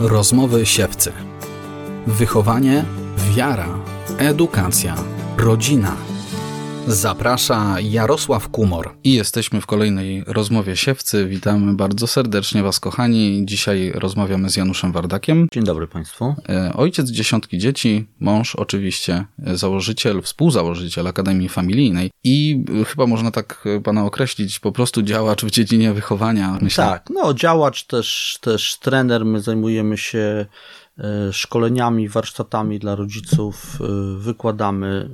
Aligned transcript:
Rozmowy 0.00 0.66
siewcy. 0.66 1.12
Wychowanie, 2.06 2.84
wiara, 3.34 3.68
edukacja, 4.18 4.94
rodzina. 5.38 5.96
Zaprasza 6.86 7.80
Jarosław 7.80 8.48
Kumor. 8.48 8.94
I 9.04 9.14
jesteśmy 9.14 9.60
w 9.60 9.66
kolejnej 9.66 10.24
rozmowie 10.26 10.76
siewcy. 10.76 11.26
Witamy 11.26 11.74
bardzo 11.74 12.06
serdecznie 12.06 12.62
Was, 12.62 12.80
kochani. 12.80 13.42
Dzisiaj 13.44 13.92
rozmawiamy 13.94 14.50
z 14.50 14.56
Januszem 14.56 14.92
Wardakiem. 14.92 15.48
Dzień 15.52 15.64
dobry 15.64 15.86
Państwu. 15.86 16.34
E, 16.48 16.72
ojciec 16.74 17.10
dziesiątki 17.10 17.58
dzieci, 17.58 18.06
mąż 18.20 18.56
oczywiście, 18.56 19.24
e, 19.46 19.56
założyciel, 19.56 20.22
współzałożyciel 20.22 21.06
Akademii 21.06 21.48
Familijnej 21.48 22.10
i 22.24 22.64
e, 22.80 22.84
chyba 22.84 23.06
można 23.06 23.30
tak 23.30 23.64
Pana 23.84 24.04
określić, 24.04 24.58
po 24.58 24.72
prostu 24.72 25.02
działacz 25.02 25.44
w 25.44 25.50
dziedzinie 25.50 25.92
wychowania. 25.92 26.58
Myślę. 26.60 26.84
Tak, 26.84 27.06
no 27.10 27.34
działacz 27.34 27.84
też, 27.84 28.38
też 28.40 28.78
trener. 28.78 29.24
My 29.24 29.40
zajmujemy 29.40 29.98
się 29.98 30.46
szkoleniami, 31.32 32.08
warsztatami 32.08 32.78
dla 32.78 32.94
rodziców, 32.94 33.78
wykładamy 34.16 35.10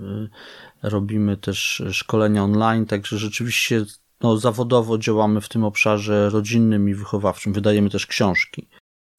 robimy 0.89 1.37
też 1.37 1.83
szkolenia 1.93 2.45
online, 2.45 2.87
także 2.87 3.19
rzeczywiście 3.19 3.85
no, 4.21 4.37
zawodowo 4.37 4.99
działamy 4.99 5.41
w 5.41 5.49
tym 5.49 5.65
obszarze 5.65 6.31
rodzinnym 6.31 6.89
i 6.89 6.95
wychowawczym. 6.95 7.53
Wydajemy 7.53 7.91
też 7.91 8.07
książki. 8.07 8.69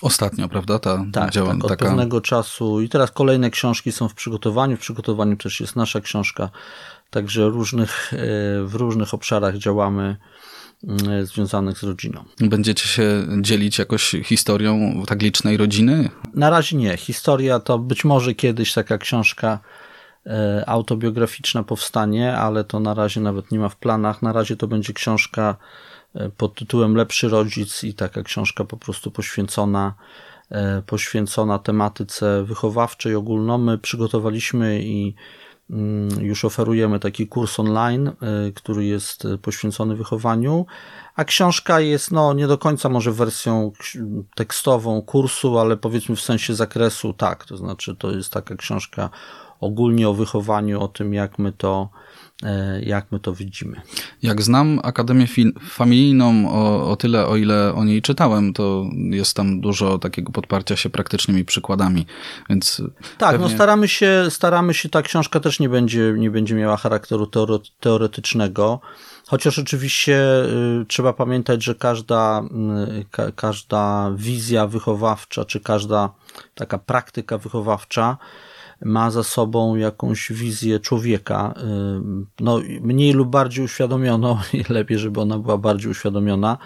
Ostatnio, 0.02 0.49
prawda? 0.49 0.80
Ta 0.80 1.05
tak, 1.13 1.31
działa, 1.31 1.53
tak, 1.53 1.63
od 1.63 1.70
taka... 1.70 1.85
pewnego 1.85 2.21
czasu. 2.21 2.81
I 2.81 2.90
teraz 2.90 3.12
kolejne 3.12 3.49
książki 3.49 3.91
są 3.91 4.09
w 4.09 4.13
przygotowaniu. 4.13 4.77
W 4.77 4.80
przygotowaniu 4.80 5.38
też 5.38 5.59
jest 5.59 5.76
nasza 5.76 6.02
książka. 6.02 6.49
Także 7.09 7.49
różnych, 7.49 8.13
e, 8.13 8.18
w 8.63 8.76
różnych 8.76 9.13
obszarach 9.13 9.57
działamy 9.57 10.18
e, 11.09 11.26
związanych 11.26 11.77
z 11.77 11.84
rodziną. 11.84 12.23
Będziecie 12.40 12.88
się 12.88 13.27
dzielić 13.41 13.79
jakoś 13.79 14.15
historią 14.23 15.04
tak 15.07 15.21
licznej 15.21 15.57
rodziny? 15.57 16.09
Na 16.34 16.49
razie 16.49 16.77
nie. 16.77 16.98
Historia 16.98 17.60
to 17.60 17.79
być 17.79 18.05
może 18.05 18.34
kiedyś 18.34 18.73
taka 18.73 18.98
książka 18.98 19.60
autobiograficzna 20.65 21.63
powstanie, 21.63 22.37
ale 22.37 22.63
to 22.63 22.79
na 22.79 22.93
razie 22.93 23.21
nawet 23.21 23.51
nie 23.51 23.59
ma 23.59 23.70
w 23.70 23.75
planach. 23.75 24.21
Na 24.21 24.33
razie 24.33 24.55
to 24.55 24.67
będzie 24.67 24.93
książka 24.93 25.55
e, 26.15 26.29
pod 26.29 26.55
tytułem 26.55 26.95
Lepszy 26.95 27.29
rodzic 27.29 27.83
i 27.83 27.93
taka 27.93 28.23
książka 28.23 28.65
po 28.65 28.77
prostu 28.77 29.11
poświęcona 29.11 29.93
e, 30.49 30.81
poświęcona 30.81 31.59
tematyce 31.59 32.43
wychowawczej 32.43 33.15
ogólno. 33.15 33.57
My 33.57 33.77
przygotowaliśmy 33.77 34.81
i 34.83 35.15
mm, 35.70 36.09
już 36.25 36.45
oferujemy 36.45 36.99
taki 36.99 37.27
kurs 37.27 37.59
online, 37.59 38.11
który 38.55 38.85
jest 38.85 39.27
poświęcony 39.41 39.95
wychowaniu, 39.95 40.65
a 41.15 41.25
książka 41.25 41.79
jest 41.79 42.11
no, 42.11 42.33
nie 42.33 42.48
do 42.48 42.57
końca 42.57 42.89
może 42.89 43.11
wersją 43.11 43.71
tekstową 44.35 45.01
kursu, 45.01 45.59
ale 45.59 45.77
powiedzmy 45.77 46.15
w 46.15 46.21
sensie 46.21 46.55
zakresu 46.55 47.13
tak, 47.13 47.45
to 47.45 47.57
znaczy 47.57 47.95
to 47.95 48.11
jest 48.11 48.33
taka 48.33 48.55
książka 48.55 49.09
ogólnie 49.60 50.10
o 50.10 50.13
wychowaniu, 50.13 50.82
o 50.82 50.88
tym, 50.88 51.13
jak 51.13 51.40
my 51.40 51.52
to, 51.52 51.90
e, 52.44 52.82
jak 52.82 53.12
my 53.12 53.20
to 53.20 53.34
widzimy. 53.34 53.82
Jak 54.24 54.41
znam 54.41 54.80
Akademię 54.84 55.27
Familijną 55.70 56.50
o, 56.50 56.91
o 56.91 56.96
tyle, 56.96 57.27
o 57.27 57.36
ile 57.36 57.74
o 57.74 57.84
niej 57.84 58.02
czytałem, 58.02 58.54
to 58.54 58.85
jest 59.10 59.35
tam 59.35 59.62
dużo 59.62 59.98
takiego 59.98 60.32
podparcia 60.32 60.76
się 60.76 60.90
praktycznymi 60.90 61.46
przykładami, 61.46 62.05
więc... 62.50 62.82
Tak, 63.18 63.32
pewnie... 63.32 63.48
no 63.48 63.54
staramy 63.55 63.88
się, 63.88 64.25
staramy 64.30 64.74
się, 64.74 64.90
ta 64.90 65.02
książka 65.02 65.40
też 65.40 65.59
nie 65.59 65.69
będzie, 65.69 66.13
nie 66.18 66.31
będzie 66.31 66.56
miała 66.56 66.78
charakteru 66.78 67.28
teoretycznego, 67.80 68.81
Chociaż 69.28 69.59
oczywiście 69.59 70.44
y, 70.81 70.85
trzeba 70.88 71.13
pamiętać, 71.13 71.63
że 71.63 71.75
każda, 71.75 72.44
y, 73.00 73.06
ka, 73.12 73.31
każda 73.31 74.12
wizja 74.16 74.68
wychowawcza, 74.68 75.46
czy 75.46 75.59
każda 75.59 76.09
taka 76.56 76.78
praktyka 76.78 77.38
wychowawcza 77.38 78.18
ma 78.85 79.11
za 79.11 79.23
sobą 79.23 79.75
jakąś 79.75 80.31
wizję 80.31 80.79
człowieka, 80.79 81.53
y, 81.57 81.61
no 82.39 82.59
mniej 82.81 83.13
lub 83.13 83.29
bardziej 83.29 83.65
uświadomioną, 83.65 84.38
i 84.53 84.73
lepiej, 84.73 84.99
żeby 84.99 85.21
ona 85.21 85.39
była 85.39 85.57
bardziej 85.57 85.91
uświadomiona. 85.91 86.57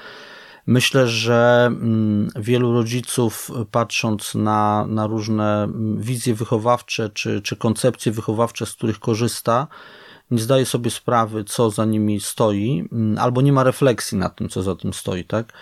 Myślę, 0.67 1.07
że 1.07 1.65
mm, 1.67 2.29
wielu 2.35 2.73
rodziców, 2.73 3.51
patrząc 3.71 4.35
na, 4.35 4.85
na 4.87 5.07
różne 5.07 5.63
mm, 5.63 6.01
wizje 6.01 6.33
wychowawcze 6.33 7.09
czy, 7.09 7.41
czy 7.41 7.55
koncepcje 7.55 8.11
wychowawcze, 8.11 8.65
z 8.65 8.73
których 8.73 8.99
korzysta, 8.99 9.67
nie 10.31 10.39
zdaje 10.39 10.65
sobie 10.65 10.91
sprawy, 10.91 11.43
co 11.43 11.69
za 11.69 11.85
nimi 11.85 12.19
stoi, 12.19 12.87
mm, 12.91 13.17
albo 13.17 13.41
nie 13.41 13.53
ma 13.53 13.63
refleksji 13.63 14.17
nad 14.17 14.35
tym, 14.35 14.49
co 14.49 14.63
za 14.63 14.75
tym 14.75 14.93
stoi, 14.93 15.23
tak? 15.23 15.53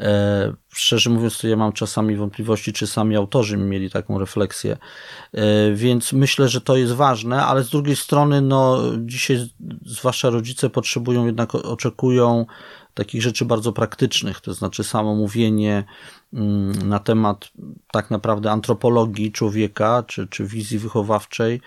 E, 0.00 0.52
szczerze 0.68 1.10
mówiąc, 1.10 1.38
to 1.38 1.48
ja 1.48 1.56
mam 1.56 1.72
czasami 1.72 2.16
wątpliwości, 2.16 2.72
czy 2.72 2.86
sami 2.86 3.16
autorzy 3.16 3.56
mieli 3.56 3.90
taką 3.90 4.18
refleksję. 4.18 4.76
E, 5.32 5.72
więc 5.74 6.12
myślę, 6.12 6.48
że 6.48 6.60
to 6.60 6.76
jest 6.76 6.92
ważne, 6.92 7.44
ale 7.44 7.62
z 7.62 7.70
drugiej 7.70 7.96
strony, 7.96 8.40
no, 8.40 8.78
dzisiaj 8.98 9.48
zwłaszcza 9.86 10.30
rodzice 10.30 10.70
potrzebują, 10.70 11.26
jednak 11.26 11.54
oczekują 11.54 12.46
takich 12.94 13.22
rzeczy 13.22 13.44
bardzo 13.44 13.72
praktycznych, 13.72 14.40
to 14.40 14.54
znaczy 14.54 14.84
samo 14.84 15.14
mówienie 15.14 15.84
mm, 16.32 16.88
na 16.88 16.98
temat 16.98 17.50
tak 17.92 18.10
naprawdę 18.10 18.50
antropologii 18.50 19.32
człowieka, 19.32 20.04
czy, 20.06 20.28
czy 20.28 20.44
wizji 20.44 20.78
wychowawczej, 20.78 21.60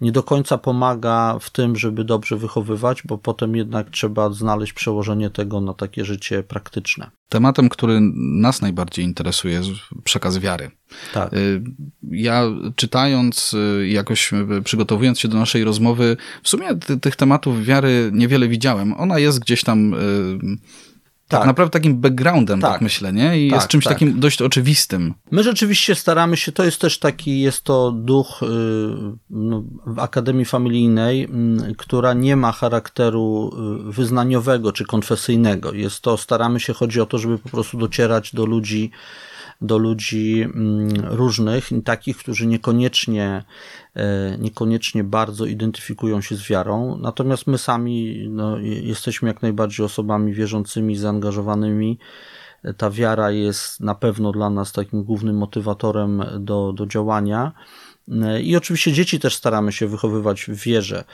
nie 0.00 0.12
do 0.12 0.22
końca 0.22 0.58
pomaga 0.58 1.38
w 1.40 1.50
tym, 1.50 1.76
żeby 1.76 2.04
dobrze 2.04 2.36
wychowywać, 2.36 3.02
bo 3.02 3.18
potem 3.18 3.56
jednak 3.56 3.90
trzeba 3.90 4.30
znaleźć 4.30 4.72
przełożenie 4.72 5.30
tego 5.30 5.60
na 5.60 5.74
takie 5.74 6.04
życie 6.04 6.42
praktyczne. 6.42 7.10
Tematem, 7.28 7.68
który 7.68 7.98
nas 8.14 8.62
najbardziej 8.62 9.04
interesuje, 9.04 9.54
jest 9.54 9.68
przekaz 10.04 10.38
wiary. 10.38 10.70
Tak. 11.14 11.32
Y, 11.32 11.62
ja 12.10 12.42
czytając, 12.76 13.54
y, 13.54 13.88
jakoś 13.88 14.30
przygotowując 14.64 15.20
się 15.20 15.28
do 15.28 15.38
naszej 15.38 15.64
rozmowy, 15.64 16.16
w 16.42 16.48
sumie 16.48 16.68
tych 17.00 17.16
tematów 17.16 17.64
wiary 17.64 18.10
niewiele 18.14 18.48
widziałem. 18.48 18.94
Ona 19.00 19.18
jest 19.18 19.40
gdzieś 19.40 19.64
tam 19.64 19.94
y, 19.94 19.98
tak, 21.28 21.40
tak 21.40 21.46
naprawdę 21.46 21.72
takim 21.72 22.00
backgroundem, 22.00 22.60
tak, 22.60 22.72
tak 22.72 22.80
myślę, 22.80 23.12
nie? 23.12 23.46
I 23.46 23.50
tak, 23.50 23.56
jest 23.56 23.68
czymś 23.68 23.84
tak. 23.84 23.92
takim 23.92 24.20
dość 24.20 24.42
oczywistym. 24.42 25.14
My 25.30 25.42
rzeczywiście 25.42 25.94
staramy 25.94 26.36
się, 26.36 26.52
to 26.52 26.64
jest 26.64 26.80
też 26.80 26.98
taki, 26.98 27.40
jest 27.40 27.62
to 27.62 27.92
duch 27.92 28.42
y, 28.42 28.46
no, 29.30 29.62
w 29.86 29.98
Akademii 29.98 30.44
Familijnej, 30.44 31.24
y, 31.70 31.74
która 31.74 32.14
nie 32.14 32.36
ma 32.36 32.52
charakteru 32.52 33.50
y, 33.88 33.92
wyznaniowego 33.92 34.72
czy 34.72 34.84
konfesyjnego. 34.84 35.72
Jest 35.72 36.00
to, 36.00 36.16
staramy 36.16 36.60
się, 36.60 36.72
chodzi 36.72 37.00
o 37.00 37.06
to, 37.06 37.18
żeby 37.18 37.38
po 37.38 37.48
prostu 37.48 37.78
docierać 37.78 38.34
do 38.34 38.46
ludzi, 38.46 38.90
do 39.60 39.78
ludzi 39.78 40.42
mm, 40.42 40.88
różnych, 41.04 41.70
takich, 41.84 42.16
którzy 42.16 42.46
niekoniecznie, 42.46 43.44
e, 43.94 44.38
niekoniecznie 44.38 45.04
bardzo 45.04 45.46
identyfikują 45.46 46.20
się 46.20 46.36
z 46.36 46.48
wiarą, 46.48 46.98
natomiast 46.98 47.46
my 47.46 47.58
sami 47.58 48.26
no, 48.30 48.58
jesteśmy 48.58 49.28
jak 49.28 49.42
najbardziej 49.42 49.86
osobami 49.86 50.32
wierzącymi, 50.32 50.96
zaangażowanymi. 50.96 51.98
Ta 52.76 52.90
wiara 52.90 53.30
jest 53.30 53.80
na 53.80 53.94
pewno 53.94 54.32
dla 54.32 54.50
nas 54.50 54.72
takim 54.72 55.04
głównym 55.04 55.36
motywatorem 55.36 56.24
do, 56.38 56.72
do 56.72 56.86
działania. 56.86 57.52
E, 58.22 58.42
I 58.42 58.56
oczywiście 58.56 58.92
dzieci 58.92 59.20
też 59.20 59.36
staramy 59.36 59.72
się 59.72 59.86
wychowywać 59.86 60.44
w 60.44 60.54
wierze. 60.54 61.04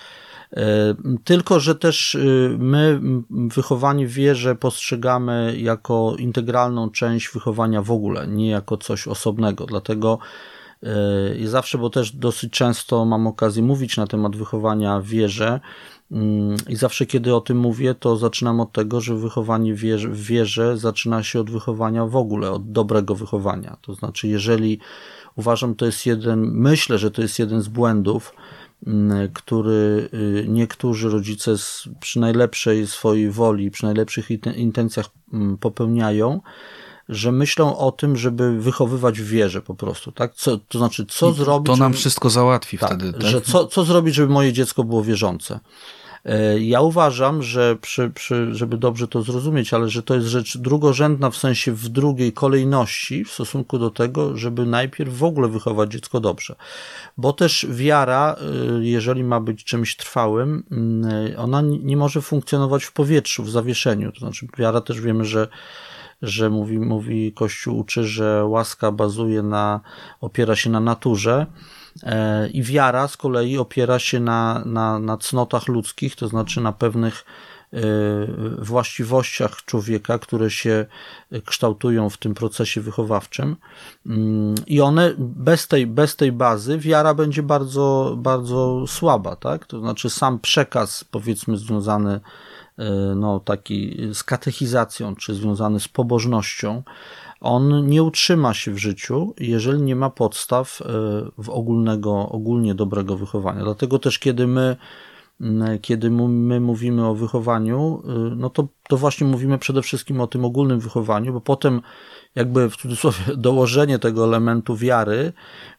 E, 0.57 0.95
tylko, 1.25 1.61
że 1.61 1.75
też 1.75 2.15
y, 2.15 2.57
my 2.59 3.01
wychowanie 3.31 4.07
w 4.07 4.13
wierze 4.13 4.55
postrzegamy 4.55 5.55
jako 5.59 6.15
integralną 6.19 6.91
część 6.91 7.29
wychowania 7.33 7.83
w 7.83 7.91
ogóle, 7.91 8.27
nie 8.27 8.49
jako 8.49 8.77
coś 8.77 9.09
osobnego. 9.09 9.67
Dlatego 9.67 10.19
e, 10.83 11.37
i 11.37 11.47
zawsze, 11.47 11.79
bo 11.79 11.91
też 11.91 12.13
dosyć 12.13 12.53
często 12.53 13.05
mam 13.05 13.27
okazję 13.27 13.63
mówić 13.63 13.97
na 13.97 14.07
temat 14.07 14.37
wychowania 14.37 15.01
w 15.01 15.07
wierze, 15.07 15.61
mm, 16.11 16.57
i 16.69 16.77
zawsze, 16.77 17.07
kiedy 17.07 17.35
o 17.35 17.41
tym 17.41 17.59
mówię, 17.59 17.95
to 17.95 18.17
zaczynam 18.17 18.61
od 18.61 18.73
tego, 18.73 19.01
że 19.01 19.17
wychowanie 19.17 19.75
w 19.75 19.79
wierze, 19.79 20.09
w 20.09 20.23
wierze 20.23 20.79
zaczyna 20.79 21.23
się 21.23 21.41
od 21.41 21.51
wychowania 21.51 22.07
w 22.07 22.17
ogóle, 22.17 22.51
od 22.51 22.73
dobrego 22.73 23.15
wychowania. 23.15 23.77
To 23.83 23.95
znaczy, 23.95 24.29
jeżeli 24.29 24.79
uważam, 25.37 25.75
to 25.75 25.87
jest 25.87 26.07
jeden, 26.07 26.41
myślę, 26.41 26.99
że 26.99 27.11
to 27.11 27.23
jest 27.23 27.39
jeden 27.39 27.61
z 27.61 27.69
błędów, 27.69 28.35
który 29.35 30.09
y, 30.15 30.47
niektórzy 30.49 31.11
rodzice 31.11 31.55
przy 32.01 32.21
najlepszej 32.21 32.87
swojej 32.87 33.31
woli, 33.31 33.71
przy 33.71 33.85
najlepszych 33.85 34.29
intencjach 34.57 35.07
popełniają, 35.61 36.41
że 37.09 37.33
myślą 37.33 37.79
o 37.79 37.93
tym, 37.93 38.17
żeby 38.17 38.61
wychowywać 38.61 39.21
w 39.21 39.29
wierze 39.29 39.63
po 39.63 39.75
prostu, 39.75 40.13
tak? 40.13 40.35
Co, 40.35 40.59
to 40.59 40.79
znaczy, 40.79 41.07
co 41.09 41.31
I 41.31 41.35
zrobić. 41.35 41.67
To 41.67 41.77
nam 41.77 41.93
żeby, 41.93 42.01
wszystko 42.01 42.31
załatwi 42.31 42.79
tak, 42.79 42.89
wtedy, 42.89 43.13
tak? 43.13 43.23
Że 43.23 43.41
co, 43.41 43.67
co 43.67 43.85
zrobić, 43.85 44.15
żeby 44.15 44.33
moje 44.33 44.53
dziecko 44.53 44.85
było 44.85 45.03
wierzące. 45.03 45.61
E, 46.25 46.61
ja 46.61 46.81
uważam, 46.81 47.43
że 47.43 47.77
przy, 47.77 48.11
przy, 48.11 48.55
żeby 48.55 48.79
dobrze 48.79 49.09
to 49.09 49.23
zrozumieć, 49.23 49.75
ale 49.75 49.89
że 49.89 50.03
to 50.03 50.15
jest 50.15 50.27
rzecz 50.27 50.59
drugorzędna 50.59 51.31
w 51.31 51.37
sensie 51.37 51.73
w 51.73 51.89
drugiej 51.89 52.33
kolejności 52.33 53.25
w 53.25 53.31
stosunku 53.31 53.79
do 53.79 53.91
tego, 53.91 54.37
żeby 54.37 54.67
najpierw 54.67 55.19
w 55.19 55.25
ogóle 55.25 55.49
wychować 55.49 55.93
dziecko 55.93 56.21
dobrze. 56.21 56.55
Bo 57.17 57.33
też 57.33 57.67
wiara, 57.71 58.37
e, 58.41 58.85
jeżeli 58.85 59.25
ma 59.25 59.41
być 59.41 59.65
czymś 59.65 59.97
trwałym, 59.97 60.65
mm, 60.71 61.05
ona 61.37 61.61
nie 61.61 61.97
może 61.97 62.23
funkcjonować 62.23 62.85
w 62.85 62.93
powietrzu, 62.93 63.43
w 63.43 63.51
zawieszeniu. 63.51 64.13
To 64.13 64.19
znaczy, 64.19 64.47
wiara 64.59 64.81
też 64.81 65.01
wiemy, 65.01 65.25
że 65.25 65.49
że 66.23 66.51
mówi, 66.51 66.79
mówi 66.79 67.33
Kościół 67.33 67.79
uczy, 67.79 68.05
że 68.05 68.45
łaska 68.45 68.93
bazuje 68.93 69.43
na, 69.43 69.81
opiera 70.21 70.57
się 70.57 70.71
na 70.71 70.81
naturze, 70.81 71.47
i 72.53 72.63
wiara 72.63 73.09
z 73.09 73.17
kolei 73.17 73.59
opiera 73.59 73.99
się 73.99 74.21
na, 74.21 74.63
na, 74.67 74.99
na 74.99 75.17
cnotach 75.17 75.69
ludzkich, 75.69 76.17
to 76.17 76.29
znaczy 76.29 76.61
na 76.61 76.73
pewnych 76.73 77.25
Y, 77.75 78.65
właściwościach 78.65 79.65
człowieka, 79.65 80.19
które 80.19 80.51
się 80.51 80.87
kształtują 81.45 82.11
w 82.11 82.17
tym 82.17 82.35
procesie 82.35 82.81
wychowawczym. 82.81 83.57
Mm, 84.07 84.55
I 84.67 84.81
one 84.81 85.15
bez 85.19 85.69
tej, 85.69 85.87
bez 85.87 86.17
tej 86.17 86.33
bazy 86.33 86.79
wiara 86.79 87.15
będzie 87.15 87.43
bardzo, 87.43 88.15
bardzo 88.19 88.85
słaba, 88.87 89.37
tak? 89.37 89.67
To 89.67 89.81
znaczy 89.81 90.11
sam 90.11 90.39
przekaz, 90.39 91.05
powiedzmy, 91.05 91.57
związany 91.57 92.15
y, 92.79 92.83
no, 93.17 93.41
taki 93.41 93.99
z 94.15 94.25
katechizacją, 94.25 95.17
czy 95.17 95.35
związany 95.35 95.81
z 95.81 95.89
pobożnością, 95.89 96.83
on 97.43 97.87
nie 97.87 98.03
utrzyma 98.03 98.55
się 98.55 98.71
w 98.71 98.79
życiu, 98.79 99.35
jeżeli 99.41 99.83
nie 99.83 99.97
ma 99.97 100.11
podstaw 100.11 100.81
y, 100.81 100.85
w 101.39 101.51
ogólnego, 101.51 102.29
ogólnie 102.29 102.75
dobrego 102.75 103.17
wychowania. 103.17 103.65
Dlatego 103.65 103.99
też, 103.99 104.19
kiedy 104.19 104.47
my 104.47 104.77
kiedy 105.83 106.11
my 106.11 106.61
mówimy 106.61 107.07
o 107.07 107.15
wychowaniu, 107.15 108.03
y, 108.33 108.37
no 108.37 108.51
to, 108.51 108.69
to 108.89 108.97
właśnie 108.97 109.27
mówimy 109.27 109.59
przede 109.59 109.83
wszystkim 109.83 110.21
o 110.21 110.27
tym 110.27 110.45
ogólnym 110.45 110.81
wychowaniu, 110.81 111.33
bo 111.33 111.41
potem 111.41 111.81
jakby 112.35 112.71
w 112.71 112.77
cudzysłowie 112.77 113.19
dołożenie 113.37 113.99
tego 113.99 114.25
elementu 114.25 114.77
wiary 114.77 115.33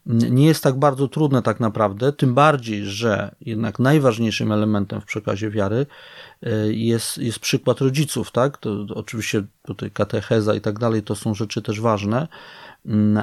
nie 0.05 0.45
jest 0.45 0.63
tak 0.63 0.79
bardzo 0.79 1.07
trudne 1.07 1.41
tak 1.41 1.59
naprawdę, 1.59 2.13
tym 2.13 2.33
bardziej, 2.33 2.85
że 2.85 3.35
jednak 3.41 3.79
najważniejszym 3.79 4.51
elementem 4.51 5.01
w 5.01 5.05
przekazie 5.05 5.49
wiary 5.49 5.85
y, 6.43 6.73
jest, 6.73 7.17
jest 7.17 7.39
przykład 7.39 7.81
rodziców, 7.81 8.31
tak? 8.31 8.57
To, 8.57 8.85
to 8.85 8.95
oczywiście 8.95 9.43
tutaj 9.65 9.91
katecheza 9.91 10.55
i 10.55 10.61
tak 10.61 10.79
dalej 10.79 11.03
to 11.03 11.15
są 11.15 11.33
rzeczy 11.33 11.61
też 11.61 11.81
ważne, 11.81 12.27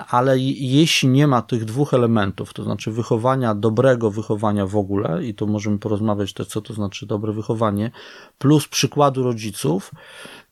ale 0.09 0.39
jeśli 0.39 1.09
nie 1.09 1.27
ma 1.27 1.43
tych 1.43 1.65
dwóch 1.65 1.95
elementów, 1.95 2.53
to 2.53 2.65
znaczy 2.65 2.91
wychowania, 2.91 3.55
dobrego 3.55 4.11
wychowania 4.11 4.67
w 4.67 4.77
ogóle, 4.77 5.25
i 5.25 5.35
to 5.35 5.47
możemy 5.47 5.79
porozmawiać 5.79 6.33
też, 6.33 6.47
co 6.47 6.61
to 6.61 6.75
znaczy 6.75 7.07
dobre 7.07 7.33
wychowanie, 7.33 7.91
plus 8.39 8.69
przykładu 8.69 9.23
rodziców, 9.23 9.91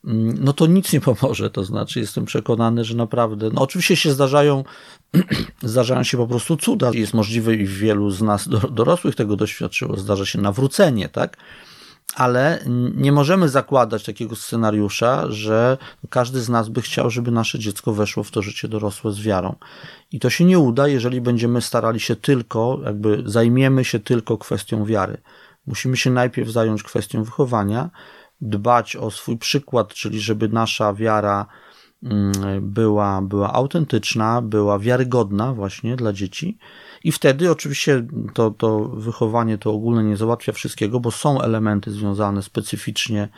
mm, 0.05 0.39
no 0.41 0.53
to 0.53 0.67
nic 0.67 0.93
nie 0.93 1.01
pomoże. 1.01 1.51
To 1.51 1.65
znaczy, 1.65 2.01
jestem 2.01 2.25
przekonany, 2.25 2.85
że 2.85 2.97
naprawdę, 2.97 3.51
no 3.53 3.63
oczywiście 3.63 3.97
się 3.97 4.13
zdarzają, 4.13 4.65
zdarzają 5.63 6.03
się 6.03 6.17
po 6.17 6.27
prostu 6.27 6.57
cuda. 6.57 6.91
Jest 6.95 7.15
możliwe 7.15 7.55
i 7.55 7.67
wielu 7.67 8.11
z 8.11 8.23
nas 8.23 8.49
dorosłych 8.71 9.15
tego 9.15 9.37
doświadczyło. 9.37 9.97
Zdarza 9.97 10.27
się 10.27 10.41
nawrócenie, 10.41 11.09
tak? 11.09 11.37
Ale 12.15 12.65
nie 12.95 13.13
możemy 13.13 13.49
zakładać 13.49 14.05
takiego 14.05 14.37
scenariusza, 14.37 15.31
że 15.31 15.79
każdy 16.11 16.41
z 16.41 16.49
nas 16.49 16.69
by 16.69 16.83
chciał, 16.83 17.11
żeby 17.11 17.31
nasze 17.31 17.59
dziecko 17.59 17.93
weszło 17.93 18.25
w 18.25 18.31
to 18.31 18.43
życie 18.43 18.69
dorosłe 18.69 19.13
z 19.13 19.21
wiarą. 19.21 19.57
I 20.13 20.21
to 20.21 20.31
się 20.31 20.45
nie 20.45 20.59
uda, 20.59 20.89
jeżeli 20.89 21.21
będziemy 21.21 21.61
starali 21.63 22.01
się 22.01 22.17
tylko, 22.17 22.81
jakby 22.85 23.23
zajmiemy 23.27 23.85
się 23.85 23.99
tylko 23.99 24.39
kwestią 24.39 24.85
wiary. 24.85 25.17
Musimy 25.67 25.97
się 25.97 26.11
najpierw 26.11 26.51
zająć 26.51 26.83
kwestią 26.83 27.25
wychowania, 27.25 27.91
dbać 28.41 28.97
o 28.97 29.11
swój 29.11 29.39
przykład, 29.39 29.95
czyli 29.95 30.21
żeby 30.21 30.49
nasza 30.49 30.95
wiara 30.95 31.47
mm, 32.03 32.33
była, 32.61 33.23
była 33.23 33.53
autentyczna, 33.53 34.43
była 34.43 34.79
wiarygodna 34.79 35.55
właśnie 35.55 35.97
dla 35.97 36.13
dzieci 36.13 36.59
i 37.05 37.13
wtedy 37.13 37.51
oczywiście 37.51 38.07
to, 38.35 38.51
to 38.51 38.79
wychowanie 38.79 39.59
to 39.59 39.73
ogólnie 39.73 40.11
nie 40.11 40.17
załatwia 40.17 40.53
wszystkiego, 40.53 41.01
bo 41.01 41.11
są 41.11 41.41
elementy 41.41 41.91
związane 41.91 42.43
specyficznie 42.43 43.29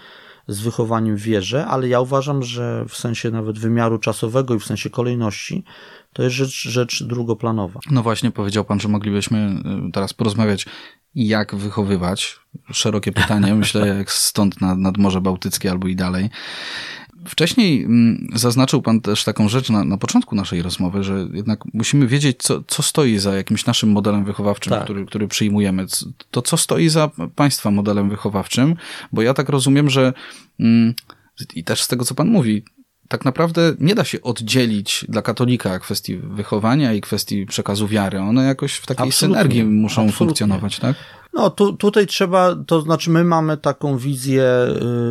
z 0.49 0.61
wychowaniem 0.61 1.17
w 1.17 1.23
wierze, 1.23 1.67
ale 1.67 1.89
ja 1.89 2.01
uważam, 2.01 2.43
że 2.43 2.85
w 2.89 2.97
sensie 2.97 3.31
nawet 3.31 3.59
wymiaru 3.59 3.99
czasowego 3.99 4.55
i 4.55 4.61
w 4.61 4.65
sensie 4.65 4.91
kolejności 4.91 5.65
to 6.13 6.23
jest 6.23 6.37
rzecz, 6.37 6.69
rzecz 6.69 7.05
drugoplanowa. 7.05 7.81
No 7.91 8.03
właśnie, 8.03 8.31
powiedział 8.31 8.65
pan, 8.65 8.81
że 8.81 8.89
moglibyśmy 8.89 9.63
y, 9.89 9.93
teraz 9.93 10.15
porozmawiać, 10.15 10.67
jak 11.15 11.55
wychowywać. 11.55 12.41
Szerokie 12.73 13.13
pytanie, 13.13 13.55
myślę, 13.65 13.89
jak 13.89 14.13
stąd 14.13 14.61
nad, 14.61 14.79
nad 14.79 14.99
Morze 14.99 15.21
Bałtyckie 15.21 15.71
albo 15.71 15.89
i 15.89 15.97
dalej. 15.97 16.31
Wcześniej 17.25 17.85
mm, 17.85 18.29
zaznaczył 18.35 18.83
Pan 18.83 19.01
też 19.01 19.25
taką 19.25 19.49
rzecz 19.49 19.71
na, 19.71 19.85
na 19.85 19.99
początku 19.99 20.37
naszej 20.37 20.63
rozmowy, 20.63 21.05
że 21.05 21.29
jednak 21.33 21.65
musimy 21.75 22.07
wiedzieć, 22.07 22.37
co, 22.43 22.63
co 22.67 22.83
stoi 22.83 23.19
za 23.19 23.37
jakimś 23.37 23.67
naszym 23.67 23.91
modelem 23.91 24.25
wychowawczym, 24.25 24.71
tak. 24.71 24.85
który, 24.85 25.07
który 25.07 25.29
przyjmujemy. 25.29 25.87
To, 26.31 26.43
co 26.43 26.57
stoi 26.57 26.89
za 26.89 27.11
Państwa 27.35 27.71
modelem 27.71 28.11
wychowawczym, 28.11 28.77
bo 29.13 29.23
ja 29.23 29.35
tak 29.35 29.49
rozumiem, 29.49 29.91
że 29.91 30.13
mm, 30.61 30.95
i 31.55 31.65
też 31.65 31.83
z 31.83 31.89
tego, 31.89 32.05
co 32.05 32.15
Pan 32.15 32.29
mówi, 32.29 32.65
tak 33.11 33.25
naprawdę 33.25 33.73
nie 33.81 33.95
da 33.95 34.05
się 34.05 34.23
oddzielić 34.23 35.05
dla 35.09 35.23
katolika 35.23 35.79
kwestii 35.79 36.17
wychowania 36.17 36.93
i 36.93 37.01
kwestii 37.01 37.47
przekazu 37.47 37.89
wiary. 37.89 38.19
One 38.21 38.45
jakoś 38.45 38.75
w 38.75 38.87
takiej 38.87 39.07
Absolutnie. 39.07 39.37
synergii 39.43 39.65
muszą 39.65 40.03
Absolutnie. 40.03 40.19
funkcjonować, 40.19 40.79
tak? 40.79 40.97
No, 41.33 41.51
tu, 41.51 41.73
tutaj 41.73 42.07
trzeba, 42.07 42.57
to 42.67 42.81
znaczy 42.81 43.11
my 43.11 43.25
mamy 43.25 43.57
taką 43.57 43.99
wizję, 43.99 44.45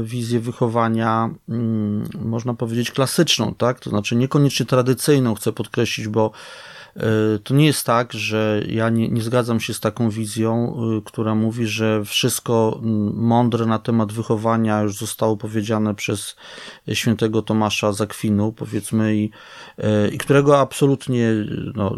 y, 0.01 0.03
wizję 0.03 0.39
wychowania, 0.39 1.29
mm, 1.49 2.07
można 2.25 2.53
powiedzieć 2.53 2.91
klasyczną, 2.91 3.55
tak? 3.57 3.79
To 3.79 3.89
znaczy 3.89 4.15
niekoniecznie 4.15 4.65
tradycyjną, 4.65 5.35
chcę 5.35 5.51
podkreślić, 5.51 6.07
bo 6.07 6.31
to 7.44 7.53
nie 7.53 7.65
jest 7.65 7.86
tak, 7.86 8.13
że 8.13 8.63
ja 8.68 8.89
nie, 8.89 9.09
nie 9.09 9.21
zgadzam 9.21 9.59
się 9.59 9.74
z 9.74 9.80
taką 9.80 10.09
wizją, 10.09 10.75
e, 10.97 11.01
która 11.06 11.36
mówi, 11.36 11.68
że 11.68 12.06
wszystko 12.06 12.80
mądre 13.13 13.65
na 13.65 13.80
temat 13.80 14.13
wychowania 14.13 14.81
już 14.81 14.95
zostało 14.95 15.38
powiedziane 15.38 15.95
przez 15.95 16.36
świętego 16.94 17.41
Tomasza 17.41 17.94
Zakwinu, 17.94 18.51
powiedzmy, 18.51 19.15
i, 19.15 19.30
e, 19.77 20.09
i 20.09 20.18
którego 20.18 20.59
absolutnie 20.59 21.31
no, 21.75 21.97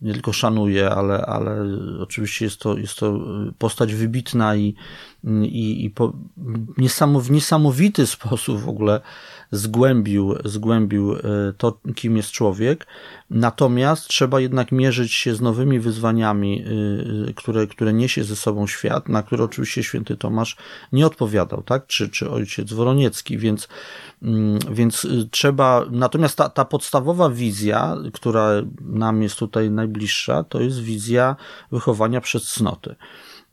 nie 0.00 0.12
tylko 0.12 0.32
szanuję, 0.32 0.90
ale, 0.90 1.26
ale 1.26 1.56
oczywiście 2.00 2.44
jest 2.44 2.60
to, 2.60 2.78
jest 2.78 2.96
to 2.96 3.20
postać 3.58 3.94
wybitna 3.94 4.56
i, 4.56 4.74
i, 5.24 5.84
i 5.84 5.90
po, 5.90 6.12
w 7.20 7.30
niesamowity 7.30 8.06
sposób 8.06 8.60
w 8.60 8.68
ogóle 8.68 9.00
zgłębił, 9.50 10.34
zgłębił 10.44 11.16
to, 11.58 11.78
kim 11.94 12.16
jest 12.16 12.30
człowiek. 12.30 12.86
Natomiast 13.30 14.08
trzeba 14.08 14.40
jednak 14.40 14.72
mierzyć 14.72 15.12
się 15.12 15.34
z 15.34 15.40
nowymi 15.40 15.80
wyzwaniami, 15.80 16.64
y, 16.66 17.28
y, 17.30 17.34
które, 17.34 17.66
które 17.66 17.92
niesie 17.92 18.24
ze 18.24 18.36
sobą 18.36 18.66
świat, 18.66 19.08
na 19.08 19.22
które 19.22 19.44
oczywiście 19.44 19.82
święty 19.82 20.16
Tomasz 20.16 20.56
nie 20.92 21.06
odpowiadał, 21.06 21.62
tak? 21.62 21.86
Czy, 21.86 22.08
czy 22.08 22.30
ojciec 22.30 22.72
Woroniecki, 22.72 23.38
więc, 23.38 23.68
mm, 24.22 24.58
więc 24.70 25.06
trzeba. 25.30 25.84
Natomiast 25.90 26.36
ta, 26.36 26.48
ta 26.48 26.64
podstawowa 26.64 27.30
wizja, 27.30 27.96
która 28.12 28.50
nam 28.80 29.22
jest 29.22 29.36
tutaj 29.36 29.70
najbliższa, 29.70 30.44
to 30.44 30.60
jest 30.60 30.80
wizja 30.80 31.36
wychowania 31.72 32.20
przez 32.20 32.52
cnoty. 32.52 32.94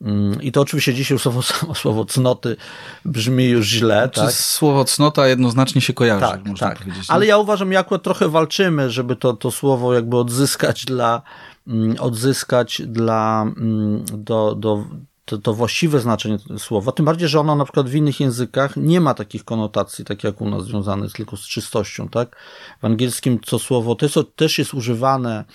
Mm, 0.02 0.42
I 0.42 0.52
to 0.52 0.62
oczywiście 0.62 0.94
dzisiaj 0.94 1.20
słowo, 1.20 1.42
słowo 1.82 2.06
cnoty 2.06 2.56
brzmi 3.06 3.46
już 3.46 3.68
źle. 3.68 4.10
tak? 4.10 4.32
Słowo 4.32 4.86
cnota 4.86 5.28
jednoznacznie 5.28 5.82
się 5.82 5.94
kojarzy, 5.94 6.22
tak, 6.22 6.46
można 6.46 6.70
tak. 6.70 6.80
powiedzieć. 6.80 7.06
Ale 7.08 7.26
ja 7.26 7.38
uważam, 7.38 7.78
akurat 7.78 8.04
trochę 8.04 8.30
walczymy, 8.30 8.90
żeby 8.90 9.16
to, 9.16 9.34
to 9.34 9.52
słowo 9.52 9.94
jakby 9.94 10.18
odzyskać 10.18 10.86
dla, 10.86 11.22
mm, 11.68 11.96
odzyskać 12.00 12.82
dla, 12.86 13.42
mm, 13.42 14.06
do, 14.14 14.56
do, 14.56 14.86
to, 15.26 15.38
to 15.38 15.54
właściwe 15.54 16.00
znaczenie 16.00 16.38
słowa, 16.58 16.92
tym 16.92 17.06
bardziej, 17.06 17.28
że 17.28 17.40
ono 17.40 17.56
na 17.56 17.64
przykład 17.64 17.90
w 17.90 17.96
innych 17.96 18.20
językach 18.20 18.78
nie 18.78 19.02
ma 19.02 19.14
takich 19.14 19.46
konotacji, 19.46 20.06
tak 20.06 20.24
jak 20.24 20.42
u 20.42 20.50
nas, 20.50 20.64
związane 20.64 21.10
tylko 21.10 21.38
z 21.38 21.42
czystością, 21.42 22.10
tak? 22.10 22.36
W 22.82 22.86
angielskim 22.86 23.40
to 23.40 23.60
słowo 23.60 23.96
to 23.96 24.06
jest, 24.06 24.18
też 24.36 24.58
jest 24.58 24.74
używane 24.74 25.46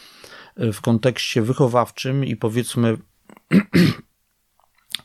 w 0.57 0.81
kontekście 0.81 1.43
wychowawczym 1.43 2.25
i 2.25 2.37
powiedzmy 2.37 2.99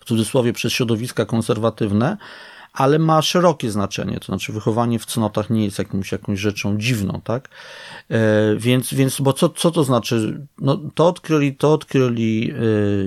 cudzysłowie 0.10 0.54
przez 0.54 0.74
środowiska 0.74 1.26
konserwatywne, 1.26 2.18
ale 2.74 3.00
ma 3.00 3.22
szerokie 3.22 3.72
znaczenie, 3.72 4.20
to 4.20 4.26
znaczy 4.26 4.54
wychowanie 4.54 5.00
w 5.00 5.06
cnotach 5.06 5.50
nie 5.50 5.66
jest 5.66 5.80
jakimś, 5.80 6.12
jakąś 6.12 6.40
rzeczą 6.40 6.78
dziwną, 6.78 7.22
tak? 7.24 7.50
E, 8.10 8.56
więc, 8.58 8.94
więc 8.94 9.22
bo 9.22 9.34
co, 9.34 9.50
co 9.50 9.72
to 9.72 9.84
znaczy? 9.84 10.46
No, 10.58 10.78
to 10.96 11.08
odkryli, 11.08 11.56
to 11.56 11.74
odkryli 11.74 12.52
e, 12.52 12.56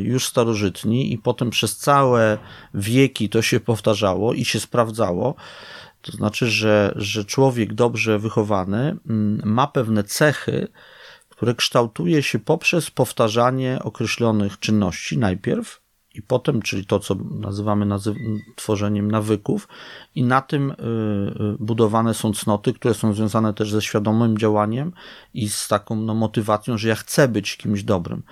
już 0.02 0.26
starożytni 0.26 1.12
i 1.12 1.18
potem 1.18 1.50
przez 1.50 1.76
całe 1.76 2.38
wieki 2.74 3.28
to 3.28 3.42
się 3.42 3.60
powtarzało 3.60 4.34
i 4.34 4.44
się 4.44 4.60
sprawdzało. 4.60 5.34
To 6.02 6.12
znaczy, 6.12 6.46
że, 6.46 6.92
że 6.96 7.24
człowiek 7.24 7.74
dobrze 7.74 8.18
wychowany 8.18 8.96
mm, 9.08 9.40
ma 9.44 9.66
pewne 9.66 10.04
cechy, 10.04 10.68
które 11.28 11.54
kształtuje 11.54 12.22
się 12.22 12.38
poprzez 12.38 12.90
powtarzanie 12.90 13.78
określonych 13.82 14.58
czynności 14.58 15.18
najpierw, 15.18 15.81
i 16.14 16.22
potem, 16.22 16.62
czyli 16.62 16.86
to, 16.86 16.98
co 16.98 17.14
nazywamy 17.40 17.86
nazy 17.86 18.14
tworzeniem 18.56 19.10
nawyków, 19.10 19.68
i 20.14 20.24
na 20.24 20.40
tym 20.40 20.70
y, 20.70 20.74
y, 20.74 20.76
budowane 21.58 22.14
są 22.14 22.32
cnoty, 22.32 22.72
które 22.72 22.94
są 22.94 23.14
związane 23.14 23.54
też 23.54 23.72
ze 23.72 23.82
świadomym 23.82 24.38
działaniem 24.38 24.92
i 25.34 25.48
z 25.48 25.68
taką 25.68 25.96
no, 25.96 26.14
motywacją, 26.14 26.78
że 26.78 26.88
ja 26.88 26.94
chcę 26.94 27.28
być 27.28 27.56
kimś 27.56 27.82
dobrym. 27.82 28.22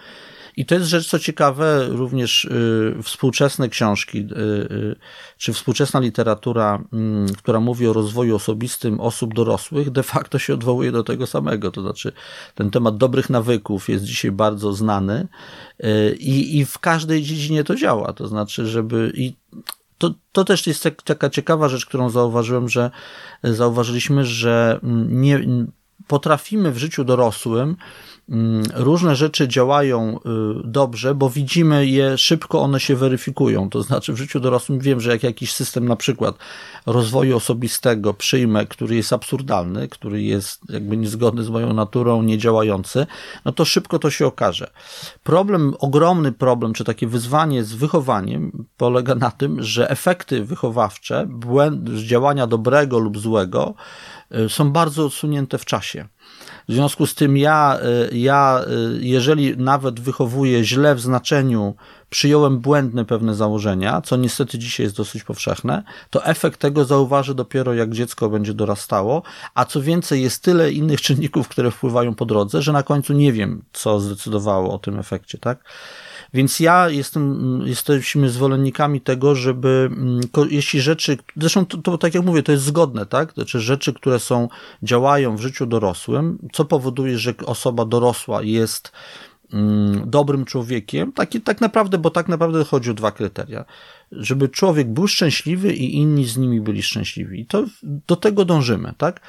I 0.57 0.66
to 0.66 0.75
jest 0.75 0.87
rzecz, 0.87 1.09
co 1.09 1.19
ciekawe, 1.19 1.87
również 1.88 2.45
y, 2.45 3.02
współczesne 3.02 3.69
książki, 3.69 4.19
y, 4.19 4.23
y, 4.73 4.97
czy 5.38 5.52
współczesna 5.52 6.00
literatura, 6.00 6.85
mm, 6.92 7.28
która 7.35 7.61
mówi 7.61 7.87
o 7.87 7.92
rozwoju 7.92 8.37
osobistym 8.37 9.00
osób 9.00 9.35
dorosłych, 9.35 9.90
de 9.90 10.02
facto 10.02 10.38
się 10.38 10.54
odwołuje 10.54 10.92
do 10.92 11.02
tego 11.02 11.26
samego. 11.26 11.71
To 11.71 11.83
znaczy, 11.83 12.12
ten 12.54 12.71
temat 12.71 12.97
dobrych 12.97 13.30
nawyków 13.30 13.88
jest 13.88 14.04
dzisiaj 14.04 14.33
bardzo 14.33 14.73
znany 14.73 15.28
i, 16.19 16.59
i 16.59 16.64
w 16.64 16.78
każdej 16.78 17.23
dziedzinie 17.23 17.64
to 17.64 17.75
działa. 17.75 18.12
To 18.12 18.28
znaczy, 18.28 18.66
żeby. 18.66 19.12
I 19.14 19.35
to, 19.99 20.14
to 20.33 20.45
też 20.45 20.66
jest 20.66 20.83
tak, 20.83 21.02
taka 21.02 21.30
ciekawa 21.30 21.69
rzecz, 21.69 21.87
którą 21.87 22.11
zauważyłem, 22.11 22.69
że 22.69 22.90
zauważyliśmy, 23.42 24.25
że 24.25 24.80
mm, 24.83 25.21
nie 25.21 25.40
potrafimy 26.07 26.73
w 26.73 26.78
życiu 26.78 27.04
dorosłym 27.04 27.76
różne 28.75 29.16
rzeczy 29.16 29.49
działają 29.49 30.16
y, 30.16 30.20
dobrze, 30.64 31.14
bo 31.14 31.30
widzimy 31.30 31.87
je 31.87 32.18
szybko, 32.18 32.60
one 32.60 32.80
się 32.80 32.96
weryfikują. 32.96 33.70
To 33.70 33.82
znaczy 33.82 34.12
w 34.12 34.16
życiu 34.16 34.40
dorosłym 34.40 34.78
wiem, 34.78 35.00
że 35.00 35.10
jak 35.10 35.22
jakiś 35.22 35.52
system 35.52 35.88
na 35.88 35.96
przykład 35.96 36.34
rozwoju 36.87 37.37
osobistego 37.37 38.14
przyjmę, 38.14 38.66
który 38.66 38.96
jest 38.96 39.12
absurdalny, 39.12 39.88
który 39.88 40.22
jest 40.22 40.60
jakby 40.68 40.96
niezgodny 40.96 41.44
z 41.44 41.49
moją 41.49 41.72
naturą, 41.72 42.22
niedziałający, 42.22 43.06
no 43.44 43.52
to 43.52 43.64
szybko 43.64 43.99
to 43.99 44.10
się 44.10 44.26
okaże. 44.26 44.70
Problem, 45.22 45.75
ogromny 45.78 46.32
problem, 46.32 46.72
czy 46.72 46.84
takie 46.84 47.06
wyzwanie 47.06 47.64
z 47.64 47.72
wychowaniem 47.72 48.66
polega 48.76 49.14
na 49.14 49.30
tym, 49.30 49.62
że 49.62 49.90
efekty 49.90 50.44
wychowawcze, 50.44 51.28
działania 52.06 52.46
dobrego 52.46 52.99
lub 52.99 53.18
złego 53.18 53.75
y, 54.34 54.49
są 54.49 54.70
bardzo 54.70 55.06
odsunięte 55.06 55.58
w 55.58 55.64
czasie. 55.64 56.08
W 56.70 56.72
związku 56.72 57.06
z 57.06 57.14
tym 57.14 57.36
ja, 57.36 57.78
y, 58.12 58.18
ja, 58.18 58.64
y, 58.96 58.98
jeżeli 59.00 59.56
nawet 59.56 60.00
wychowuję 60.00 60.64
źle 60.64 60.94
w 60.94 61.00
znaczeniu, 61.00 61.74
przyjąłem 62.10 62.58
błędne 62.58 63.04
pewne 63.04 63.34
założenia, 63.34 64.00
co 64.00 64.16
niestety 64.16 64.58
dzisiaj 64.58 64.84
jest 64.84 64.96
dosyć 64.96 65.24
powszechne, 65.24 65.82
to 66.10 66.24
efekt 66.24 66.60
tego 66.60 66.84
zauważy 66.84 67.34
dopiero 67.34 67.74
jak 67.74 67.92
dziecko 67.92 68.28
będzie 68.28 68.54
dorastało, 68.54 69.22
a 69.54 69.64
co 69.64 69.82
więcej 69.82 70.22
jest 70.22 70.42
tyle 70.42 70.72
innych 70.72 71.00
czynników, 71.06 71.48
które 71.48 71.70
wpływają 71.70 72.14
po 72.14 72.26
drodze, 72.26 72.62
że 72.62 72.72
na 72.72 72.82
końcu 72.82 73.12
nie 73.12 73.32
wiem, 73.32 73.62
co 73.72 74.00
zdecydowało 74.00 74.74
o 74.74 74.78
tym 74.78 74.98
efekcie, 74.98 75.38
tak? 75.38 75.64
Więc 76.34 76.60
ja 76.60 76.88
jestem, 76.88 77.62
jesteśmy 77.66 78.30
zwolennikami 78.30 79.00
tego, 79.00 79.34
żeby 79.34 79.90
mm, 79.92 80.20
jeśli 80.50 80.80
rzeczy, 80.80 81.18
zresztą 81.37 81.66
to, 81.66 81.78
to 81.78 81.99
tak 81.99 82.14
jak 82.14 82.25
mówię, 82.25 82.42
to 82.42 82.52
jest 82.52 82.64
zgodne, 82.64 83.06
tak? 83.06 83.32
Znaczy 83.32 83.60
rzeczy, 83.60 83.92
które 83.92 84.18
są, 84.18 84.49
działają 84.82 85.37
w 85.37 85.40
życiu 85.40 85.66
dorosłym, 85.66 86.38
co 86.52 86.64
powoduje, 86.64 87.18
że 87.18 87.34
osoba 87.46 87.84
dorosła 87.84 88.42
jest 88.42 88.92
mm, 89.52 90.10
dobrym 90.10 90.44
człowiekiem, 90.44 91.12
taki, 91.12 91.40
tak 91.40 91.60
naprawdę, 91.60 91.99
bo 91.99 92.10
tak 92.10 92.28
naprawdę 92.28 92.64
chodzi 92.64 92.90
o 92.90 92.94
dwa 92.94 93.10
kryteria 93.12 93.64
żeby 94.12 94.48
człowiek 94.48 94.92
był 94.92 95.08
szczęśliwy 95.08 95.74
i 95.74 95.96
inni 95.96 96.24
z 96.26 96.36
nimi 96.36 96.60
byli 96.60 96.82
szczęśliwi. 96.82 97.40
I 97.40 97.46
to 97.46 97.64
do 97.82 98.16
tego 98.16 98.44
dążymy, 98.44 98.94
tak? 98.98 99.20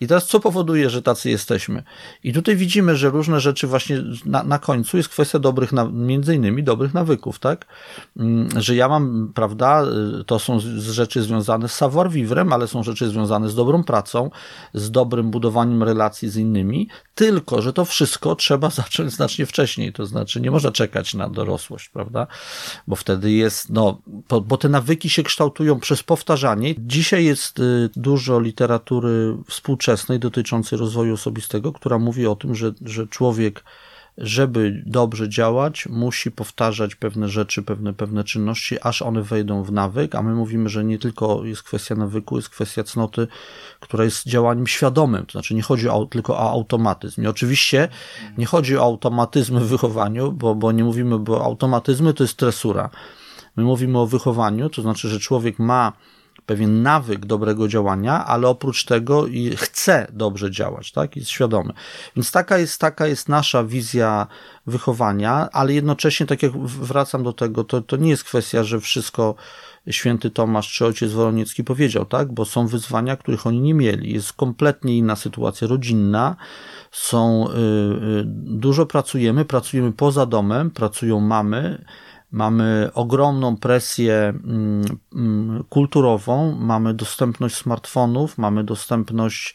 I 0.00 0.06
teraz 0.06 0.26
co 0.26 0.40
powoduje, 0.40 0.90
że 0.90 1.02
tacy 1.02 1.30
jesteśmy? 1.30 1.82
I 2.24 2.32
tutaj 2.32 2.56
widzimy, 2.56 2.96
że 2.96 3.10
różne 3.10 3.40
rzeczy 3.40 3.66
właśnie 3.66 4.02
na, 4.24 4.42
na 4.42 4.58
końcu 4.58 4.96
jest 4.96 5.08
kwestia 5.08 5.38
dobrych, 5.38 5.70
między 5.92 6.34
innymi 6.34 6.62
dobrych 6.62 6.94
nawyków, 6.94 7.38
tak? 7.38 7.66
Mm, 8.16 8.48
że 8.56 8.74
ja 8.74 8.88
mam, 8.88 9.32
prawda, 9.34 9.84
to 10.26 10.38
są 10.38 10.58
rzeczy 10.78 11.22
związane 11.22 11.68
z 11.68 11.72
savoir 11.72 12.10
vivrem, 12.10 12.52
ale 12.52 12.68
są 12.68 12.82
rzeczy 12.82 13.08
związane 13.08 13.48
z 13.48 13.54
dobrą 13.54 13.84
pracą, 13.84 14.30
z 14.74 14.90
dobrym 14.90 15.30
budowaniem 15.30 15.82
relacji 15.82 16.28
z 16.28 16.36
innymi, 16.36 16.88
tylko, 17.14 17.62
że 17.62 17.72
to 17.72 17.84
wszystko 17.84 18.36
trzeba 18.36 18.70
zacząć 18.80 19.12
znacznie 19.12 19.46
wcześniej, 19.46 19.92
to 19.92 20.06
znaczy 20.06 20.40
nie 20.40 20.50
można 20.50 20.72
czekać 20.72 21.14
na 21.14 21.28
dorosłość, 21.28 21.88
prawda? 21.88 22.26
Bo 22.86 22.96
wtedy 22.96 23.32
jest, 23.32 23.70
no, 23.70 24.02
bo, 24.30 24.56
te 24.56 24.68
nawyki 24.68 25.08
się 25.08 25.22
kształtują 25.22 25.80
przez 25.80 26.02
powtarzanie. 26.02 26.74
Dzisiaj 26.78 27.24
jest 27.24 27.58
y, 27.58 27.90
dużo 27.96 28.40
literatury 28.40 29.36
współczesnej 29.48 30.18
dotyczącej 30.18 30.78
rozwoju 30.78 31.14
osobistego, 31.14 31.72
która 31.72 31.98
mówi 31.98 32.26
o 32.26 32.36
tym, 32.36 32.54
że, 32.54 32.72
że 32.84 33.06
człowiek 33.06 33.64
żeby 34.20 34.82
dobrze 34.86 35.28
działać, 35.28 35.86
musi 35.86 36.30
powtarzać 36.30 36.94
pewne 36.94 37.28
rzeczy, 37.28 37.62
pewne, 37.62 37.92
pewne 37.92 38.24
czynności, 38.24 38.76
aż 38.82 39.02
one 39.02 39.22
wejdą 39.22 39.62
w 39.62 39.72
nawyk, 39.72 40.14
a 40.14 40.22
my 40.22 40.34
mówimy, 40.34 40.68
że 40.68 40.84
nie 40.84 40.98
tylko 40.98 41.44
jest 41.44 41.62
kwestia 41.62 41.94
nawyku, 41.94 42.36
jest 42.36 42.48
kwestia 42.48 42.84
cnoty, 42.84 43.26
która 43.80 44.04
jest 44.04 44.28
działaniem 44.28 44.66
świadomym, 44.66 45.26
to 45.26 45.32
znaczy 45.32 45.54
nie 45.54 45.62
chodzi 45.62 45.88
o, 45.88 46.06
tylko 46.06 46.34
o 46.34 46.50
automatyzm. 46.50 47.22
I 47.22 47.26
oczywiście 47.26 47.88
nie 48.38 48.46
chodzi 48.46 48.78
o 48.78 48.82
automatyzm 48.82 49.58
w 49.58 49.68
wychowaniu, 49.68 50.32
bo, 50.32 50.54
bo 50.54 50.72
nie 50.72 50.84
mówimy, 50.84 51.18
bo 51.18 51.44
automatyzmy 51.44 52.14
to 52.14 52.24
jest 52.24 52.36
tresura. 52.36 52.90
My 53.56 53.62
mówimy 53.62 53.98
o 53.98 54.06
wychowaniu, 54.06 54.70
to 54.70 54.82
znaczy, 54.82 55.08
że 55.08 55.20
człowiek 55.20 55.58
ma 55.58 55.92
pewien 56.50 56.82
nawyk 56.82 57.26
dobrego 57.26 57.68
działania, 57.68 58.24
ale 58.26 58.48
oprócz 58.48 58.84
tego 58.84 59.26
i 59.26 59.56
chce 59.56 60.06
dobrze 60.12 60.50
działać, 60.50 60.92
tak? 60.92 61.16
Jest 61.16 61.30
świadomy. 61.30 61.72
Więc 62.16 62.32
taka 62.32 62.58
jest, 62.58 62.80
taka 62.80 63.06
jest 63.06 63.28
nasza 63.28 63.64
wizja 63.64 64.26
wychowania, 64.66 65.48
ale 65.52 65.72
jednocześnie, 65.72 66.26
tak 66.26 66.42
jak 66.42 66.52
wracam 66.58 67.22
do 67.22 67.32
tego, 67.32 67.64
to, 67.64 67.80
to 67.80 67.96
nie 67.96 68.10
jest 68.10 68.24
kwestia, 68.24 68.64
że 68.64 68.80
wszystko 68.80 69.34
święty 69.90 70.30
Tomasz 70.30 70.72
czy 70.72 70.86
ojciec 70.86 71.12
Woloniecki 71.12 71.64
powiedział, 71.64 72.04
tak? 72.04 72.32
Bo 72.32 72.44
są 72.44 72.66
wyzwania, 72.66 73.16
których 73.16 73.46
oni 73.46 73.60
nie 73.60 73.74
mieli. 73.74 74.12
Jest 74.12 74.32
kompletnie 74.32 74.98
inna 74.98 75.16
sytuacja 75.16 75.68
rodzinna. 75.68 76.36
Są, 76.90 77.48
yy, 77.48 78.24
dużo 78.36 78.86
pracujemy, 78.86 79.44
pracujemy 79.44 79.92
poza 79.92 80.26
domem, 80.26 80.70
pracują 80.70 81.20
mamy, 81.20 81.84
mamy 82.32 82.90
ogromną 82.94 83.56
presję 83.56 84.14
mm, 84.14 84.84
mm, 85.14 85.64
kulturową, 85.68 86.56
mamy 86.60 86.94
dostępność 86.94 87.56
smartfonów, 87.56 88.38
mamy 88.38 88.64
dostępność 88.64 89.54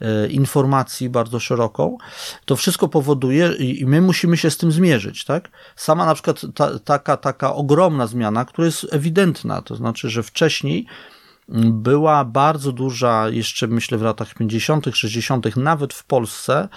e, 0.00 0.26
informacji 0.28 1.08
bardzo 1.08 1.40
szeroką. 1.40 1.98
To 2.44 2.56
wszystko 2.56 2.88
powoduje 2.88 3.52
i 3.52 3.86
my 3.86 4.00
musimy 4.00 4.36
się 4.36 4.50
z 4.50 4.56
tym 4.56 4.72
zmierzyć, 4.72 5.24
tak? 5.24 5.50
Sama 5.76 6.06
na 6.06 6.14
przykład 6.14 6.40
ta, 6.54 6.78
taka, 6.78 7.16
taka 7.16 7.54
ogromna 7.54 8.06
zmiana, 8.06 8.44
która 8.44 8.66
jest 8.66 8.86
ewidentna, 8.90 9.62
to 9.62 9.76
znaczy, 9.76 10.10
że 10.10 10.22
wcześniej 10.22 10.86
była 11.48 12.24
bardzo 12.24 12.72
duża, 12.72 13.28
jeszcze 13.28 13.66
myślę 13.66 13.98
w 13.98 14.02
latach 14.02 14.34
50., 14.34 14.86
60., 14.92 15.56
nawet 15.56 15.94
w 15.94 16.04
Polsce, 16.04 16.68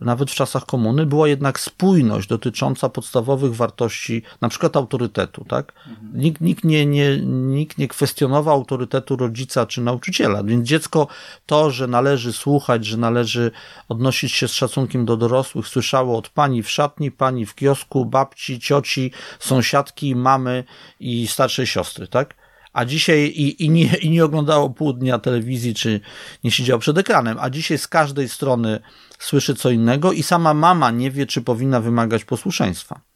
nawet 0.00 0.30
w 0.30 0.34
czasach 0.34 0.66
komuny, 0.66 1.06
była 1.06 1.28
jednak 1.28 1.60
spójność 1.60 2.28
dotycząca 2.28 2.88
podstawowych 2.88 3.56
wartości, 3.56 4.22
na 4.40 4.48
przykład 4.48 4.76
autorytetu, 4.76 5.44
tak? 5.44 5.72
Nikt, 6.14 6.40
nikt, 6.40 6.64
nie, 6.64 6.86
nie, 6.86 7.20
nikt 7.26 7.78
nie 7.78 7.88
kwestionował 7.88 8.54
autorytetu 8.54 9.16
rodzica 9.16 9.66
czy 9.66 9.80
nauczyciela, 9.80 10.42
więc 10.44 10.68
dziecko 10.68 11.06
to, 11.46 11.70
że 11.70 11.86
należy 11.86 12.32
słuchać, 12.32 12.86
że 12.86 12.96
należy 12.96 13.50
odnosić 13.88 14.32
się 14.32 14.48
z 14.48 14.52
szacunkiem 14.52 15.04
do 15.04 15.16
dorosłych, 15.16 15.68
słyszało 15.68 16.18
od 16.18 16.28
pani 16.28 16.62
w 16.62 16.70
szatni, 16.70 17.10
pani 17.10 17.46
w 17.46 17.54
kiosku, 17.54 18.06
babci, 18.06 18.60
cioci, 18.60 19.12
sąsiadki, 19.38 20.16
mamy 20.16 20.64
i 21.00 21.26
starszej 21.26 21.66
siostry, 21.66 22.08
tak? 22.08 22.41
A 22.72 22.84
dzisiaj 22.84 23.20
i, 23.20 23.64
i, 23.64 23.70
nie, 23.70 23.96
i 23.96 24.10
nie 24.10 24.24
oglądało 24.24 24.70
pół 24.70 24.92
dnia 24.92 25.18
telewizji, 25.18 25.74
czy 25.74 26.00
nie 26.44 26.50
siedział 26.50 26.78
przed 26.78 26.98
ekranem, 26.98 27.36
a 27.40 27.50
dzisiaj 27.50 27.78
z 27.78 27.88
każdej 27.88 28.28
strony 28.28 28.80
słyszy 29.18 29.54
co 29.54 29.70
innego 29.70 30.12
i 30.12 30.22
sama 30.22 30.54
mama 30.54 30.90
nie 30.90 31.10
wie, 31.10 31.26
czy 31.26 31.42
powinna 31.42 31.80
wymagać 31.80 32.24
posłuszeństwa. 32.24 33.11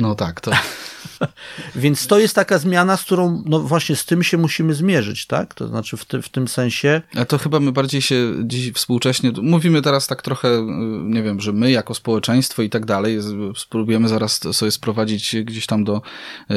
No 0.00 0.14
tak, 0.14 0.40
to. 0.40 0.50
Więc 1.74 2.06
to 2.06 2.18
jest 2.18 2.34
taka 2.34 2.58
zmiana, 2.58 2.96
z 2.96 3.04
którą, 3.04 3.42
no 3.46 3.60
właśnie 3.60 3.96
z 3.96 4.04
tym 4.04 4.22
się 4.22 4.38
musimy 4.38 4.74
zmierzyć, 4.74 5.26
tak? 5.26 5.54
To 5.54 5.68
znaczy 5.68 5.96
w, 5.96 6.04
ty, 6.04 6.22
w 6.22 6.28
tym 6.28 6.48
sensie. 6.48 7.02
A 7.16 7.24
to 7.24 7.38
chyba 7.38 7.60
my 7.60 7.72
bardziej 7.72 8.02
się 8.02 8.34
dziś 8.44 8.72
współcześnie, 8.72 9.32
mówimy 9.42 9.82
teraz 9.82 10.06
tak 10.06 10.22
trochę, 10.22 10.66
nie 11.04 11.22
wiem, 11.22 11.40
że 11.40 11.52
my 11.52 11.70
jako 11.70 11.94
społeczeństwo 11.94 12.62
i 12.62 12.70
tak 12.70 12.86
dalej, 12.86 13.18
spróbujemy 13.56 14.08
zaraz 14.08 14.40
sobie 14.52 14.70
sprowadzić 14.70 15.36
gdzieś 15.44 15.66
tam 15.66 15.84
do, 15.84 16.02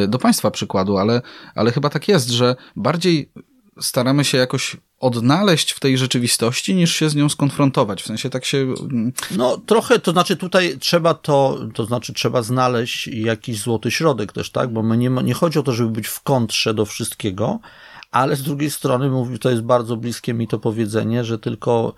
do 0.08 0.20
państwa 0.20 0.52
przykładu, 0.52 0.98
ale, 0.98 1.22
ale 1.56 1.72
chyba 1.72 1.90
tak 1.90 2.08
jest, 2.08 2.30
że 2.30 2.56
bardziej 2.76 3.30
staramy 3.82 4.26
się 4.26 4.38
jakoś 4.38 4.78
odnaleźć 5.00 5.72
w 5.72 5.80
tej 5.80 5.98
rzeczywistości, 5.98 6.76
niż 6.76 6.96
się 6.96 7.10
z 7.10 7.16
nią 7.16 7.30
skonfrontować. 7.30 8.04
W 8.04 8.06
sensie 8.06 8.30
tak 8.30 8.46
się. 8.46 8.58
Mm, 8.58 9.14
no, 9.38 9.58
trochę, 9.58 10.00
to 10.00 10.12
znaczy 10.12 10.36
tutaj 10.36 10.78
trzeba 10.80 11.14
to, 11.14 11.60
to 11.74 11.86
znaczy 11.86 12.14
trzeba 12.14 12.42
znaleźć 12.42 13.08
jakiś 13.08 13.60
złoty 13.60 13.92
środek 13.92 14.32
też, 14.32 14.50
tak? 14.50 14.74
Bo 14.74 14.84
my 14.84 14.98
nie, 14.98 15.10
nie 15.10 15.34
chodzi 15.34 15.60
o 15.60 15.64
to, 15.64 15.72
żeby 15.72 15.90
być 15.90 16.08
w 16.08 16.22
kontrze 16.22 16.74
do 16.74 16.86
wszystkiego, 16.86 17.60
ale 18.12 18.36
z 18.36 18.44
drugiej 18.44 18.72
strony 18.72 19.12
to 19.42 19.50
jest 19.50 19.62
bardzo 19.62 19.98
bliskie 19.98 20.34
mi 20.34 20.48
to 20.48 20.60
powiedzenie, 20.60 21.24
że 21.24 21.40
tylko, 21.40 21.94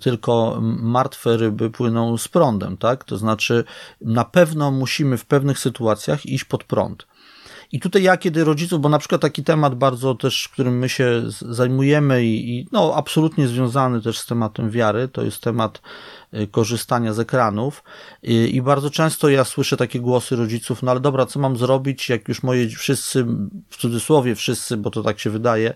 tylko 0.00 0.58
martwe 0.62 1.36
ryby 1.36 1.70
płyną 1.70 2.18
z 2.18 2.28
prądem, 2.28 2.76
tak? 2.76 3.04
To 3.04 3.16
znaczy 3.16 3.64
na 4.00 4.24
pewno 4.24 4.70
musimy 4.70 5.18
w 5.18 5.24
pewnych 5.24 5.58
sytuacjach 5.58 6.26
iść 6.26 6.44
pod 6.44 6.64
prąd. 6.64 7.06
I 7.72 7.80
tutaj 7.80 8.02
ja, 8.02 8.16
kiedy 8.16 8.44
rodziców, 8.44 8.80
bo 8.80 8.88
na 8.88 8.98
przykład 8.98 9.20
taki 9.20 9.44
temat 9.44 9.74
bardzo 9.74 10.14
też, 10.14 10.48
którym 10.48 10.78
my 10.78 10.88
się 10.88 11.22
zajmujemy 11.40 12.24
i, 12.24 12.58
i 12.58 12.68
no, 12.72 12.92
absolutnie 12.96 13.48
związany 13.48 14.02
też 14.02 14.18
z 14.18 14.26
tematem 14.26 14.70
wiary, 14.70 15.08
to 15.08 15.22
jest 15.22 15.42
temat 15.42 15.82
y, 16.34 16.46
korzystania 16.46 17.12
z 17.12 17.18
ekranów 17.18 17.84
I, 18.22 18.56
i 18.56 18.62
bardzo 18.62 18.90
często 18.90 19.28
ja 19.28 19.44
słyszę 19.44 19.76
takie 19.76 20.00
głosy 20.00 20.36
rodziców, 20.36 20.82
no 20.82 20.90
ale 20.90 21.00
dobra, 21.00 21.26
co 21.26 21.40
mam 21.40 21.56
zrobić, 21.56 22.08
jak 22.08 22.28
już 22.28 22.42
moje 22.42 22.68
wszyscy, 22.68 23.26
w 23.70 23.76
cudzysłowie 23.76 24.34
wszyscy, 24.34 24.76
bo 24.76 24.90
to 24.90 25.02
tak 25.02 25.20
się 25.20 25.30
wydaje, 25.30 25.74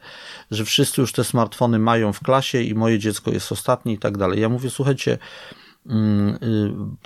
że 0.50 0.64
wszyscy 0.64 1.00
już 1.00 1.12
te 1.12 1.24
smartfony 1.24 1.78
mają 1.78 2.12
w 2.12 2.20
klasie 2.20 2.62
i 2.62 2.74
moje 2.74 2.98
dziecko 2.98 3.30
jest 3.30 3.52
ostatnie 3.52 3.92
i 3.92 3.98
tak 3.98 4.18
dalej. 4.18 4.40
Ja 4.40 4.48
mówię, 4.48 4.70
słuchajcie, 4.70 5.12
y, 5.12 5.69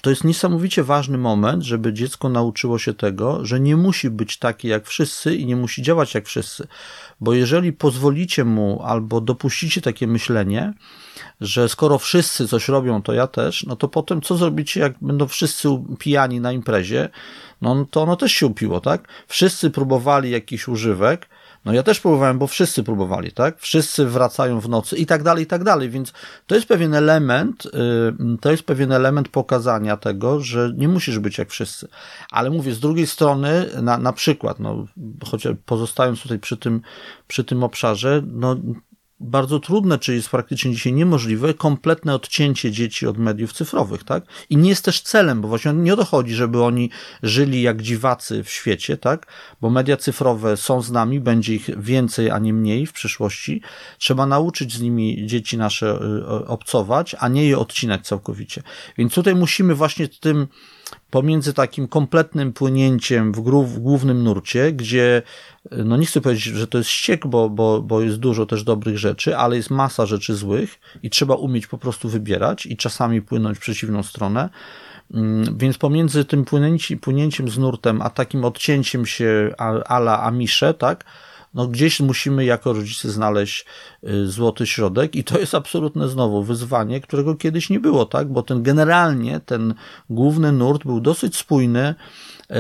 to 0.03 0.11
jest 0.11 0.25
niesamowicie 0.25 0.85
ważny 0.85 1.19
moment, 1.19 1.63
żeby 1.63 1.93
dziecko 1.93 2.29
nauczyło 2.29 2.79
się 2.79 2.95
tego, 2.95 3.45
że 3.45 3.61
nie 3.61 3.77
musi 3.77 4.11
być 4.11 4.39
taki 4.39 4.69
jak 4.69 4.87
wszyscy 4.87 5.35
i 5.35 5.47
nie 5.47 5.57
musi 5.57 5.83
działać 5.83 6.15
jak 6.15 6.27
wszyscy. 6.27 6.67
Bo 7.21 7.35
jeżeli 7.35 7.73
pozwolicie 7.73 8.45
mu 8.45 8.83
albo 8.83 9.21
dopuścicie 9.21 9.81
takie 9.81 10.07
myślenie, 10.07 10.73
że 11.41 11.69
skoro 11.69 11.99
wszyscy 11.99 12.49
coś 12.49 12.69
robią, 12.69 13.03
to 13.03 13.13
ja 13.13 13.27
też, 13.27 13.67
no 13.67 13.77
to 13.77 13.89
potem 13.89 14.23
co 14.23 14.37
zrobicie, 14.37 14.81
jak 14.81 14.95
będą 15.01 15.27
wszyscy 15.27 15.69
pijani 15.99 16.41
na 16.41 16.53
imprezie? 16.53 17.09
No 17.63 17.87
to 17.91 18.03
ono 18.03 18.17
też 18.17 18.33
się 18.33 18.47
upiło, 18.47 18.81
tak? 18.81 19.09
Wszyscy 19.29 19.71
próbowali 19.71 20.31
jakiś 20.31 20.69
używek, 20.69 21.29
no 21.65 21.73
ja 21.73 21.83
też 21.83 22.01
próbowałem, 22.01 22.39
bo 22.39 22.47
wszyscy 22.47 22.83
próbowali, 22.83 23.33
tak? 23.33 23.59
Wszyscy 23.59 24.07
wracają 24.07 24.61
w 24.61 24.69
nocy 24.69 24.97
i 24.97 25.07
tak 25.07 25.23
dalej, 25.23 25.45
i 25.45 25.47
tak 25.47 25.65
dalej, 25.65 25.91
więc 25.91 26.13
to 26.47 26.55
jest 26.55 26.67
pewien 26.67 26.95
element, 26.95 27.67
y, 27.67 27.71
to 28.41 28.51
jest 28.51 28.63
pewien 28.63 28.93
element 28.93 29.29
pokazania 29.29 29.97
tego, 29.97 30.41
że 30.41 30.73
nie 30.77 30.89
musisz 30.89 31.19
być 31.19 31.39
jak 31.39 31.51
wszyscy. 31.51 31.89
Ale 32.31 32.51
mówię, 32.51 32.75
z 32.75 32.81
drugiej 32.81 33.07
strony, 33.07 33.67
na, 33.83 33.99
na 33.99 34.13
przykład, 34.13 34.61
no, 34.61 34.87
chociaż 35.25 35.55
pozostając 35.67 36.23
tutaj 36.23 36.39
przy 36.39 36.57
tym, 36.57 36.81
przy 37.29 37.45
tym 37.45 37.63
obszarze, 37.63 38.23
no, 38.27 38.57
bardzo 39.25 39.61
trudne, 39.61 39.99
czy 39.99 40.15
jest 40.15 40.29
praktycznie 40.29 40.73
dzisiaj 40.73 40.93
niemożliwe, 40.93 41.55
kompletne 41.55 42.15
odcięcie 42.15 42.71
dzieci 42.71 43.07
od 43.07 43.19
mediów 43.19 43.53
cyfrowych, 43.53 44.05
tak? 44.05 44.25
I 44.51 44.57
nie 44.57 44.69
jest 44.69 44.85
też 44.85 45.01
celem, 45.01 45.41
bo 45.41 45.49
właśnie 45.49 45.73
nie 45.73 45.97
dochodzi, 45.97 46.35
żeby 46.35 46.63
oni 46.63 46.91
żyli 47.23 47.63
jak 47.63 47.83
dziwacy 47.83 48.45
w 48.45 48.51
świecie, 48.51 48.97
tak? 48.97 49.27
Bo 49.61 49.71
media 49.71 49.97
cyfrowe 49.97 50.57
są 50.57 50.83
z 50.83 50.91
nami, 50.91 51.21
będzie 51.21 51.55
ich 51.55 51.83
więcej, 51.83 52.31
a 52.31 52.39
nie 52.39 52.53
mniej 52.53 52.87
w 52.87 52.93
przyszłości. 52.93 53.63
Trzeba 53.99 54.27
nauczyć 54.27 54.75
z 54.75 54.81
nimi 54.81 55.27
dzieci 55.27 55.59
nasze 55.59 55.99
y, 56.43 56.47
obcować, 56.47 57.17
a 57.19 57.29
nie 57.29 57.45
je 57.49 57.59
odcinać 57.59 58.07
całkowicie. 58.07 58.63
Więc 58.99 59.15
tutaj 59.15 59.35
musimy 59.35 59.75
właśnie 59.75 60.09
tym 60.09 60.47
pomiędzy 61.11 61.53
takim 61.53 61.89
kompletnym 61.89 62.53
płynięciem 62.53 63.33
w, 63.33 63.41
w 63.65 63.79
głównym 63.79 64.23
nurcie, 64.23 64.73
gdzie, 64.73 65.23
no 65.71 65.97
nie 65.97 66.07
chcę 66.07 66.21
powiedzieć, 66.21 66.55
że 66.55 66.67
to 66.67 66.79
jest 66.79 66.91
ściek, 66.91 67.27
bo, 67.27 67.51
bo, 67.51 67.83
bo 67.83 68.01
jest 68.01 68.17
dużo 68.17 68.47
też 68.47 68.65
dobrych 68.65 68.99
rzeczy, 68.99 69.37
ale 69.37 69.57
jest 69.57 69.71
masa 69.71 70.07
rzeczy 70.07 70.35
złych 70.35 70.81
i 71.03 71.11
trzeba 71.11 71.35
umieć 71.35 71.67
po 71.67 71.79
prostu 71.79 72.09
wybierać 72.09 72.67
i 72.67 72.77
czasami 72.77 73.23
płynąć 73.23 73.59
w 73.59 73.61
przeciwną 73.61 74.03
stronę. 74.03 74.49
Mm, 75.15 75.59
więc 75.59 75.79
pomiędzy 75.79 76.25
tym 76.25 76.45
płynięciem, 76.45 76.99
płynięciem 76.99 77.49
z 77.49 77.59
nurtem, 77.59 78.03
a 78.03 78.11
takim 78.11 78.45
odcięciem 78.45 79.07
się 79.07 79.55
ala 79.87 80.23
Amisze, 80.23 80.75
tak, 80.75 81.05
no 81.55 81.67
gdzieś 81.67 82.01
musimy 82.01 82.45
jako 82.45 82.73
rodzice 82.73 83.11
znaleźć 83.11 83.67
y, 84.05 84.27
złoty 84.27 84.67
środek 84.67 85.17
i 85.17 85.25
to 85.25 85.39
jest 85.39 85.55
absolutne 85.55 86.09
znowu 86.09 86.43
wyzwanie, 86.43 87.01
którego 87.01 87.35
kiedyś 87.35 87.71
nie 87.71 87.81
było, 87.81 88.07
tak? 88.07 88.33
Bo 88.33 88.43
ten 88.43 88.63
generalnie, 88.63 89.41
ten 89.41 89.75
główny 90.11 90.53
nurt 90.53 90.85
był 90.85 91.01
dosyć 91.01 91.37
spójny, 91.37 91.95
y, 92.51 92.55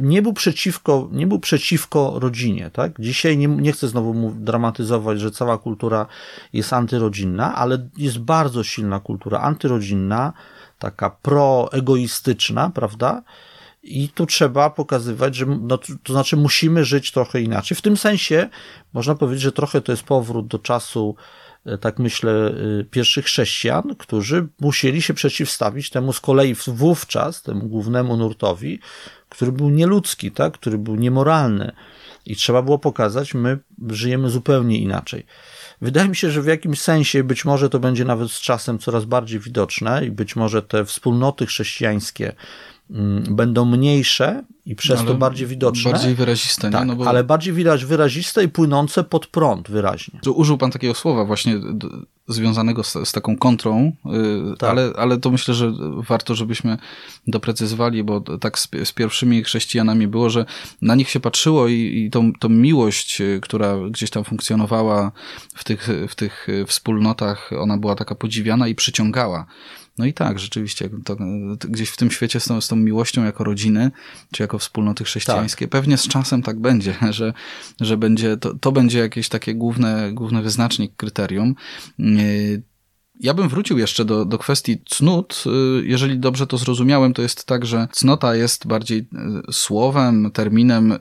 nie 0.00 0.22
był 0.22 0.32
przeciwko, 0.32 1.08
nie 1.12 1.26
był 1.26 1.38
przeciwko 1.38 2.14
rodzinie, 2.16 2.70
tak? 2.72 2.92
Dzisiaj 2.98 3.38
nie, 3.38 3.48
nie 3.48 3.72
chcę 3.72 3.88
znowu 3.88 4.32
dramatyzować, 4.34 5.20
że 5.20 5.30
cała 5.30 5.58
kultura 5.58 6.06
jest 6.52 6.72
antyrodzinna, 6.72 7.54
ale 7.54 7.88
jest 7.96 8.18
bardzo 8.18 8.64
silna 8.64 9.00
kultura 9.00 9.40
antyrodzinna, 9.40 10.32
taka 10.78 11.10
proegoistyczna, 11.10 12.70
prawda? 12.70 13.22
I 13.82 14.08
tu 14.08 14.26
trzeba 14.26 14.70
pokazywać, 14.70 15.36
że 15.36 15.46
no, 15.46 15.78
to 15.78 16.12
znaczy 16.12 16.36
musimy 16.36 16.84
żyć 16.84 17.12
trochę 17.12 17.40
inaczej. 17.40 17.76
W 17.76 17.82
tym 17.82 17.96
sensie 17.96 18.48
można 18.92 19.14
powiedzieć, 19.14 19.42
że 19.42 19.52
trochę 19.52 19.80
to 19.80 19.92
jest 19.92 20.02
powrót 20.02 20.46
do 20.46 20.58
czasu, 20.58 21.16
e, 21.66 21.78
tak 21.78 21.98
myślę, 21.98 22.32
e, 22.32 22.84
pierwszych 22.84 23.24
chrześcijan, 23.24 23.94
którzy 23.98 24.48
musieli 24.60 25.02
się 25.02 25.14
przeciwstawić 25.14 25.90
temu 25.90 26.12
z 26.12 26.20
kolei 26.20 26.56
wówczas, 26.66 27.42
temu 27.42 27.66
głównemu 27.66 28.16
nurtowi, 28.16 28.80
który 29.28 29.52
był 29.52 29.70
nieludzki, 29.70 30.30
tak? 30.30 30.52
który 30.52 30.78
był 30.78 30.96
niemoralny. 30.96 31.72
I 32.26 32.36
trzeba 32.36 32.62
było 32.62 32.78
pokazać, 32.78 33.34
my 33.34 33.58
żyjemy 33.88 34.30
zupełnie 34.30 34.78
inaczej. 34.78 35.26
Wydaje 35.80 36.08
mi 36.08 36.16
się, 36.16 36.30
że 36.30 36.42
w 36.42 36.46
jakimś 36.46 36.80
sensie 36.80 37.24
być 37.24 37.44
może 37.44 37.70
to 37.70 37.78
będzie 37.78 38.04
nawet 38.04 38.30
z 38.30 38.40
czasem 38.40 38.78
coraz 38.78 39.04
bardziej 39.04 39.40
widoczne 39.40 40.06
i 40.06 40.10
być 40.10 40.36
może 40.36 40.62
te 40.62 40.84
wspólnoty 40.84 41.46
chrześcijańskie 41.46 42.32
będą 43.30 43.64
mniejsze 43.64 44.44
i 44.66 44.76
przez 44.76 44.98
ale 44.98 45.08
to 45.08 45.14
bardziej 45.14 45.46
widoczne. 45.46 45.92
Bardziej 45.92 46.14
wyraziste, 46.14 46.70
tak, 46.70 46.80
nie? 46.80 46.86
No 46.86 46.96
bo... 46.96 47.08
Ale 47.08 47.24
bardziej 47.24 47.54
wyraziste 47.86 48.44
i 48.44 48.48
płynące 48.48 49.04
pod 49.04 49.26
prąd 49.26 49.70
wyraźnie. 49.70 50.20
Użył 50.34 50.58
pan 50.58 50.70
takiego 50.70 50.94
słowa 50.94 51.24
właśnie 51.24 51.60
związanego 52.28 52.84
z, 52.84 52.96
z 53.04 53.12
taką 53.12 53.36
kontrą, 53.36 53.92
yy, 54.04 54.56
tak. 54.58 54.70
ale, 54.70 54.92
ale 54.98 55.18
to 55.18 55.30
myślę, 55.30 55.54
że 55.54 55.72
warto, 56.08 56.34
żebyśmy 56.34 56.78
doprecyzowali, 57.26 58.04
bo 58.04 58.20
tak 58.20 58.58
z, 58.58 58.68
z 58.84 58.92
pierwszymi 58.92 59.44
chrześcijanami 59.44 60.06
było, 60.06 60.30
że 60.30 60.44
na 60.82 60.94
nich 60.94 61.10
się 61.10 61.20
patrzyło 61.20 61.68
i, 61.68 62.04
i 62.06 62.10
tą, 62.10 62.32
tą 62.32 62.48
miłość, 62.48 63.20
y, 63.20 63.38
która 63.42 63.76
gdzieś 63.90 64.10
tam 64.10 64.24
funkcjonowała 64.24 65.12
w 65.54 65.64
tych, 65.64 65.88
w 66.08 66.14
tych 66.14 66.46
wspólnotach, 66.66 67.50
ona 67.60 67.76
była 67.76 67.94
taka 67.96 68.14
podziwiana 68.14 68.68
i 68.68 68.74
przyciągała. 68.74 69.46
No 70.00 70.06
i 70.06 70.12
tak, 70.12 70.38
rzeczywiście, 70.38 70.90
to, 71.04 71.16
gdzieś 71.58 71.90
w 71.90 71.96
tym 71.96 72.10
świecie 72.10 72.40
z 72.40 72.44
tą, 72.44 72.60
z 72.60 72.68
tą 72.68 72.76
miłością 72.76 73.24
jako 73.24 73.44
rodziny, 73.44 73.90
czy 74.32 74.42
jako 74.42 74.58
wspólnoty 74.58 75.04
chrześcijańskie, 75.04 75.64
tak. 75.64 75.70
pewnie 75.70 75.96
z 75.96 76.08
czasem 76.08 76.42
tak 76.42 76.60
będzie, 76.60 76.94
że, 77.10 77.32
że 77.80 77.96
będzie, 77.96 78.36
to, 78.36 78.54
to 78.54 78.72
będzie 78.72 78.98
jakieś 78.98 79.28
takie 79.28 79.54
główne, 79.54 80.10
główne 80.12 80.42
wyznacznik, 80.42 80.96
kryterium. 80.96 81.54
Ja 83.22 83.34
bym 83.34 83.48
wrócił 83.48 83.78
jeszcze 83.78 84.04
do, 84.04 84.24
do 84.24 84.38
kwestii 84.38 84.82
cnót. 84.88 85.44
Y, 85.46 85.86
jeżeli 85.86 86.18
dobrze 86.18 86.46
to 86.46 86.58
zrozumiałem, 86.58 87.14
to 87.14 87.22
jest 87.22 87.46
tak, 87.46 87.66
że 87.66 87.88
cnota 87.92 88.34
jest 88.34 88.66
bardziej 88.66 88.98
y, 89.48 89.52
słowem, 89.52 90.30
terminem 90.30 90.92
y, 90.92 90.98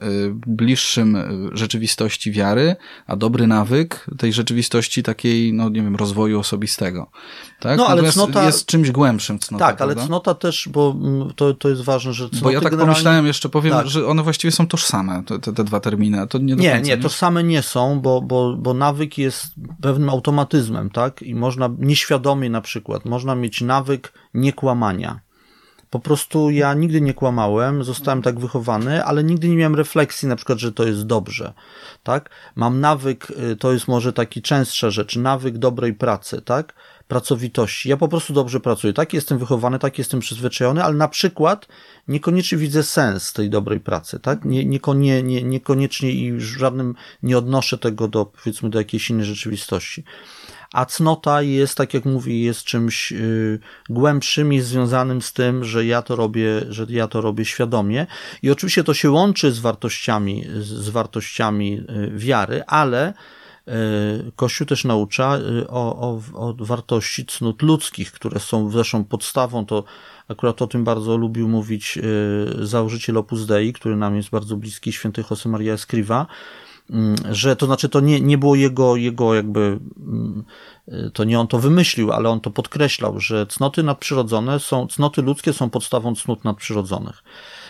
bliższym 0.48 1.18
rzeczywistości 1.54 2.32
wiary, 2.32 2.76
a 3.08 3.16
dobry 3.16 3.48
nawyk 3.48 4.06
tej 4.18 4.34
rzeczywistości 4.34 5.04
takiej, 5.04 5.54
no 5.54 5.70
nie 5.70 5.82
wiem, 5.82 5.96
rozwoju 5.96 6.40
osobistego. 6.40 7.12
Tak? 7.60 7.78
No, 7.78 7.88
ale 7.88 8.12
cnota... 8.12 8.46
jest 8.46 8.66
czymś 8.66 8.92
głębszym 8.92 9.40
cnota. 9.40 9.66
Tak, 9.66 9.82
ale 9.82 9.96
cnota 9.96 10.34
też, 10.34 10.70
bo 10.72 10.96
mm, 11.02 11.34
to, 11.36 11.54
to 11.54 11.70
jest 11.70 11.82
ważne, 11.82 12.14
że 12.14 12.30
cnoty 12.30 12.44
Bo 12.44 12.52
ja 12.52 12.62
tak 12.62 12.72
generalnie... 12.72 12.94
pomyślałem, 12.94 13.26
jeszcze 13.26 13.50
powiem, 13.50 13.74
tak. 13.74 13.88
że 13.88 14.08
one 14.08 14.24
właściwie 14.24 14.52
są 14.52 14.68
tożsame, 14.68 15.24
te, 15.26 15.40
te, 15.40 15.54
te 15.54 15.64
dwa 15.64 15.80
terminy. 15.80 16.28
To 16.28 16.38
nie, 16.38 16.56
nie, 16.56 16.82
nie, 16.82 16.98
tożsame 16.98 17.44
nie 17.44 17.62
są, 17.62 18.00
bo, 18.00 18.22
bo, 18.22 18.56
bo 18.58 18.74
nawyk 18.74 19.18
jest 19.18 19.46
pewnym 19.82 20.10
automatyzmem, 20.10 20.90
tak? 20.90 21.22
I 21.22 21.36
można 21.36 21.70
nieświadomie 21.80 22.09
świadomie 22.10 22.50
na 22.50 22.62
przykład 22.62 23.06
można 23.06 23.36
mieć 23.36 23.62
nawyk 23.62 24.14
niekłamania. 24.34 25.20
Po 25.90 26.00
prostu 26.00 26.50
ja 26.50 26.74
nigdy 26.74 27.02
nie 27.02 27.14
kłamałem, 27.14 27.84
zostałem 27.84 28.22
tak 28.22 28.40
wychowany, 28.40 29.04
ale 29.06 29.24
nigdy 29.24 29.50
nie 29.50 29.56
miałem 29.56 29.76
refleksji 29.76 30.28
na 30.28 30.36
przykład, 30.36 30.60
że 30.60 30.72
to 30.72 30.84
jest 30.84 31.06
dobrze, 31.06 31.54
tak? 32.04 32.30
Mam 32.56 32.80
nawyk, 32.80 33.32
y, 33.52 33.56
to 33.56 33.74
jest 33.74 33.88
może 33.88 34.14
taki 34.14 34.42
częstsza 34.42 34.90
rzecz, 34.90 35.16
nawyk 35.16 35.58
dobrej 35.58 35.94
pracy, 35.94 36.42
tak? 36.42 36.74
Pracowitości. 37.08 37.90
Ja 37.90 37.98
po 37.98 38.08
prostu 38.08 38.34
dobrze 38.34 38.60
pracuję. 38.60 38.94
Tak 38.94 39.14
jestem 39.14 39.38
wychowany, 39.38 39.80
tak 39.80 39.98
jestem 39.98 40.20
przyzwyczajony, 40.20 40.84
ale 40.84 40.96
na 40.96 41.08
przykład 41.08 41.68
niekoniecznie 42.08 42.58
widzę 42.58 42.84
sens 42.84 43.34
tej 43.34 43.50
dobrej 43.50 43.80
pracy, 43.80 44.20
tak? 44.20 44.46
Nie, 44.46 44.66
nie, 44.66 45.24
nie, 45.24 45.44
niekoniecznie 45.44 46.12
i 46.12 46.42
żadnym 46.42 46.96
nie 47.24 47.38
odnoszę 47.38 47.78
tego 47.78 48.08
do, 48.08 48.26
powiedzmy, 48.26 48.70
do 48.70 48.80
jakiejś 48.80 49.10
innej 49.10 49.26
rzeczywistości 49.26 50.04
a 50.74 50.86
cnota 50.86 51.42
jest, 51.42 51.76
tak 51.76 51.94
jak 51.94 52.06
mówi, 52.06 52.44
jest 52.44 52.64
czymś 52.64 53.12
y, 53.12 53.60
głębszym 53.90 54.54
i 54.54 54.60
związanym 54.60 55.22
z 55.22 55.34
tym, 55.34 55.64
że 55.64 55.86
ja 55.86 56.02
to 56.02 56.16
robię, 56.16 56.62
że 56.70 56.86
ja 56.90 57.08
to 57.08 57.22
robię 57.22 57.46
świadomie. 57.46 58.08
I 58.42 58.52
oczywiście 58.52 58.84
to 58.84 58.94
się 58.94 59.12
łączy 59.12 59.52
z 59.52 59.60
wartościami, 59.60 60.46
z 60.60 60.90
wartościami 60.90 61.82
y, 61.90 62.12
wiary, 62.18 62.64
ale 62.68 63.14
y, 63.68 63.72
Kościół 64.36 64.68
też 64.68 64.86
naucza 64.86 65.40
o, 65.68 66.10
o, 66.10 66.22
o 66.34 66.56
wartości 66.60 67.26
cnót 67.26 67.62
ludzkich, 67.62 68.12
które 68.12 68.40
są 68.40 68.72
zresztą 68.72 69.04
podstawą, 69.04 69.66
to 69.66 69.84
akurat 70.28 70.62
o 70.62 70.68
tym 70.68 70.84
bardzo 70.84 71.18
lubił 71.18 71.48
mówić 71.48 72.00
założyciel 72.62 73.18
Opus 73.18 73.46
Dei, 73.46 73.74
który 73.74 73.96
nam 73.96 74.16
jest 74.16 74.30
bardzo 74.30 74.56
bliski, 74.56 74.94
święty 74.94 75.22
José 75.22 75.50
Maria 75.50 75.74
Escriva, 75.74 76.28
że 77.32 77.56
to 77.56 77.66
znaczy 77.66 77.90
to 77.90 78.00
nie, 78.00 78.22
nie 78.22 78.38
było 78.38 78.56
jego, 78.56 78.96
jego 78.96 79.36
jakby, 79.36 79.80
mm, 79.98 80.44
to 81.14 81.24
nie 81.24 81.40
on 81.40 81.48
to 81.48 81.60
wymyślił, 81.60 82.12
ale 82.12 82.30
on 82.30 82.42
to 82.42 82.52
podkreślał, 82.52 83.20
że 83.20 83.48
cnoty 83.48 83.84
nadprzyrodzone 83.84 84.60
są, 84.60 84.88
cnoty 84.88 85.22
ludzkie 85.22 85.54
są 85.54 85.70
podstawą 85.70 86.16
cnót 86.16 86.44
nadprzyrodzonych. 86.46 87.24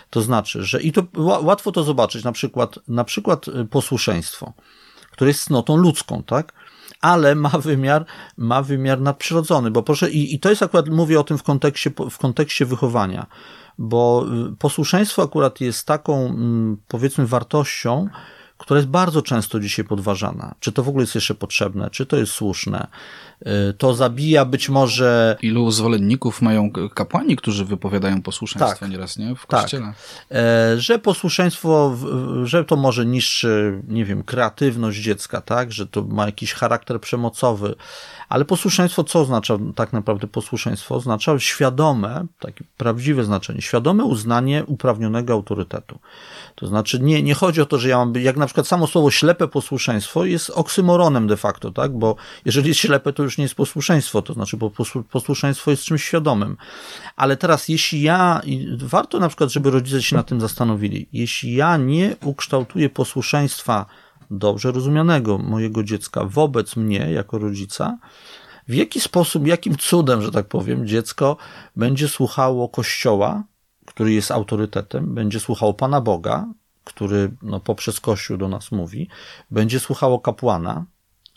To 0.10 0.22
znaczy, 0.22 0.64
że 0.64 0.82
i 0.82 0.92
to 0.92 1.04
łatwo 1.18 1.72
to 1.72 1.84
zobaczyć, 1.84 2.24
na 2.24 2.32
przykład, 2.32 2.80
na 2.88 3.04
przykład 3.04 3.48
y, 3.48 3.66
posłuszeństwo, 3.66 4.54
które 5.12 5.30
jest 5.30 5.44
cnotą 5.44 5.76
ludzką, 5.76 6.24
tak? 6.24 6.54
ale 7.02 7.36
ma 7.36 7.50
wymiar, 7.50 8.06
ma 8.38 8.62
wymiar 8.62 9.02
nadprzyrodzony, 9.02 9.72
bo 9.72 9.84
proszę, 9.84 10.12
i, 10.12 10.36
i 10.36 10.40
to 10.40 10.50
jest 10.50 10.64
akurat, 10.64 10.90
mówię 10.90 11.20
o 11.20 11.24
tym 11.24 11.38
w 11.38 11.44
kontekście, 11.44 11.92
w 12.10 12.18
kontekście 12.18 12.66
wychowania, 12.66 13.26
bo 13.78 14.26
y, 14.52 14.56
posłuszeństwo 14.56 15.24
akurat 15.24 15.62
jest 15.62 15.88
taką, 15.88 16.26
mm, 16.26 16.78
powiedzmy, 16.88 17.28
wartością, 17.28 18.10
która 18.60 18.78
jest 18.78 18.90
bardzo 18.90 19.22
często 19.22 19.60
dzisiaj 19.60 19.86
podważana. 19.86 20.56
Czy 20.60 20.72
to 20.72 20.84
w 20.84 20.90
ogóle 20.90 21.04
jest 21.04 21.16
jeszcze 21.16 21.36
potrzebne, 21.36 21.90
czy 21.90 22.06
to 22.06 22.18
jest 22.18 22.32
słuszne. 22.32 22.88
Y, 23.42 23.74
to 23.74 23.94
zabija 23.94 24.46
być 24.46 24.70
może. 24.70 25.38
Ilu 25.42 25.72
zwolenników 25.72 26.42
mają 26.42 26.72
kapłani, 26.96 27.36
którzy 27.36 27.66
wypowiadają 27.66 28.22
posłuszeństwo 28.22 28.80
tak, 28.80 28.90
nieraz, 28.90 29.18
nie? 29.18 29.36
W 29.36 29.46
tak. 29.46 29.62
kościele. 29.62 29.86
Tak. 29.86 30.38
Że 30.78 31.00
posłuszeństwo, 31.00 31.98
że 32.44 32.66
to 32.66 32.76
może 32.76 33.06
niszczy, 33.06 33.82
nie 33.88 34.06
wiem, 34.06 34.24
kreatywność 34.24 35.00
dziecka, 35.00 35.42
tak? 35.42 35.72
Że 35.72 35.88
to 35.88 36.04
ma 36.04 36.26
jakiś 36.26 36.54
charakter 36.54 37.02
przemocowy. 37.02 37.76
Ale 38.30 38.46
posłuszeństwo, 38.46 39.04
co 39.04 39.20
oznacza 39.20 39.58
tak 39.76 39.94
naprawdę 39.94 40.28
posłuszeństwo? 40.28 40.96
Oznacza 40.96 41.40
świadome, 41.40 42.26
takie 42.40 42.64
prawdziwe 42.78 43.24
znaczenie, 43.24 43.62
świadome 43.62 44.04
uznanie 44.04 44.66
uprawnionego 44.66 45.34
autorytetu. 45.34 46.00
To 46.56 46.68
znaczy 46.68 47.00
nie, 47.00 47.24
nie 47.24 47.34
chodzi 47.34 47.62
o 47.62 47.66
to, 47.66 47.78
że 47.78 47.90
ja 47.90 47.98
mam, 47.98 48.14
jak 48.16 48.38
na 48.38 48.46
przykład 48.46 48.68
samo 48.68 48.88
słowo 48.88 49.12
ślepe 49.12 49.48
posłuszeństwo 49.48 50.26
jest 50.26 50.50
oksymoronem 50.50 51.28
de 51.28 51.38
facto, 51.38 51.72
tak? 51.72 51.98
Bo 51.98 52.16
jeżeli 52.46 52.68
jest 52.68 52.80
ślepe, 52.80 53.14
to 53.14 53.24
już 53.24 53.38
nie 53.38 53.44
jest 53.44 53.56
posłuszeństwo, 53.56 54.22
to 54.22 54.34
znaczy, 54.34 54.58
bo 54.58 54.72
posłuszeństwo 55.12 55.72
jest 55.72 55.84
czymś 55.84 56.04
świadomym. 56.04 56.58
Ale 57.16 57.38
teraz, 57.38 57.70
jeśli 57.70 58.02
ja, 58.02 58.42
warto 58.78 59.20
na 59.20 59.28
przykład, 59.28 59.50
żeby 59.50 59.72
rodzice 59.72 60.04
się 60.04 60.16
nad 60.16 60.28
tym 60.28 60.42
zastanowili, 60.42 61.08
jeśli 61.14 61.54
ja 61.54 61.78
nie 61.78 62.16
ukształtuję 62.24 62.90
posłuszeństwa 62.90 63.86
dobrze 64.32 64.72
rozumianego 64.72 65.38
mojego 65.38 65.84
dziecka 65.84 66.26
wobec 66.26 66.76
mnie 66.76 67.12
jako 67.12 67.38
rodzica, 67.38 67.98
w 68.68 68.74
jaki 68.74 69.00
sposób, 69.00 69.48
jakim 69.48 69.78
cudem, 69.78 70.22
że 70.22 70.32
tak 70.32 70.48
powiem, 70.48 70.88
dziecko 70.88 71.38
będzie 71.76 72.08
słuchało 72.08 72.70
Kościoła, 72.70 73.44
który 73.86 74.14
jest 74.14 74.32
autorytetem, 74.32 75.16
będzie 75.16 75.40
słuchało 75.40 75.74
Pana 75.74 76.02
Boga, 76.02 76.48
który 76.84 77.32
no, 77.42 77.60
poprzez 77.60 78.00
Kościół 78.00 78.38
do 78.38 78.48
nas 78.48 78.72
mówi, 78.72 79.08
będzie 79.52 79.80
słuchało 79.80 80.20
kapłana, 80.20 80.86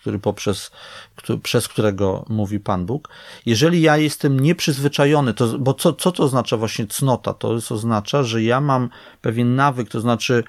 który 0.02 0.18
poprzez, 0.18 0.70
który, 1.16 1.38
przez 1.38 1.68
którego 1.68 2.24
mówi 2.28 2.60
Pan 2.60 2.86
Bóg. 2.86 3.08
Jeżeli 3.46 3.82
ja 3.82 3.96
jestem 3.96 4.40
nieprzyzwyczajony, 4.40 5.34
to, 5.34 5.58
bo 5.58 5.74
co, 5.74 5.92
co 5.92 6.12
to 6.12 6.22
oznacza 6.22 6.56
właśnie 6.56 6.86
cnota? 6.86 7.34
To 7.34 7.48
oznacza, 7.48 8.22
że 8.22 8.42
ja 8.42 8.60
mam 8.60 8.88
pewien 9.20 9.54
nawyk, 9.54 9.88
to 9.88 10.00
znaczy 10.00 10.44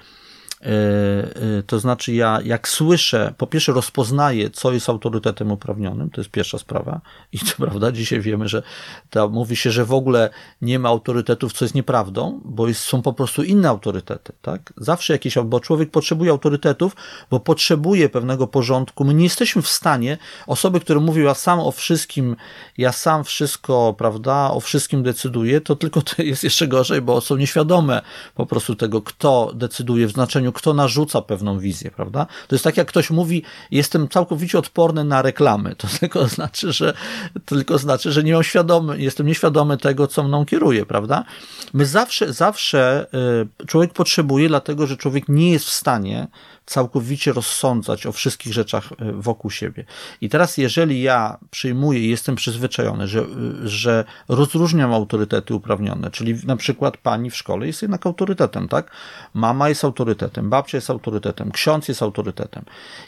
to 1.66 1.80
znaczy, 1.80 2.12
ja 2.12 2.40
jak 2.44 2.68
słyszę, 2.68 3.34
po 3.38 3.46
pierwsze 3.46 3.72
rozpoznaję, 3.72 4.50
co 4.50 4.72
jest 4.72 4.88
autorytetem 4.88 5.52
uprawnionym, 5.52 6.10
to 6.10 6.20
jest 6.20 6.30
pierwsza 6.30 6.58
sprawa. 6.58 7.00
I 7.32 7.38
co 7.38 7.56
prawda, 7.56 7.92
dzisiaj 7.92 8.20
wiemy, 8.20 8.48
że 8.48 8.62
to 9.10 9.28
mówi 9.28 9.56
się, 9.56 9.70
że 9.70 9.84
w 9.84 9.92
ogóle 9.92 10.30
nie 10.62 10.78
ma 10.78 10.88
autorytetów, 10.88 11.52
co 11.52 11.64
jest 11.64 11.74
nieprawdą, 11.74 12.40
bo 12.44 12.68
jest, 12.68 12.80
są 12.80 13.02
po 13.02 13.12
prostu 13.12 13.42
inne 13.42 13.68
autorytety. 13.68 14.32
Tak? 14.42 14.72
Zawsze 14.76 15.12
jakieś, 15.12 15.38
bo 15.44 15.60
człowiek 15.60 15.90
potrzebuje 15.90 16.30
autorytetów, 16.30 16.96
bo 17.30 17.40
potrzebuje 17.40 18.08
pewnego 18.08 18.46
porządku. 18.46 19.04
My 19.04 19.14
nie 19.14 19.24
jesteśmy 19.24 19.62
w 19.62 19.68
stanie, 19.68 20.18
osoby, 20.46 20.80
które 20.80 21.00
mówią, 21.00 21.24
ja 21.24 21.34
sam 21.34 21.60
o 21.60 21.72
wszystkim, 21.72 22.36
ja 22.78 22.92
sam 22.92 23.24
wszystko, 23.24 23.94
prawda, 23.98 24.50
o 24.50 24.60
wszystkim 24.60 25.02
decyduję, 25.02 25.60
to 25.60 25.76
tylko 25.76 26.02
to 26.02 26.22
jest 26.22 26.44
jeszcze 26.44 26.68
gorzej, 26.68 27.00
bo 27.02 27.20
są 27.20 27.36
nieświadome 27.36 28.02
po 28.34 28.46
prostu 28.46 28.74
tego, 28.74 29.02
kto 29.02 29.52
decyduje 29.54 30.06
w 30.06 30.12
znaczeniu 30.12 30.52
kto 30.54 30.74
narzuca 30.74 31.22
pewną 31.22 31.58
wizję, 31.58 31.90
prawda? 31.90 32.26
To 32.48 32.54
jest 32.54 32.64
tak, 32.64 32.76
jak 32.76 32.88
ktoś 32.88 33.10
mówi, 33.10 33.42
jestem 33.70 34.08
całkowicie 34.08 34.58
odporny 34.58 35.04
na 35.04 35.22
reklamy. 35.22 35.76
To 35.76 35.88
tylko 36.00 36.28
znaczy, 36.28 36.72
że, 36.72 36.94
tylko 37.44 37.78
znaczy, 37.78 38.12
że 38.12 38.24
nie 38.24 38.32
mam 38.32 38.42
świadomy, 38.42 39.00
jestem 39.00 39.26
nieświadomy 39.26 39.76
tego, 39.76 40.06
co 40.06 40.22
mną 40.22 40.46
kieruje, 40.46 40.86
prawda? 40.86 41.24
My 41.72 41.86
zawsze, 41.86 42.32
zawsze 42.32 43.06
y, 43.62 43.66
człowiek 43.66 43.92
potrzebuje, 43.92 44.48
dlatego, 44.48 44.86
że 44.86 44.96
człowiek 44.96 45.28
nie 45.28 45.50
jest 45.50 45.64
w 45.64 45.70
stanie 45.70 46.26
całkowicie 46.66 47.32
rozsądzać 47.32 48.06
o 48.06 48.12
wszystkich 48.12 48.52
rzeczach 48.52 48.92
e, 48.92 49.12
wokół 49.12 49.50
siebie. 49.50 49.84
I 50.20 50.28
teraz, 50.28 50.56
jeżeli 50.56 51.02
ja 51.02 51.38
przyjmuję 51.50 52.00
i 52.00 52.08
jestem 52.08 52.34
przyzwyczajony, 52.34 53.08
że, 53.08 53.26
że 53.64 54.04
rozróżniam 54.28 54.92
autorytety 54.92 55.54
uprawnione, 55.54 56.10
czyli 56.10 56.34
na 56.46 56.56
przykład 56.56 56.96
pani 56.96 57.30
w 57.30 57.36
szkole 57.36 57.66
jest 57.66 57.82
jednak 57.82 58.06
autorytetem, 58.06 58.68
tak? 58.68 58.90
Mama 59.34 59.68
jest 59.68 59.84
autorytetem, 59.84 60.50
babcia 60.50 60.78
jest 60.78 60.90
autorytetem, 60.90 61.50
ksiądz 61.50 61.88
jest 61.88 62.02
autorytetem. 62.02 62.64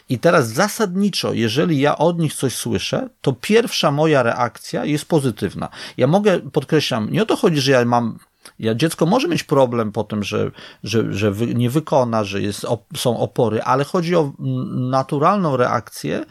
I 0.09 0.19
teraz 0.19 0.47
zasadniczo, 0.47 1.33
jeżeli 1.33 1.79
ja 1.79 1.97
od 1.97 2.19
nich 2.19 2.33
coś 2.33 2.55
słyszę, 2.55 3.09
to 3.21 3.33
pierwsza 3.33 3.91
moja 3.91 4.23
reakcja 4.23 4.85
jest 4.85 5.05
pozytywna. 5.05 5.69
Ja 5.97 6.07
mogę, 6.07 6.39
podkreślam, 6.39 7.11
nie 7.11 7.23
o 7.23 7.25
to 7.25 7.35
chodzi, 7.35 7.61
że 7.61 7.71
ja 7.71 7.85
mam 7.85 8.19
ja, 8.59 8.75
dziecko 8.75 9.05
może 9.05 9.27
mieć 9.27 9.43
problem 9.43 9.91
po 9.91 10.03
tym, 10.03 10.23
że, 10.23 10.51
że, 10.83 11.13
że 11.13 11.31
wy, 11.31 11.55
nie 11.55 11.69
wykona, 11.69 12.23
że 12.23 12.41
jest, 12.41 12.65
są 12.95 13.19
opory, 13.19 13.61
ale 13.61 13.83
chodzi 13.83 14.15
o 14.15 14.33
naturalną 14.89 15.57
reakcję, 15.57 16.25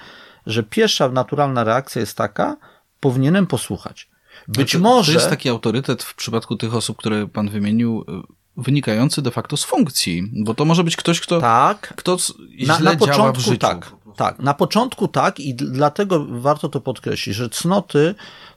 że 0.46 0.62
pierwsza 0.62 1.08
naturalna 1.08 1.64
reakcja 1.64 2.00
jest 2.00 2.16
taka, 2.16 2.56
powinienem 3.00 3.46
posłuchać. 3.46 4.08
Być 4.48 4.72
to, 4.72 4.78
może. 4.78 5.12
To 5.12 5.18
jest 5.18 5.30
taki 5.30 5.48
autorytet 5.48 6.02
w 6.02 6.14
przypadku 6.14 6.56
tych 6.56 6.74
osób, 6.74 6.96
które 6.96 7.26
pan 7.26 7.48
wymienił, 7.48 8.04
y, 8.08 8.62
wynikający 8.62 9.22
de 9.22 9.30
facto 9.30 9.56
z 9.56 9.64
funkcji, 9.64 10.30
bo 10.32 10.54
to 10.54 10.64
może 10.64 10.84
być 10.84 10.96
ktoś, 10.96 11.20
kto, 11.20 11.40
tak. 11.40 11.94
kto 11.96 12.16
źle 12.58 12.66
na, 12.66 12.78
na 12.78 12.90
początku, 12.90 13.06
działa 13.06 13.32
w 13.32 13.38
życiu. 13.38 13.58
Tak, 13.58 13.92
tak, 14.16 14.38
na 14.38 14.54
początku 14.54 15.08
tak 15.08 15.40
i 15.40 15.54
dlatego 15.54 16.26
warto 16.28 16.68
to 16.68 16.80
podkreślić, 16.80 17.36
że 17.36 17.50
cnoty 17.50 18.14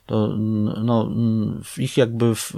to 0.10 0.28
no, 0.84 1.10
w 1.64 1.80
ich 1.80 1.98
jakby 1.98 2.36
w 2.36 2.54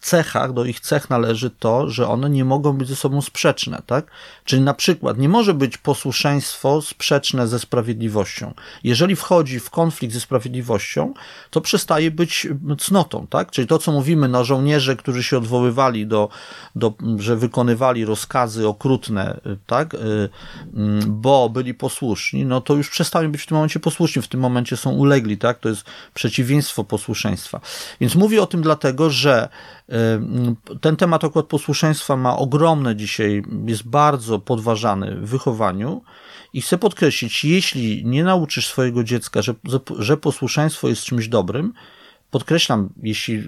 cechach, 0.00 0.52
do 0.52 0.64
ich 0.64 0.80
cech 0.80 1.10
należy 1.10 1.50
to, 1.50 1.90
że 1.90 2.08
one 2.08 2.30
nie 2.30 2.44
mogą 2.44 2.72
być 2.72 2.88
ze 2.88 2.96
sobą 2.96 3.22
sprzeczne, 3.22 3.82
tak? 3.86 4.10
Czyli 4.44 4.62
na 4.62 4.74
przykład 4.74 5.18
nie 5.18 5.28
może 5.28 5.54
być 5.54 5.78
posłuszeństwo 5.78 6.82
sprzeczne 6.82 7.48
ze 7.48 7.58
sprawiedliwością. 7.58 8.54
Jeżeli 8.84 9.16
wchodzi 9.16 9.60
w 9.60 9.70
konflikt 9.70 10.14
ze 10.14 10.20
sprawiedliwością, 10.20 11.14
to 11.50 11.60
przestaje 11.60 12.10
być 12.10 12.46
cnotą, 12.78 13.26
tak? 13.26 13.50
Czyli 13.50 13.66
to, 13.66 13.78
co 13.78 13.92
mówimy, 13.92 14.28
no 14.28 14.44
żołnierze, 14.44 14.96
którzy 14.96 15.22
się 15.22 15.38
odwoływali 15.38 16.06
do, 16.06 16.28
do 16.76 16.94
że 17.18 17.36
wykonywali 17.36 18.04
rozkazy 18.04 18.68
okrutne, 18.68 19.40
tak? 19.66 19.94
Y, 19.94 19.98
mm, 20.74 21.00
bo 21.06 21.48
byli 21.48 21.74
posłuszni, 21.74 22.44
no 22.44 22.60
to 22.60 22.74
już 22.74 22.90
przestają 22.90 23.32
być 23.32 23.42
w 23.42 23.46
tym 23.46 23.54
momencie 23.54 23.80
posłuszni, 23.80 24.22
w 24.22 24.28
tym 24.28 24.40
momencie 24.40 24.76
są 24.76 24.90
ulegli, 24.90 25.38
tak? 25.38 25.58
To 25.58 25.68
jest 25.68 25.84
przeciwieństwo 26.14 26.84
posłuszeństwa. 26.94 27.60
Więc 28.00 28.14
mówię 28.14 28.42
o 28.42 28.46
tym 28.46 28.62
dlatego, 28.62 29.10
że 29.10 29.48
y, 30.72 30.78
ten 30.80 30.96
temat 30.96 31.24
akurat 31.24 31.46
posłuszeństwa 31.46 32.16
ma 32.16 32.36
ogromne 32.36 32.96
dzisiaj, 32.96 33.42
jest 33.66 33.88
bardzo 33.88 34.38
podważany 34.38 35.14
w 35.14 35.28
wychowaniu. 35.28 36.02
I 36.52 36.60
chcę 36.60 36.78
podkreślić, 36.78 37.44
jeśli 37.44 38.06
nie 38.06 38.24
nauczysz 38.24 38.68
swojego 38.68 39.04
dziecka, 39.04 39.42
że, 39.42 39.54
że 39.98 40.16
posłuszeństwo 40.16 40.88
jest 40.88 41.04
czymś 41.04 41.28
dobrym, 41.28 41.72
podkreślam, 42.30 42.88
jeśli 43.02 43.42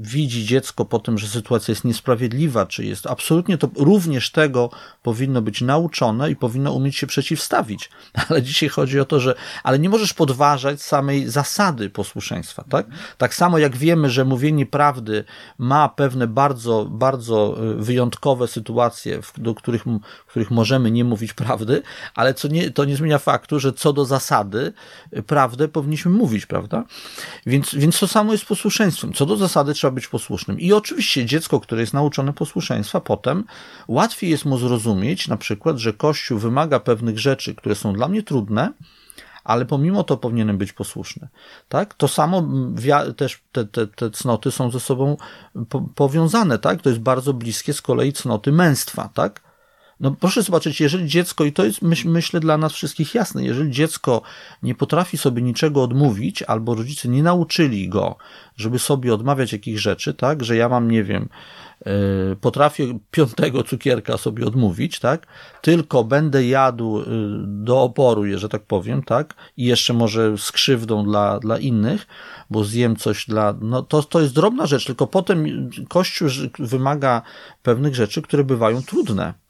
widzi 0.00 0.44
dziecko 0.44 0.84
po 0.84 0.98
tym, 0.98 1.18
że 1.18 1.28
sytuacja 1.28 1.72
jest 1.72 1.84
niesprawiedliwa, 1.84 2.66
czy 2.66 2.84
jest 2.84 3.06
absolutnie 3.06 3.58
to 3.58 3.70
również 3.76 4.30
tego 4.30 4.70
powinno 5.02 5.42
być 5.42 5.60
nauczone 5.60 6.30
i 6.30 6.36
powinno 6.36 6.72
umieć 6.72 6.96
się 6.96 7.06
przeciwstawić. 7.06 7.90
Ale 8.28 8.42
dzisiaj 8.42 8.68
chodzi 8.68 9.00
o 9.00 9.04
to, 9.04 9.20
że 9.20 9.34
ale 9.62 9.78
nie 9.78 9.88
możesz 9.88 10.14
podważać 10.14 10.82
samej 10.82 11.28
zasady 11.28 11.90
posłuszeństwa, 11.90 12.64
tak? 12.68 12.86
Tak 13.18 13.34
samo 13.34 13.58
jak 13.58 13.76
wiemy, 13.76 14.10
że 14.10 14.24
mówienie 14.24 14.66
prawdy 14.66 15.24
ma 15.58 15.88
pewne 15.88 16.26
bardzo, 16.26 16.84
bardzo 16.90 17.56
y, 17.72 17.74
wyjątkowe 17.74 18.48
sytuacje, 18.48 19.20
do 19.36 19.54
których, 19.54 19.84
w 20.26 20.30
których 20.30 20.50
możemy 20.50 20.90
nie 20.90 21.04
mówić 21.04 21.32
prawdy, 21.32 21.82
ale 22.14 22.34
co 22.34 22.48
nie, 22.48 22.70
to 22.70 22.84
nie 22.84 22.96
zmienia 22.96 23.18
faktu, 23.18 23.60
że 23.60 23.72
co 23.72 23.92
do 23.92 24.04
zasady 24.04 24.72
y, 25.16 25.22
prawdę 25.22 25.68
powinniśmy 25.68 26.10
mówić, 26.10 26.46
prawda? 26.46 26.84
Więc, 27.46 27.74
więc 27.74 27.98
to 27.98 28.08
samo 28.08 28.32
jest 28.32 28.44
posłuszeństwem. 28.44 29.12
Co 29.12 29.26
do 29.26 29.36
zasady 29.36 29.73
trzeba 29.74 29.90
być 29.90 30.08
posłusznym. 30.08 30.60
I 30.60 30.72
oczywiście 30.72 31.26
dziecko, 31.26 31.60
które 31.60 31.80
jest 31.80 31.94
nauczone 31.94 32.32
posłuszeństwa, 32.32 33.00
potem 33.00 33.44
łatwiej 33.88 34.30
jest 34.30 34.44
mu 34.44 34.58
zrozumieć, 34.58 35.28
na 35.28 35.36
przykład, 35.36 35.76
że 35.76 35.92
Kościół 35.92 36.38
wymaga 36.38 36.80
pewnych 36.80 37.18
rzeczy, 37.18 37.54
które 37.54 37.74
są 37.74 37.92
dla 37.92 38.08
mnie 38.08 38.22
trudne, 38.22 38.72
ale 39.44 39.64
pomimo 39.64 40.04
to 40.04 40.16
powinienem 40.16 40.58
być 40.58 40.72
posłuszny. 40.72 41.28
Tak? 41.68 41.94
To 41.94 42.08
samo 42.08 42.48
też 43.16 43.42
te, 43.52 43.64
te, 43.64 43.86
te 43.86 44.10
cnoty 44.10 44.50
są 44.50 44.70
ze 44.70 44.80
sobą 44.80 45.16
po, 45.68 45.80
powiązane, 45.94 46.58
tak? 46.58 46.82
To 46.82 46.88
jest 46.88 47.00
bardzo 47.00 47.34
bliskie 47.34 47.72
z 47.72 47.82
kolei 47.82 48.12
cnoty 48.12 48.52
męstwa, 48.52 49.10
tak? 49.14 49.40
No 50.00 50.10
proszę 50.20 50.42
zobaczyć, 50.42 50.80
jeżeli 50.80 51.08
dziecko, 51.08 51.44
i 51.44 51.52
to 51.52 51.64
jest 51.64 51.82
myśl, 51.82 52.08
myślę 52.08 52.40
dla 52.40 52.58
nas 52.58 52.72
wszystkich 52.72 53.14
jasne, 53.14 53.44
jeżeli 53.44 53.70
dziecko 53.70 54.22
nie 54.62 54.74
potrafi 54.74 55.18
sobie 55.18 55.42
niczego 55.42 55.82
odmówić, 55.82 56.42
albo 56.42 56.74
rodzice 56.74 57.08
nie 57.08 57.22
nauczyli 57.22 57.88
go, 57.88 58.16
żeby 58.56 58.78
sobie 58.78 59.14
odmawiać 59.14 59.52
jakichś 59.52 59.80
rzeczy, 59.80 60.14
tak, 60.14 60.44
że 60.44 60.56
ja 60.56 60.68
mam, 60.68 60.90
nie 60.90 61.04
wiem, 61.04 61.28
yy, 61.86 61.92
potrafię 62.40 62.98
piątego 63.10 63.62
cukierka 63.62 64.16
sobie 64.16 64.46
odmówić, 64.46 64.98
tak, 64.98 65.26
tylko 65.62 66.04
będę 66.04 66.46
jadł 66.46 66.98
yy, 66.98 67.04
do 67.46 67.82
oporu, 67.82 68.22
że 68.34 68.48
tak 68.48 68.62
powiem, 68.62 69.02
tak, 69.02 69.34
i 69.56 69.64
jeszcze 69.64 69.92
może 69.92 70.38
z 70.38 70.52
krzywdą 70.52 71.04
dla, 71.04 71.38
dla 71.38 71.58
innych, 71.58 72.06
bo 72.50 72.64
zjem 72.64 72.96
coś 72.96 73.26
dla, 73.26 73.54
no 73.60 73.82
to, 73.82 74.02
to 74.02 74.20
jest 74.20 74.34
drobna 74.34 74.66
rzecz, 74.66 74.84
tylko 74.84 75.06
potem 75.06 75.70
Kościół 75.88 76.28
wymaga 76.58 77.22
pewnych 77.62 77.94
rzeczy, 77.94 78.22
które 78.22 78.44
bywają 78.44 78.82
trudne. 78.82 79.43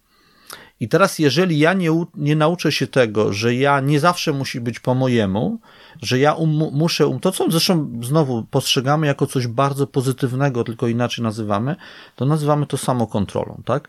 I 0.80 0.88
teraz, 0.88 1.18
jeżeli 1.18 1.58
ja 1.58 1.72
nie, 1.72 2.04
nie 2.14 2.36
nauczę 2.36 2.72
się 2.72 2.86
tego, 2.86 3.32
że 3.32 3.54
ja 3.54 3.80
nie 3.80 4.00
zawsze 4.00 4.32
musi 4.32 4.60
być 4.60 4.80
po 4.80 4.94
mojemu, 4.94 5.60
że 6.02 6.18
ja 6.18 6.32
um, 6.32 6.50
muszę, 6.72 7.06
um, 7.06 7.20
to 7.20 7.32
co 7.32 7.50
zresztą 7.50 8.00
znowu 8.02 8.44
postrzegamy 8.50 9.06
jako 9.06 9.26
coś 9.26 9.46
bardzo 9.46 9.86
pozytywnego, 9.86 10.64
tylko 10.64 10.88
inaczej 10.88 11.22
nazywamy, 11.22 11.76
to 12.16 12.26
nazywamy 12.26 12.66
to 12.66 12.76
samokontrolą, 12.76 13.62
tak? 13.64 13.88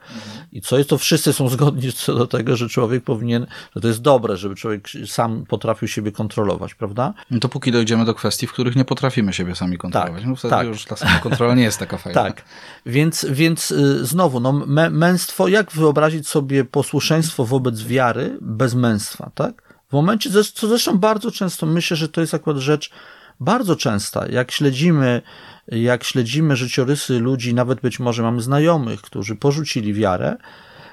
I 0.51 0.61
co 0.61 0.77
jest, 0.77 0.89
to 0.89 0.97
wszyscy 0.97 1.33
są 1.33 1.49
zgodni 1.49 1.93
co 1.93 2.15
do 2.15 2.27
tego, 2.27 2.55
że 2.55 2.69
człowiek 2.69 3.03
powinien, 3.03 3.47
że 3.75 3.81
to 3.81 3.87
jest 3.87 4.01
dobre, 4.01 4.37
żeby 4.37 4.55
człowiek 4.55 4.87
sam 5.05 5.45
potrafił 5.45 5.87
siebie 5.87 6.11
kontrolować, 6.11 6.75
prawda? 6.75 7.13
No 7.31 7.39
to 7.39 7.49
póki 7.49 7.71
dojdziemy 7.71 8.05
do 8.05 8.13
kwestii, 8.13 8.47
w 8.47 8.53
których 8.53 8.75
nie 8.75 8.85
potrafimy 8.85 9.33
siebie 9.33 9.55
sami 9.55 9.77
kontrolować, 9.77 10.21
tak, 10.21 10.29
no 10.29 10.35
wtedy 10.35 10.51
tak. 10.51 10.67
już 10.67 10.85
ta 10.85 10.95
samokontrola 10.95 11.55
nie 11.55 11.63
jest 11.63 11.79
taka 11.79 11.97
fajna. 11.97 12.15
Tak, 12.25 12.45
więc, 12.85 13.25
więc 13.29 13.71
y, 13.71 14.05
znowu, 14.05 14.39
no 14.39 14.65
męstwo, 14.91 15.47
jak 15.47 15.71
wyobrazić 15.71 16.27
sobie 16.27 16.65
posłuszeństwo 16.85 17.45
wobec 17.45 17.83
wiary 17.83 18.37
bez 18.41 18.75
męstwa, 18.75 19.31
tak? 19.35 19.79
W 19.89 19.93
momencie, 19.93 20.29
co 20.53 20.67
zresztą 20.67 20.97
bardzo 20.97 21.31
często 21.31 21.65
myślę, 21.65 21.97
że 21.97 22.09
to 22.09 22.21
jest 22.21 22.33
akurat 22.33 22.57
rzecz 22.57 22.91
bardzo 23.39 23.75
częsta. 23.75 24.27
Jak 24.27 24.51
śledzimy, 24.51 25.21
jak 25.67 26.03
śledzimy 26.03 26.55
życiorysy 26.55 27.19
ludzi, 27.19 27.53
nawet 27.53 27.81
być 27.81 27.99
może 27.99 28.23
mamy 28.23 28.41
znajomych, 28.41 29.01
którzy 29.01 29.35
porzucili 29.35 29.93
wiarę, 29.93 30.37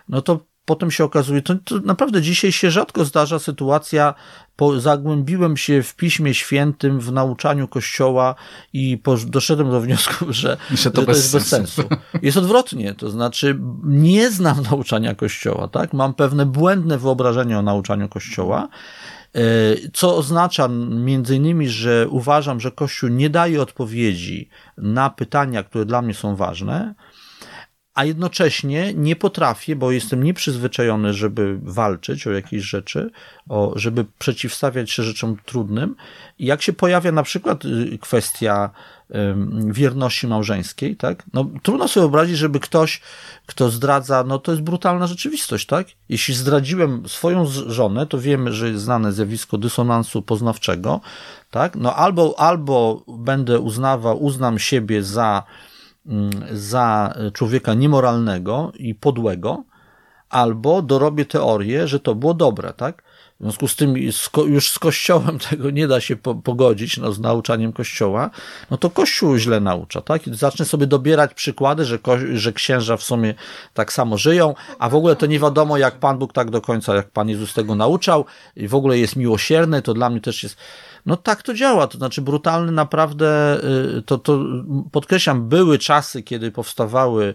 no 0.09 0.23
to 0.23 0.41
potem 0.65 0.91
się 0.91 1.05
okazuje, 1.05 1.43
to, 1.43 1.55
to 1.65 1.79
naprawdę 1.79 2.23
dzisiaj 2.23 2.53
się 2.53 2.71
rzadko 2.71 3.05
zdarza 3.05 3.39
sytuacja, 3.39 4.15
po, 4.57 4.81
zagłębiłem 4.81 5.57
się 5.57 5.83
w 5.83 5.97
Piśmie 5.97 6.35
Świętym, 6.35 7.01
w 7.01 7.13
nauczaniu 7.13 7.69
Kościoła 7.69 8.35
i 8.73 8.99
po, 8.99 9.17
doszedłem 9.17 9.71
do 9.71 9.81
wniosku, 9.81 10.25
że, 10.33 10.57
że 10.71 10.91
to, 10.91 11.01
że 11.01 11.07
bez, 11.07 11.17
jest 11.17 11.33
bez 11.33 11.47
sensu. 11.47 11.83
Jest 12.23 12.37
odwrotnie, 12.37 12.95
to 12.95 13.11
znaczy 13.11 13.59
nie 13.85 14.31
znam 14.31 14.63
nauczania 14.71 15.15
Kościoła, 15.15 15.69
tak? 15.69 15.93
Mam 15.93 16.15
pewne 16.15 16.47
błędne 16.47 16.99
wyobrażenie 16.99 17.59
o 17.59 17.63
nauczaniu 17.63 18.09
Kościoła, 18.09 18.69
e, 19.35 19.41
co 19.93 20.17
oznacza 20.17 20.69
między 20.91 21.37
innymi, 21.37 21.69
że 21.69 22.09
uważam, 22.09 22.61
że 22.61 22.71
Kościół 22.71 23.09
nie 23.09 23.31
daje 23.31 23.63
odpowiedzi 23.63 24.49
na 24.77 25.11
pytania, 25.11 25.63
które 25.63 25.85
dla 25.85 26.03
mnie 26.03 26.15
są 26.15 26.37
ważne, 26.37 26.95
a 27.95 28.05
jednocześnie 28.05 28.95
nie 28.95 29.17
potrafię, 29.17 29.77
bo 29.77 29.91
jestem 29.91 30.23
nieprzyzwyczajony, 30.23 31.15
żeby 31.15 31.59
walczyć 31.63 32.27
o 32.27 32.33
jakieś 32.33 32.63
rzeczy, 32.63 33.11
o, 33.49 33.73
żeby 33.77 34.05
przeciwstawiać 34.19 34.91
się 34.91 35.03
rzeczom 35.03 35.37
trudnym. 35.45 35.97
I 36.39 36.47
jak 36.47 36.63
się 36.63 36.73
pojawia 36.73 37.13
na 37.13 37.23
przykład 37.23 37.65
y, 37.65 37.99
kwestia 37.99 38.71
wierności 39.67 40.27
małżeńskiej, 40.27 40.97
tak? 40.97 41.23
No, 41.33 41.47
trudno 41.63 41.89
sobie 41.89 42.03
wyobrazić, 42.03 42.37
żeby 42.37 42.61
ktoś, 42.61 43.01
kto 43.47 43.71
zdradza, 43.71 44.25
no 44.25 44.39
to 44.39 44.53
jest 44.53 44.63
brutalna 44.63 45.07
rzeczywistość, 45.07 45.67
tak? 45.67 45.87
Jeśli 46.09 46.35
zdradziłem 46.35 47.09
swoją 47.09 47.47
żonę, 47.47 48.07
to 48.07 48.19
wiemy, 48.19 48.53
że 48.53 48.69
jest 48.69 48.85
znane 48.85 49.13
zjawisko 49.13 49.59
dysonansu 49.59 50.23
poznawczego, 50.23 51.01
tak? 51.51 51.77
No 51.77 51.97
albo, 51.97 52.35
albo 52.39 53.05
będę 53.09 53.61
uznawał, 53.61 54.25
uznam 54.25 54.59
siebie 54.59 55.03
za 55.03 55.43
za 56.53 57.15
człowieka 57.33 57.75
niemoralnego 57.75 58.73
i 58.75 58.95
podłego, 58.95 59.65
albo 60.33 60.83
dorobię 60.83 61.25
teorię, 61.25 61.89
że 61.89 62.01
to 62.01 62.15
było 62.15 62.35
dobre, 62.35 62.73
tak? 62.73 63.03
W 63.41 63.45
związku 63.45 63.69
z 63.69 63.77
tym 63.77 63.97
już 64.47 64.71
z 64.71 64.79
Kościołem 64.79 65.39
tego 65.51 65.71
nie 65.71 65.89
da 65.89 66.01
się 66.01 66.17
pogodzić, 66.17 66.97
no, 66.97 67.13
z 67.13 67.21
nauczaniem 67.21 67.73
Kościoła, 67.73 68.31
no 68.71 68.77
to 68.77 68.91
Kościół 68.91 69.37
źle 69.37 69.61
naucza, 69.61 70.01
tak? 70.01 70.27
I 70.27 70.35
zacznę 70.35 70.65
sobie 70.65 70.87
dobierać 70.87 71.35
przykłady, 71.35 71.85
że, 71.85 71.99
że 72.35 72.53
księża 72.53 72.97
w 72.97 73.03
sumie 73.03 73.35
tak 73.75 73.93
samo 73.93 74.19
żyją, 74.19 74.55
a 74.79 74.89
w 74.89 74.95
ogóle 74.95 75.17
to 75.17 75.27
nie 75.27 75.39
wiadomo, 75.39 75.79
jak 75.79 75.99
Pan 75.99 76.19
Bóg 76.19 76.33
tak 76.33 76.51
do 76.51 76.61
końca, 76.61 76.95
jak 76.95 77.11
Pan 77.11 77.29
Jezus 77.29 77.55
tego 77.55 77.75
nauczał 77.75 78.25
i 78.57 78.69
w 78.69 78.75
ogóle 78.75 78.99
jest 78.99 79.17
miłosierny, 79.17 79.83
to 79.83 79.95
dla 79.95 80.11
mnie 80.11 80.21
też 80.21 80.43
jest 80.43 80.57
no 81.07 81.17
tak 81.17 81.43
to 81.43 81.55
działa, 81.55 81.87
to 81.87 81.99
znaczy 81.99 82.23
brutalny 82.23 82.73
naprawdę, 82.73 83.61
y, 83.99 84.03
to, 84.03 84.19
to 84.19 84.45
podkreślam, 84.93 85.49
były 85.49 85.79
czasy, 85.79 86.23
kiedy 86.23 86.51
powstawały 86.51 87.35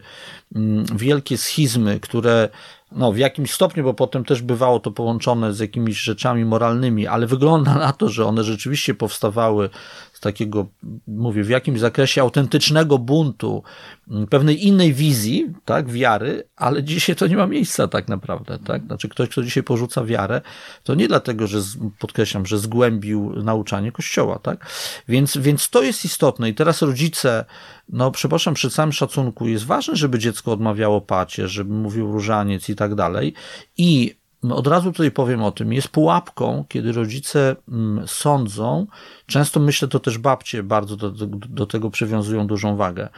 mm, 0.56 0.86
wielkie 0.96 1.38
schizmy, 1.38 2.00
które 2.00 2.50
no, 2.92 3.12
w 3.12 3.18
jakimś 3.18 3.52
stopniu, 3.52 3.84
bo 3.84 3.94
potem 3.94 4.26
też 4.26 4.42
bywało 4.42 4.80
to 4.80 4.92
połączone 4.92 5.54
z 5.54 5.60
jakimiś 5.60 6.00
rzeczami 6.00 6.46
moralnymi, 6.46 7.08
ale 7.08 7.28
wygląda 7.28 7.76
na 7.76 7.94
to, 7.94 8.10
że 8.10 8.26
one 8.26 8.44
rzeczywiście 8.44 8.94
powstawały 8.94 9.70
z 10.14 10.20
takiego, 10.20 10.68
mówię, 11.08 11.44
w 11.44 11.50
jakimś 11.50 11.80
zakresie 11.80 12.22
autentycznego 12.22 12.98
buntu, 12.98 13.64
mm, 14.12 14.28
pewnej 14.28 14.68
innej 14.68 14.94
wizji, 14.94 15.54
tak, 15.66 15.90
wiary, 15.90 16.44
ale 16.56 16.84
dzisiaj 16.84 17.16
to 17.16 17.28
nie 17.28 17.38
ma 17.38 17.48
miejsca 17.48 17.88
tak 17.88 18.08
naprawdę, 18.08 18.60
tak? 18.60 18.86
Znaczy 18.86 19.10
ktoś, 19.10 19.30
kto 19.30 19.44
dzisiaj 19.44 19.64
porzuca 19.64 20.04
wiarę, 20.04 20.42
to 20.84 20.96
nie 20.96 21.08
dlatego, 21.08 21.48
że 21.48 21.60
podkreślam, 22.00 22.46
że 22.46 22.60
zgłębił 22.60 23.34
nauczanie 23.58 23.92
Kościoła, 23.92 24.40
tak? 24.40 24.66
Więc, 25.08 25.38
więc 25.38 25.70
to 25.70 25.84
jest 25.84 26.06
istotne. 26.06 26.50
I 26.50 26.54
teraz 26.54 26.82
rodzice, 26.82 27.46
no 27.90 28.12
przepraszam, 28.12 28.54
przy 28.54 28.70
całym 28.70 28.94
szacunku 28.94 29.48
jest 29.48 29.66
ważne, 29.66 29.96
żeby 29.96 30.20
dziecko 30.20 30.52
odmawiało 30.52 31.02
pacie, 31.02 31.48
żeby 31.48 31.74
mówił 31.74 32.12
różaniec 32.12 32.70
i 32.70 32.76
tak 32.76 32.96
dalej. 32.96 33.34
I 33.78 34.18
od 34.50 34.68
razu 34.68 34.92
tutaj 34.92 35.12
powiem 35.12 35.44
o 35.44 35.52
tym, 35.52 35.74
jest 35.74 35.88
pułapką, 35.88 36.66
kiedy 36.70 36.92
rodzice 36.92 37.56
mm, 37.70 38.08
sądzą, 38.08 38.88
często 39.26 39.60
myślę 39.60 39.88
to 39.88 40.00
też 40.00 40.18
babcie 40.18 40.64
bardzo 40.64 40.96
do, 40.96 41.12
do, 41.12 41.26
do 41.28 41.66
tego 41.66 41.90
przywiązują 41.90 42.48
dużą 42.48 42.76
wagę, 42.76 43.10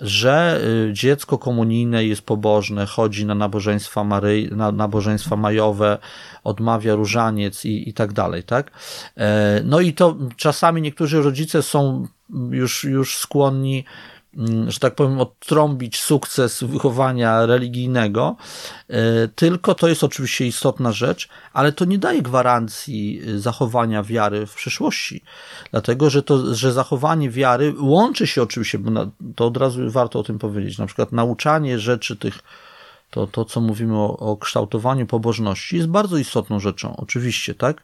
że 0.00 0.60
y, 0.88 0.92
dziecko 0.92 1.38
komunijne 1.38 2.04
jest 2.04 2.22
pobożne, 2.22 2.86
chodzi 2.86 3.26
na 3.26 3.34
nabożeństwa, 3.34 4.04
Maryi, 4.04 4.48
na 4.52 4.72
nabożeństwa 4.72 5.36
majowe, 5.36 5.98
odmawia 6.44 6.94
różaniec 6.94 7.64
i, 7.64 7.88
i 7.88 7.94
tak 7.94 8.12
dalej, 8.12 8.42
tak? 8.42 8.70
E, 9.16 9.60
no 9.64 9.80
i 9.80 9.92
to 9.92 10.16
czasami 10.36 10.82
niektórzy 10.82 11.22
rodzice 11.22 11.62
są 11.62 12.06
już, 12.50 12.84
już 12.84 13.18
skłonni 13.18 13.84
że 14.68 14.78
tak 14.78 14.94
powiem, 14.94 15.20
odtrąbić 15.20 16.00
sukces 16.00 16.62
wychowania 16.62 17.46
religijnego, 17.46 18.36
e, 18.88 19.28
tylko 19.28 19.74
to 19.74 19.88
jest 19.88 20.04
oczywiście 20.04 20.46
istotna 20.46 20.92
rzecz, 20.92 21.28
ale 21.52 21.72
to 21.72 21.84
nie 21.84 21.98
daje 21.98 22.22
gwarancji 22.22 23.20
e, 23.26 23.38
zachowania 23.38 24.02
wiary 24.02 24.46
w 24.46 24.54
przyszłości. 24.54 25.22
Dlatego, 25.70 26.10
że 26.10 26.22
to, 26.22 26.54
że 26.54 26.72
zachowanie 26.72 27.30
wiary 27.30 27.74
łączy 27.80 28.26
się 28.26 28.42
oczywiście, 28.42 28.78
bo 28.78 29.06
to 29.36 29.46
od 29.46 29.56
razu 29.56 29.90
warto 29.90 30.18
o 30.18 30.22
tym 30.22 30.38
powiedzieć, 30.38 30.78
na 30.78 30.86
przykład 30.86 31.12
nauczanie 31.12 31.78
rzeczy 31.78 32.16
tych, 32.16 32.38
to, 33.10 33.26
to 33.26 33.44
co 33.44 33.60
mówimy 33.60 33.96
o, 33.96 34.16
o 34.16 34.36
kształtowaniu 34.36 35.06
pobożności 35.06 35.76
jest 35.76 35.88
bardzo 35.88 36.16
istotną 36.16 36.60
rzeczą, 36.60 36.96
oczywiście, 36.96 37.54
tak? 37.54 37.82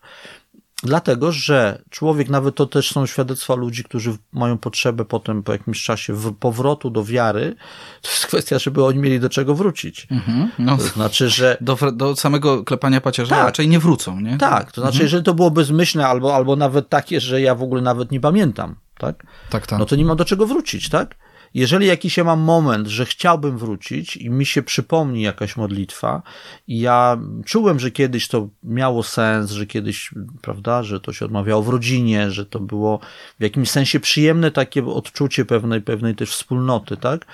Dlatego, 0.83 1.33
że 1.33 1.83
człowiek, 1.91 2.29
nawet 2.29 2.55
to 2.55 2.67
też 2.67 2.93
są 2.93 3.07
świadectwa 3.07 3.55
ludzi, 3.55 3.85
którzy 3.85 4.17
mają 4.33 4.59
potrzebę 4.59 5.05
potem 5.05 5.43
po 5.43 5.53
jakimś 5.53 5.85
czasie 5.85 6.15
powrotu 6.41 6.91
do 6.91 7.05
wiary, 7.05 7.55
to 8.03 8.09
jest 8.11 8.27
kwestia, 8.27 8.59
żeby 8.59 8.85
oni 8.85 8.99
mieli 8.99 9.21
do 9.21 9.29
czego 9.29 9.55
wrócić. 9.55 10.07
Mhm, 10.11 10.51
no, 10.59 10.77
to 10.77 10.83
znaczy, 10.83 11.29
że... 11.29 11.57
Do, 11.61 11.77
do 11.93 12.17
samego 12.17 12.65
klepania 12.65 13.01
pacierza 13.01 13.37
tak, 13.37 13.45
raczej 13.45 13.69
nie 13.69 13.79
wrócą, 13.79 14.21
nie? 14.21 14.39
Tak, 14.39 14.73
to 14.73 14.81
znaczy, 14.81 14.95
mhm. 14.95 15.05
jeżeli 15.05 15.25
to 15.25 15.35
było 15.35 15.51
bezmyślne 15.51 16.07
albo, 16.07 16.35
albo 16.35 16.57
nawet 16.57 16.89
takie, 16.89 17.21
że 17.21 17.41
ja 17.41 17.55
w 17.55 17.63
ogóle 17.63 17.83
nawet 17.83 18.11
nie 18.11 18.21
pamiętam, 18.21 18.77
tak? 18.99 19.27
Tak, 19.51 19.67
tak. 19.67 19.79
No 19.79 19.87
to 19.87 19.97
nie 19.97 20.05
ma 20.05 20.15
do 20.15 20.25
czego 20.25 20.47
wrócić, 20.47 20.89
tak? 20.89 21.17
Jeżeli 21.55 21.87
jakiś 21.87 22.17
ja 22.17 22.25
mam 22.25 22.41
moment, 22.41 22.87
że 22.87 23.05
chciałbym 23.05 23.59
wrócić 23.59 24.17
i 24.17 24.31
mi 24.31 24.47
się 24.47 24.63
przypomni 24.63 25.23
jakaś 25.23 25.57
modlitwa 25.57 26.23
i 26.67 26.81
ja 26.81 27.19
czułem, 27.45 27.81
że 27.81 27.91
kiedyś 27.91 28.29
to 28.29 28.49
miało 28.63 29.03
sens, 29.03 29.51
że 29.51 29.67
kiedyś, 29.67 30.15
prawda, 30.43 30.83
że 30.83 31.01
to 31.01 31.13
się 31.13 31.25
odmawiało 31.25 31.63
w 31.63 31.69
rodzinie, 31.69 32.31
że 32.31 32.47
to 32.47 32.61
było 32.61 33.01
w 33.39 33.43
jakimś 33.43 33.71
sensie 33.71 34.01
przyjemne 34.01 34.51
takie 34.51 34.87
odczucie 34.87 35.45
pewnej, 35.45 35.81
pewnej 35.81 36.15
też 36.15 36.31
wspólnoty, 36.31 36.97
tak? 36.97 37.27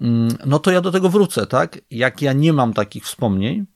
Mm, 0.00 0.28
no 0.46 0.58
to 0.58 0.70
ja 0.70 0.80
do 0.80 0.92
tego 0.92 1.08
wrócę, 1.08 1.46
tak? 1.46 1.80
Jak 1.90 2.22
ja 2.22 2.32
nie 2.32 2.52
mam 2.52 2.74
takich 2.74 3.04
wspomnień, 3.04 3.66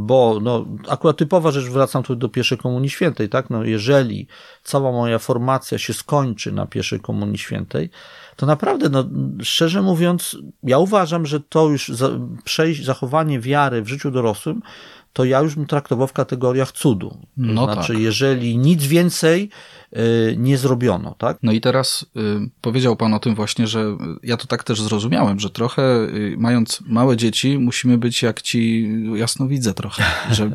bo 0.00 0.38
no, 0.42 0.66
akurat 0.88 1.16
typowa 1.16 1.50
rzecz, 1.50 1.64
wracam 1.64 2.02
tu 2.02 2.16
do 2.16 2.28
pierwszej 2.28 2.58
Komunii 2.58 2.90
Świętej, 2.90 3.28
tak? 3.28 3.50
No, 3.50 3.64
jeżeli 3.64 4.26
cała 4.62 4.92
moja 4.92 5.18
formacja 5.18 5.78
się 5.78 5.94
skończy 5.94 6.52
na 6.52 6.66
pierwszej 6.66 7.00
Komunii 7.00 7.38
Świętej, 7.38 7.90
to 8.36 8.46
naprawdę, 8.46 8.88
no, 8.88 9.04
szczerze 9.42 9.82
mówiąc, 9.82 10.36
ja 10.62 10.78
uważam, 10.78 11.26
że 11.26 11.40
to 11.40 11.68
już 11.68 11.88
za, 11.88 12.10
przejść, 12.44 12.84
zachowanie 12.84 13.40
wiary 13.40 13.82
w 13.82 13.88
życiu 13.88 14.10
dorosłym, 14.10 14.62
to 15.12 15.24
ja 15.24 15.40
już 15.40 15.54
bym 15.54 15.66
traktował 15.66 16.06
w 16.06 16.12
kategoriach 16.12 16.72
cudu. 16.72 17.10
To 17.10 17.18
no 17.36 17.64
znaczy, 17.64 17.92
tak. 17.92 18.02
jeżeli 18.02 18.58
nic 18.58 18.86
więcej 18.86 19.50
Y, 19.96 20.36
nie 20.38 20.58
zrobiono. 20.58 21.14
Tak? 21.18 21.38
No 21.42 21.52
i 21.52 21.60
teraz 21.60 22.06
y, 22.16 22.50
powiedział 22.60 22.96
Pan 22.96 23.14
o 23.14 23.18
tym 23.18 23.34
właśnie, 23.34 23.66
że 23.66 23.96
ja 24.22 24.36
to 24.36 24.46
tak 24.46 24.64
też 24.64 24.82
zrozumiałem, 24.82 25.40
że 25.40 25.50
trochę 25.50 25.82
y, 25.82 26.34
mając 26.38 26.80
małe 26.86 27.16
dzieci 27.16 27.58
musimy 27.58 27.98
być 27.98 28.22
jak 28.22 28.42
ci 28.42 28.90
jasnowidze 29.14 29.74
trochę, 29.74 30.04
że 30.36 30.50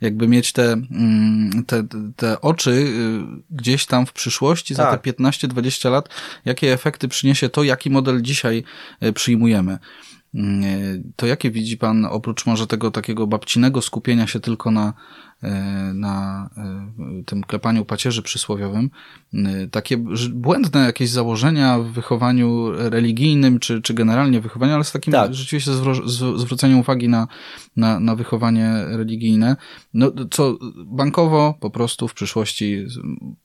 jakby 0.00 0.28
mieć 0.28 0.52
te, 0.52 0.72
mm, 0.72 1.64
te, 1.66 1.86
te 2.16 2.40
oczy 2.40 2.92
gdzieś 3.50 3.86
tam 3.86 4.06
w 4.06 4.12
przyszłości 4.12 4.74
tak. 4.74 4.92
za 4.92 4.98
te 4.98 5.12
15-20 5.12 5.82
tak. 5.82 5.92
lat, 5.92 6.08
jakie 6.44 6.72
efekty 6.72 7.08
przyniesie 7.08 7.48
to, 7.48 7.62
jaki 7.62 7.90
model 7.90 8.22
dzisiaj 8.22 8.64
przyjmujemy. 9.14 9.78
Mm, 10.34 11.12
to 11.16 11.26
jakie 11.26 11.50
widzi 11.50 11.76
Pan, 11.78 12.04
oprócz 12.04 12.46
może 12.46 12.66
tego 12.66 12.90
takiego 12.90 13.26
babcinego 13.26 13.82
skupienia 13.82 14.26
się 14.26 14.40
tylko 14.40 14.70
na 14.70 14.92
na 15.94 16.50
e, 16.56 17.24
tym 17.26 17.42
klepaniu 17.42 17.84
pacierzy 17.84 18.22
przysłowiowym, 18.22 18.90
e, 19.34 19.66
takie 19.66 19.96
błędne 20.30 20.80
jakieś 20.80 21.10
założenia 21.10 21.78
w 21.78 21.86
wychowaniu 21.86 22.72
religijnym, 22.72 23.58
czy, 23.58 23.82
czy 23.82 23.94
generalnie 23.94 24.40
wychowaniu, 24.40 24.74
ale 24.74 24.84
z 24.84 24.92
takim 24.92 25.12
tak. 25.12 25.34
rzeczywiście 25.34 25.70
zwróceniem 26.36 26.78
uwagi 26.78 27.08
na, 27.08 27.28
na, 27.76 28.00
na 28.00 28.16
wychowanie 28.16 28.70
religijne, 28.88 29.56
no, 29.94 30.12
co 30.30 30.58
bankowo 30.86 31.54
po 31.60 31.70
prostu 31.70 32.08
w 32.08 32.14
przyszłości 32.14 32.86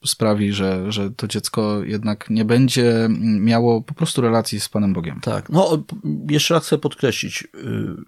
sprawi, 0.06 0.54
że, 0.54 0.92
że 0.92 1.12
to 1.12 1.28
dziecko 1.28 1.84
jednak 1.84 2.30
nie 2.30 2.46
będzie 2.46 3.10
miało 3.40 3.82
po 3.82 3.94
prostu 3.94 4.22
relacji 4.22 4.60
z 4.60 4.70
Panem 4.70 4.94
Bogiem. 4.94 5.20
Tak, 5.22 5.50
no 5.50 5.84
jeszcze 6.30 6.54
raz 6.54 6.66
chcę 6.66 6.78
podkreślić, 6.78 7.44
y, 7.44 7.48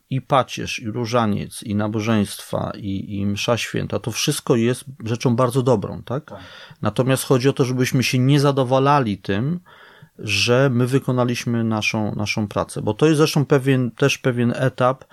i 0.10 0.21
pacierz, 0.21 0.80
i 0.80 0.86
różaniec, 0.86 1.63
i 1.63 1.76
nabożeństwa, 1.76 2.71
i, 2.78 3.15
i 3.15 3.26
msza 3.26 3.58
święta, 3.58 3.74
święta, 3.75 3.99
to 3.99 4.11
wszystko 4.11 4.55
jest 4.55 4.85
rzeczą 5.05 5.35
bardzo 5.35 5.61
dobrą, 5.61 6.01
tak? 6.03 6.31
Natomiast 6.81 7.23
chodzi 7.23 7.49
o 7.49 7.53
to, 7.53 7.65
żebyśmy 7.65 8.03
się 8.03 8.19
nie 8.19 8.39
zadowalali 8.39 9.17
tym, 9.17 9.59
że 10.19 10.69
my 10.73 10.88
wykonaliśmy 10.88 11.63
naszą, 11.63 12.15
naszą 12.15 12.47
pracę, 12.47 12.81
bo 12.81 12.93
to 12.93 13.05
jest 13.05 13.17
zresztą 13.17 13.45
pewien, 13.45 13.91
też 13.91 14.17
pewien 14.17 14.53
etap, 14.55 15.05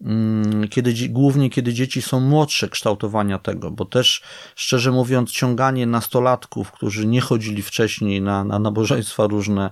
mm, 0.00 0.68
kiedy, 0.68 0.94
głównie 1.08 1.50
kiedy 1.50 1.72
dzieci 1.72 2.02
są 2.02 2.20
młodsze 2.20 2.68
kształtowania 2.68 3.38
tego, 3.38 3.70
bo 3.70 3.84
też 3.84 4.22
szczerze 4.56 4.90
mówiąc, 4.90 5.30
ciąganie 5.30 5.86
nastolatków, 5.86 6.72
którzy 6.72 7.06
nie 7.06 7.20
chodzili 7.20 7.62
wcześniej 7.62 8.22
na, 8.22 8.44
na 8.44 8.58
nabożeństwa 8.58 9.26
różne, 9.26 9.70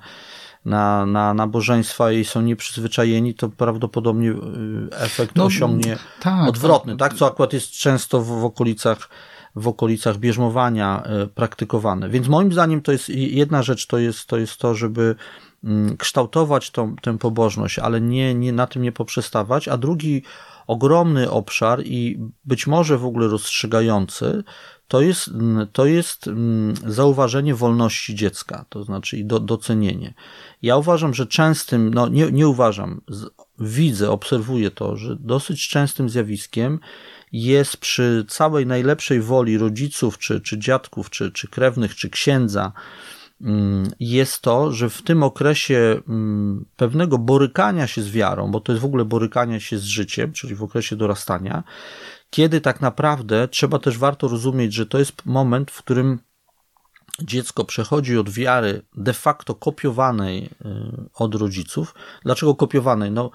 na, 0.65 1.07
na 1.07 1.35
nabożeństwa 1.35 2.13
i 2.13 2.25
są 2.25 2.43
nieprzyzwyczajeni, 2.43 3.35
to 3.35 3.49
prawdopodobnie 3.49 4.31
y, 4.31 4.37
efekt 4.91 5.37
no, 5.37 5.45
osiągnie 5.45 5.99
tak, 6.21 6.49
odwrotny, 6.49 6.97
tak. 6.97 7.11
tak? 7.11 7.19
Co 7.19 7.27
akurat 7.27 7.53
jest 7.53 7.71
często 7.71 8.21
w, 8.21 8.41
w 8.41 8.45
okolicach 8.45 9.09
w 9.57 9.69
okolicach 9.69 10.19
bierzmowania 10.19 11.03
y, 11.25 11.27
praktykowane. 11.27 12.09
Więc 12.09 12.29
moim 12.29 12.53
zdaniem 12.53 12.83
to 12.83 12.93
jest 12.93 13.09
jedna 13.09 13.63
rzecz, 13.63 13.87
to 13.87 13.99
jest 13.99 14.27
to, 14.27 14.39
jest 14.39 14.57
to 14.57 14.75
żeby 14.75 15.15
mm, 15.65 15.97
kształtować 15.97 16.71
tą, 16.71 16.97
tę 16.97 17.19
pobożność, 17.19 17.79
ale 17.79 18.01
nie, 18.01 18.35
nie 18.35 18.53
na 18.53 18.67
tym 18.67 18.83
nie 18.83 18.93
poprzestawać, 18.93 19.69
a 19.69 19.77
drugi 19.77 20.23
ogromny 20.67 21.31
obszar 21.31 21.83
i 21.85 22.21
być 22.45 22.67
może 22.67 22.99
w 22.99 23.05
ogóle 23.05 23.29
rozstrzygający, 23.29 24.45
to 24.91 25.01
jest, 25.01 25.31
to 25.73 25.87
jest 25.87 26.29
mm, 26.29 26.75
zauważenie 26.87 27.55
wolności 27.55 28.15
dziecka, 28.15 28.65
to 28.69 28.85
znaczy 28.85 29.17
i 29.17 29.25
do, 29.25 29.41
docenienie. 29.41 30.15
Ja 30.63 30.77
uważam, 30.77 31.15
że 31.15 31.27
częstym, 31.27 31.95
no 31.95 32.09
nie, 32.09 32.33
nie 32.33 32.49
uważam, 32.49 33.01
widzę, 33.59 34.11
obserwuję 34.11 34.71
to, 34.71 34.97
że 34.97 35.17
dosyć 35.17 35.69
częstym 35.69 36.09
zjawiskiem 36.09 36.79
jest 37.33 37.77
przy 37.77 38.25
całej 38.29 38.67
najlepszej 38.67 39.21
woli 39.21 39.59
rodziców, 39.59 40.19
czy, 40.19 40.41
czy 40.41 40.59
dziadków, 40.59 41.11
czy, 41.11 41.33
czy 41.33 41.49
krewnych, 41.49 41.95
czy 41.95 42.11
księdza, 42.11 42.73
mm, 43.41 43.91
jest 44.01 44.41
to, 44.41 44.73
że 44.73 44.91
w 44.91 45.03
tym 45.03 45.23
okresie 45.23 46.01
mm, 46.09 46.65
pewnego 46.77 47.19
borykania 47.19 47.87
się 47.87 48.03
z 48.03 48.11
wiarą, 48.11 48.51
bo 48.51 48.61
to 48.61 48.73
jest 48.73 48.83
w 48.83 48.87
ogóle 48.87 49.05
borykania 49.05 49.61
się 49.61 49.79
z 49.79 49.85
życiem, 49.85 50.33
czyli 50.33 50.55
w 50.55 50.63
okresie 50.63 50.97
dorastania, 50.97 51.63
kiedy 52.31 52.61
tak 52.61 52.81
naprawdę 52.81 53.49
trzeba 53.49 53.79
też 53.79 53.99
warto 53.99 54.29
rozumieć, 54.29 54.75
że 54.75 54.87
to 54.87 54.99
jest 54.99 55.27
moment, 55.27 55.71
w 55.71 55.79
którym 55.79 56.19
dziecko 57.23 57.65
przechodzi 57.65 58.19
od 58.19 58.31
wiary 58.31 58.83
de 58.97 59.13
facto 59.13 59.55
kopiowanej 59.55 60.45
y, 60.45 60.51
od 61.15 61.35
rodziców. 61.35 61.95
Dlaczego 62.25 62.55
kopiowanej? 62.55 63.11
No, 63.11 63.31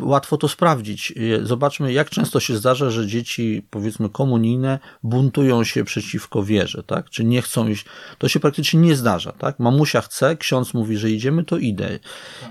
łatwo 0.00 0.36
to 0.36 0.48
sprawdzić. 0.48 1.14
Zobaczmy, 1.42 1.92
jak 1.92 2.10
często 2.10 2.40
się 2.40 2.56
zdarza, 2.56 2.90
że 2.90 3.06
dzieci, 3.06 3.66
powiedzmy, 3.70 4.08
komunijne 4.08 4.78
buntują 5.02 5.64
się 5.64 5.84
przeciwko 5.84 6.42
wierze, 6.42 6.82
tak? 6.82 7.10
Czy 7.10 7.24
nie 7.24 7.42
chcą 7.42 7.68
iść. 7.68 7.84
To 8.18 8.28
się 8.28 8.40
praktycznie 8.40 8.80
nie 8.80 8.96
zdarza, 8.96 9.32
tak? 9.32 9.58
Mamusia 9.58 10.00
chce, 10.00 10.36
ksiądz 10.36 10.74
mówi, 10.74 10.96
że 10.96 11.10
idziemy, 11.10 11.44
to 11.44 11.58
idę. 11.58 11.98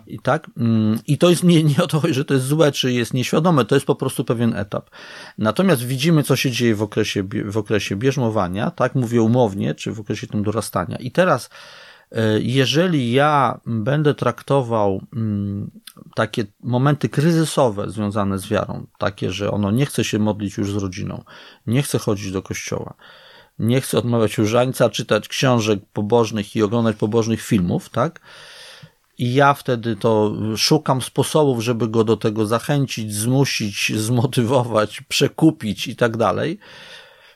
I 0.08 0.20
tak? 0.20 0.50
Mm, 0.58 1.00
I 1.08 1.18
to 1.18 1.30
jest 1.30 1.44
nie, 1.44 1.64
nie 1.64 1.78
o 1.84 1.88
to, 1.88 2.02
że 2.10 2.26
to 2.26 2.34
jest 2.34 2.46
złe, 2.46 2.72
czy 2.72 2.94
jest 2.94 3.14
nieświadome, 3.14 3.66
to 3.66 3.76
jest 3.76 3.88
po 3.88 3.96
prostu 3.96 4.26
pewien 4.26 4.56
etap. 4.56 4.90
Natomiast 5.38 5.84
widzimy, 5.84 6.24
co 6.24 6.36
się 6.36 6.52
dzieje 6.52 6.76
w 6.76 6.82
okresie, 6.82 7.24
w 7.46 7.58
okresie 7.58 7.96
bierzmowania, 7.96 8.72
tak? 8.72 8.96
Mówię 8.96 9.22
umownie, 9.22 9.76
czy 9.76 9.92
w 9.92 10.00
okresie 10.00 10.28
tym 10.28 10.44
dorastania. 10.44 10.98
I 10.98 11.12
teraz, 11.12 11.50
E, 12.12 12.40
jeżeli 12.42 13.12
ja 13.12 13.60
będę 13.66 14.14
traktował 14.14 15.02
mm, 15.16 15.72
takie 16.16 16.46
momenty 16.64 17.10
kryzysowe 17.10 17.90
związane 17.90 18.40
z 18.40 18.48
wiarą, 18.48 18.88
takie, 18.98 19.32
że 19.32 19.52
ono 19.52 19.72
nie 19.72 19.86
chce 19.86 20.04
się 20.04 20.20
modlić 20.20 20.58
już 20.58 20.72
z 20.72 20.76
rodziną, 20.76 21.24
nie 21.68 21.82
chce 21.84 22.00
chodzić 22.00 22.32
do 22.32 22.42
kościoła, 22.42 22.94
nie 23.60 23.82
chce 23.82 23.98
odmawiać 23.98 24.38
różańca, 24.38 24.90
czytać 24.90 25.28
książek 25.28 25.80
pobożnych 25.94 26.56
i 26.56 26.64
oglądać 26.64 26.96
pobożnych 26.96 27.42
filmów, 27.42 27.90
tak? 27.90 28.22
I 29.18 29.34
ja 29.34 29.54
wtedy 29.54 29.96
to 29.96 30.34
szukam 30.58 31.02
sposobów, 31.02 31.64
żeby 31.64 31.88
go 31.88 32.04
do 32.04 32.18
tego 32.18 32.46
zachęcić, 32.46 33.14
zmusić, 33.14 33.92
zmotywować, 34.08 35.02
przekupić 35.02 35.88
i 35.88 35.96
tak 35.96 36.18
dalej 36.18 36.60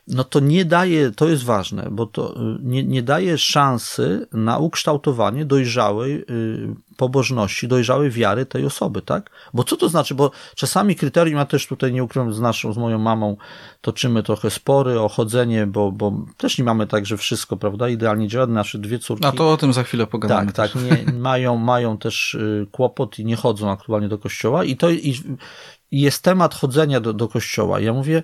no 0.06 0.24
to 0.24 0.40
nie 0.40 0.64
daje, 0.64 1.10
to 1.10 1.28
jest 1.28 1.44
ważne, 1.44 1.88
bo 1.90 2.06
to 2.06 2.36
y, 2.36 2.58
nie, 2.62 2.84
nie 2.84 3.02
daje 3.02 3.38
szansy 3.38 4.26
na 4.32 4.58
ukształtowanie 4.58 5.44
dojrzałej 5.44 6.24
y, 6.30 6.74
pobożności, 6.96 7.68
dojrzałej 7.68 8.10
wiary 8.10 8.46
tej 8.46 8.66
osoby, 8.66 9.02
tak? 9.02 9.30
Bo 9.54 9.64
co 9.64 9.76
to 9.76 9.88
znaczy? 9.88 10.14
Bo 10.14 10.30
czasami 10.56 10.96
kryterium, 10.96 11.38
ja 11.38 11.46
też 11.46 11.66
tutaj 11.66 11.92
nie 11.92 12.04
ukrywam 12.04 12.32
z 12.32 12.40
naszą, 12.40 12.72
z 12.72 12.78
moją 12.78 12.98
mamą, 12.98 13.36
toczymy 13.80 14.22
trochę 14.22 14.50
spory 14.50 15.00
o 15.00 15.08
chodzenie, 15.08 15.66
bo, 15.66 15.92
bo 15.92 16.26
też 16.36 16.58
nie 16.58 16.64
mamy 16.64 16.86
tak, 16.86 17.06
że 17.06 17.16
wszystko, 17.16 17.56
prawda, 17.56 17.88
idealnie 17.88 18.28
działa. 18.28 18.46
Nasze 18.46 18.78
dwie 18.78 18.98
córki. 18.98 19.26
A 19.26 19.32
to 19.32 19.52
o 19.52 19.56
tym 19.56 19.72
za 19.72 19.82
chwilę 19.82 20.06
pogadamy. 20.06 20.52
Tak, 20.52 20.72
tak, 20.72 20.82
nie, 20.82 21.12
mają, 21.18 21.56
mają 21.56 21.98
też 21.98 22.34
y, 22.34 22.66
kłopot 22.72 23.18
i 23.18 23.24
nie 23.24 23.36
chodzą 23.36 23.70
aktualnie 23.70 24.08
do 24.08 24.18
kościoła 24.18 24.64
i 24.64 24.76
to 24.76 24.90
i, 24.90 25.14
i 25.90 26.00
jest 26.00 26.22
temat 26.22 26.54
chodzenia 26.54 27.00
do, 27.00 27.12
do 27.12 27.28
kościoła. 27.28 27.80
Ja 27.80 27.92
mówię, 27.92 28.22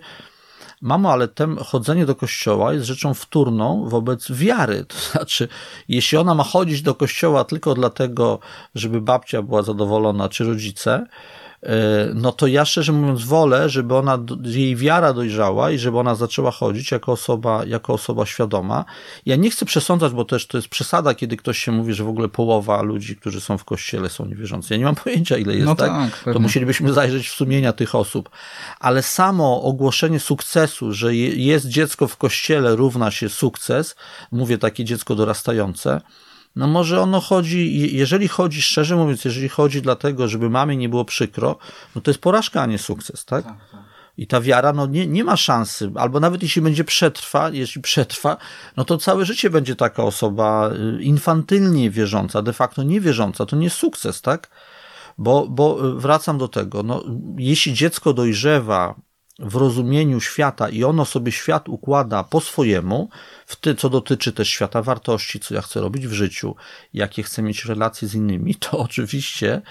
Mamo, 0.80 1.12
ale 1.12 1.28
tem 1.28 1.56
chodzenie 1.56 2.06
do 2.06 2.14
kościoła 2.14 2.72
jest 2.72 2.86
rzeczą 2.86 3.14
wtórną 3.14 3.88
wobec 3.88 4.32
wiary. 4.32 4.84
To 4.88 4.98
znaczy, 4.98 5.48
jeśli 5.88 6.18
ona 6.18 6.34
ma 6.34 6.44
chodzić 6.44 6.82
do 6.82 6.94
kościoła 6.94 7.44
tylko 7.44 7.74
dlatego, 7.74 8.38
żeby 8.74 9.00
babcia 9.00 9.42
była 9.42 9.62
zadowolona, 9.62 10.28
czy 10.28 10.44
rodzice, 10.44 11.06
no 12.14 12.32
to 12.32 12.46
ja 12.46 12.64
szczerze 12.64 12.92
mówiąc 12.92 13.24
wolę, 13.24 13.68
żeby 13.68 13.96
ona, 13.96 14.18
jej 14.42 14.76
wiara 14.76 15.12
dojrzała 15.12 15.70
i 15.70 15.78
żeby 15.78 15.98
ona 15.98 16.14
zaczęła 16.14 16.50
chodzić 16.50 16.90
jako 16.90 17.12
osoba, 17.12 17.64
jako 17.64 17.92
osoba 17.92 18.26
świadoma. 18.26 18.84
Ja 19.26 19.36
nie 19.36 19.50
chcę 19.50 19.66
przesądzać, 19.66 20.12
bo 20.12 20.24
też 20.24 20.46
to 20.46 20.58
jest 20.58 20.68
przesada, 20.68 21.14
kiedy 21.14 21.36
ktoś 21.36 21.58
się 21.58 21.72
mówi, 21.72 21.94
że 21.94 22.04
w 22.04 22.08
ogóle 22.08 22.28
połowa 22.28 22.82
ludzi, 22.82 23.16
którzy 23.16 23.40
są 23.40 23.58
w 23.58 23.64
kościele 23.64 24.08
są 24.08 24.26
niewierzący. 24.26 24.74
Ja 24.74 24.78
nie 24.78 24.84
mam 24.84 24.94
pojęcia, 25.04 25.36
ile 25.36 25.54
jest, 25.54 25.66
no 25.66 25.74
tak? 25.74 25.90
tak 26.24 26.34
to 26.34 26.40
musielibyśmy 26.40 26.92
zajrzeć 26.92 27.28
w 27.28 27.34
sumienia 27.34 27.72
tych 27.72 27.94
osób. 27.94 28.30
Ale 28.80 29.02
samo 29.02 29.62
ogłoszenie 29.62 30.20
sukcesu, 30.20 30.92
że 30.92 31.14
jest 31.14 31.66
dziecko 31.66 32.08
w 32.08 32.16
kościele 32.16 32.76
równa 32.76 33.10
się 33.10 33.28
sukces, 33.28 33.96
mówię 34.32 34.58
takie 34.58 34.84
dziecko 34.84 35.14
dorastające, 35.14 36.00
no 36.58 36.66
może 36.66 37.00
ono 37.00 37.20
chodzi, 37.20 37.92
jeżeli 37.96 38.28
chodzi, 38.28 38.62
szczerze 38.62 38.96
mówiąc, 38.96 39.24
jeżeli 39.24 39.48
chodzi 39.48 39.82
dlatego, 39.82 40.28
żeby 40.28 40.50
mamie 40.50 40.76
nie 40.76 40.88
było 40.88 41.04
przykro, 41.04 41.58
no 41.94 42.00
to 42.00 42.10
jest 42.10 42.20
porażka, 42.20 42.62
a 42.62 42.66
nie 42.66 42.78
sukces, 42.78 43.24
tak? 43.24 43.44
tak, 43.44 43.56
tak. 43.72 43.80
I 44.16 44.26
ta 44.26 44.40
wiara 44.40 44.72
no, 44.72 44.86
nie, 44.86 45.06
nie 45.06 45.24
ma 45.24 45.36
szansy, 45.36 45.90
albo 45.94 46.20
nawet 46.20 46.42
jeśli 46.42 46.62
będzie 46.62 46.84
przetrwa, 46.84 47.50
jeśli 47.50 47.82
przetrwa, 47.82 48.36
no 48.76 48.84
to 48.84 48.98
całe 48.98 49.24
życie 49.24 49.50
będzie 49.50 49.76
taka 49.76 50.02
osoba 50.02 50.70
y, 50.98 51.02
infantylnie 51.02 51.90
wierząca, 51.90 52.42
de 52.42 52.52
facto 52.52 52.82
niewierząca. 52.82 53.46
To 53.46 53.56
nie 53.56 53.70
sukces, 53.70 54.22
tak? 54.22 54.50
Bo, 55.18 55.46
bo 55.48 55.88
y, 55.88 56.00
wracam 56.00 56.38
do 56.38 56.48
tego, 56.48 56.82
no, 56.82 57.04
jeśli 57.36 57.74
dziecko 57.74 58.12
dojrzewa 58.12 58.94
w 59.38 59.54
rozumieniu 59.54 60.20
świata 60.20 60.68
i 60.68 60.84
ono 60.84 61.04
sobie 61.04 61.32
świat 61.32 61.68
układa 61.68 62.24
po 62.24 62.40
swojemu, 62.40 63.08
w 63.46 63.56
tym, 63.56 63.76
co 63.76 63.90
dotyczy 63.90 64.32
też 64.32 64.48
świata 64.48 64.82
wartości, 64.82 65.40
co 65.40 65.54
ja 65.54 65.62
chcę 65.62 65.80
robić 65.80 66.06
w 66.06 66.12
życiu, 66.12 66.56
jakie 66.94 67.22
chcę 67.22 67.42
mieć 67.42 67.64
relacje 67.64 68.08
z 68.08 68.14
innymi, 68.14 68.54
to 68.54 68.78
oczywiście 68.88 69.62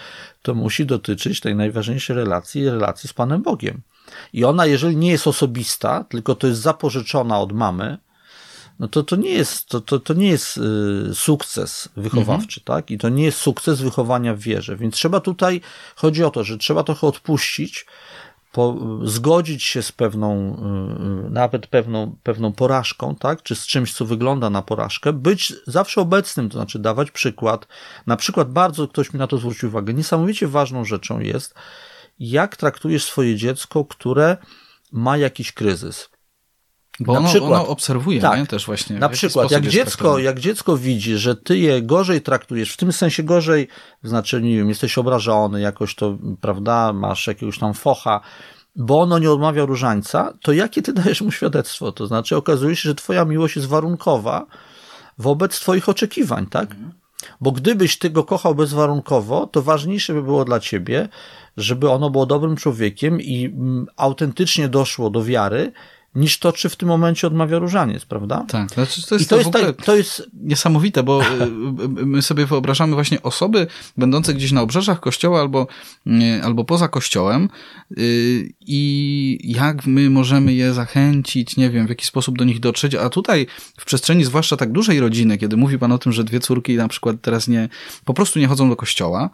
to 0.42 0.56
musi 0.56 0.86
dotyczyć 0.86 1.40
tej 1.40 1.56
najważniejszej 1.56 2.16
relacji, 2.16 2.70
relacji 2.70 3.10
z 3.10 3.14
Panem 3.14 3.42
Bogiem. 3.42 3.82
I 4.34 4.46
ona, 4.46 4.66
jeżeli 4.66 4.98
nie 4.98 5.12
jest 5.12 5.28
osobista, 5.28 6.04
tylko 6.04 6.36
to 6.36 6.48
jest 6.48 6.62
zapożyczona 6.62 7.40
od 7.40 7.52
mamy, 7.52 7.98
no 8.80 8.88
to 8.88 9.04
to 9.04 9.16
nie 9.16 9.30
jest, 9.30 9.68
to, 9.68 9.82
to, 9.82 10.00
to 10.00 10.14
nie 10.14 10.28
jest 10.28 10.58
y, 10.58 11.16
sukces 11.16 11.90
wychowawczy, 11.98 12.62
mhm. 12.62 12.66
tak? 12.66 12.92
I 12.92 12.98
to 12.98 13.10
nie 13.10 13.24
jest 13.24 13.38
sukces 13.38 13.82
wychowania 13.82 14.34
w 14.34 14.40
wierze. 14.40 14.78
Więc 14.78 14.96
trzeba 14.96 15.20
tutaj, 15.20 15.62
chodzi 15.96 16.24
o 16.24 16.30
to, 16.30 16.44
że 16.44 16.58
trzeba 16.58 16.84
trochę 16.84 17.08
odpuścić, 17.08 17.86
po, 18.52 18.76
zgodzić 19.04 19.64
się 19.64 19.82
z 19.82 19.92
pewną, 19.92 20.58
y, 21.26 21.30
nawet 21.30 21.68
pewną, 21.68 22.16
pewną 22.24 22.54
porażką, 22.54 23.16
tak? 23.16 23.44
Czy 23.44 23.56
z 23.56 23.68
czymś, 23.68 23.94
co 23.94 24.06
wygląda 24.06 24.50
na 24.50 24.62
porażkę, 24.62 25.14
być 25.14 25.54
zawsze 25.68 26.02
obecnym, 26.02 26.50
to 26.50 26.58
znaczy 26.58 26.80
dawać 26.80 27.12
przykład. 27.12 27.68
Na 28.08 28.16
przykład 28.16 28.52
bardzo 28.52 28.88
ktoś 28.88 29.14
mi 29.14 29.20
na 29.20 29.28
to 29.28 29.38
zwrócił 29.38 29.70
uwagę. 29.70 29.94
Niesamowicie 29.94 30.48
ważną 30.48 30.86
rzeczą 30.86 31.20
jest, 31.20 31.56
jak 32.20 32.56
traktujesz 32.56 33.04
swoje 33.04 33.36
dziecko, 33.36 33.86
które 33.86 34.38
ma 34.92 35.18
jakiś 35.18 35.52
kryzys. 35.52 36.10
Bo 37.00 37.14
na 37.14 37.20
ono, 37.20 37.30
przykład, 37.30 37.52
ono 37.62 37.68
obserwuje 37.68 38.22
tak, 38.22 38.40
nie? 38.40 38.48
też 38.48 38.66
właśnie. 38.66 39.00
Na 39.00 39.10
przykład, 39.10 39.52
jak 39.52 39.68
dziecko, 39.68 40.20
jak 40.20 40.40
dziecko 40.40 40.78
widzi, 40.78 41.18
że 41.18 41.36
ty 41.36 41.58
je 41.58 41.82
gorzej 41.82 42.22
traktujesz, 42.22 42.74
w 42.74 42.78
tym 42.78 42.94
sensie 42.94 43.24
gorzej, 43.24 43.68
w 44.04 44.08
znaczeniu, 44.08 44.50
nie 44.50 44.58
wiem, 44.58 44.70
jesteś 44.70 44.98
obrażony, 44.98 45.62
jakoś 45.62 45.96
to, 45.96 46.18
prawda, 46.42 46.94
masz 46.94 47.28
jakiegoś 47.28 47.60
tam 47.60 47.74
focha, 47.74 48.22
bo 48.76 49.02
ono 49.02 49.20
nie 49.20 49.32
odmawia 49.32 49.66
różańca, 49.66 50.34
to 50.42 50.52
jakie 50.52 50.82
ty 50.82 50.94
dajesz 50.94 51.22
mu 51.22 51.32
świadectwo? 51.32 51.92
To 51.92 52.08
znaczy, 52.08 52.36
okazuje 52.36 52.76
się, 52.76 52.90
że 52.90 52.96
twoja 52.96 53.26
miłość 53.26 53.56
jest 53.56 53.68
warunkowa 53.68 54.46
wobec 55.18 55.60
twoich 55.60 55.90
oczekiwań, 55.90 56.46
tak? 56.46 56.76
Bo 57.42 57.52
gdybyś 57.52 58.00
ty 58.00 58.10
go 58.10 58.24
kochał 58.24 58.56
bezwarunkowo, 58.56 59.48
to 59.48 59.62
ważniejsze 59.62 60.14
by 60.14 60.24
było 60.24 60.46
dla 60.46 60.60
ciebie, 60.60 61.10
żeby 61.58 61.90
ono 61.90 62.10
było 62.10 62.26
dobrym 62.26 62.56
człowiekiem 62.56 63.22
i 63.22 63.46
mm, 63.46 63.86
autentycznie 63.96 64.70
doszło 64.70 65.10
do 65.10 65.24
wiary, 65.24 65.72
niż 66.18 66.40
to, 66.40 66.54
czy 66.54 66.70
w 66.70 66.76
tym 66.76 66.90
momencie 66.90 67.28
odmawia 67.28 67.60
różaniec, 67.60 68.06
prawda? 68.06 68.46
Tak, 68.48 68.70
znaczy 68.72 69.08
to 69.08 69.16
jest, 69.16 69.26
I 69.26 69.30
to, 69.30 69.36
to, 69.36 69.42
jest, 69.42 69.52
tak, 69.52 69.86
to 69.86 69.96
jest 69.96 70.30
niesamowite, 70.34 71.04
bo 71.04 71.22
y, 71.22 71.26
y, 72.02 72.06
my 72.06 72.22
sobie 72.22 72.46
wyobrażamy 72.46 72.94
właśnie 72.94 73.22
osoby 73.22 73.68
będące 73.98 74.34
gdzieś 74.34 74.52
na 74.52 74.62
obrzeżach 74.62 75.00
kościoła 75.00 75.40
albo, 75.40 75.68
albo 76.44 76.66
poza 76.66 76.88
kościołem 76.88 77.50
i 78.60 79.40
jak 79.44 79.86
my 79.86 80.10
możemy 80.10 80.54
je 80.54 80.74
zachęcić, 80.74 81.58
nie 81.58 81.70
wiem, 81.70 81.86
w 81.86 81.90
jaki 81.90 82.06
sposób 82.06 82.38
do 82.38 82.46
nich 82.46 82.60
dotrzeć, 82.60 82.96
a 82.96 83.10
tutaj 83.10 83.48
w 83.80 83.86
przestrzeni 83.86 84.24
zwłaszcza 84.24 84.58
tak 84.58 84.72
dużej 84.72 85.00
rodziny, 85.00 85.38
kiedy 85.38 85.58
mówi 85.58 85.80
pan 85.80 85.92
o 85.92 85.98
tym, 85.98 86.12
że 86.12 86.24
dwie 86.24 86.40
córki 86.40 86.76
na 86.76 86.88
przykład 86.88 87.16
teraz 87.22 87.48
nie, 87.48 87.70
po 88.06 88.14
prostu 88.14 88.40
nie 88.40 88.48
chodzą 88.48 88.70
do 88.70 88.76
kościoła, 88.76 89.30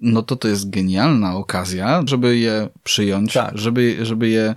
no 0.00 0.22
to 0.22 0.36
to 0.36 0.48
jest 0.48 0.70
genialna 0.70 1.36
okazja, 1.36 2.02
żeby 2.06 2.38
je 2.38 2.68
przyjąć, 2.84 3.32
tak. 3.32 3.58
żeby, 3.58 3.96
żeby 4.02 4.28
je 4.28 4.54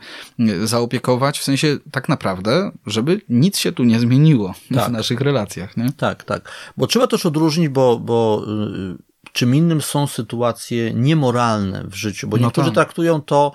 zaopiekować, 0.64 1.40
w 1.40 1.44
sensie 1.44 1.78
tak 1.92 2.10
naprawdę, 2.10 2.72
żeby 2.86 3.22
nic 3.30 3.58
się 3.58 3.72
tu 3.72 3.84
nie 3.84 4.00
zmieniło 4.00 4.54
tak. 4.76 4.90
w 4.90 4.92
naszych 4.92 5.22
relacjach. 5.22 5.78
Nie? 5.78 5.92
Tak, 5.98 6.24
tak. 6.24 6.52
Bo 6.78 6.88
trzeba 6.88 7.08
też 7.08 7.26
odróżnić, 7.26 7.70
bo, 7.70 8.00
bo 8.00 8.46
y, 8.48 9.07
czym 9.38 9.56
innym 9.56 9.82
są 9.82 10.08
sytuacje 10.08 10.94
niemoralne 10.94 11.84
w 11.84 11.96
życiu, 11.96 12.28
bo 12.28 12.38
no 12.38 12.44
niektórzy 12.44 12.68
tak. 12.68 12.74
traktują 12.74 13.22
to, 13.22 13.52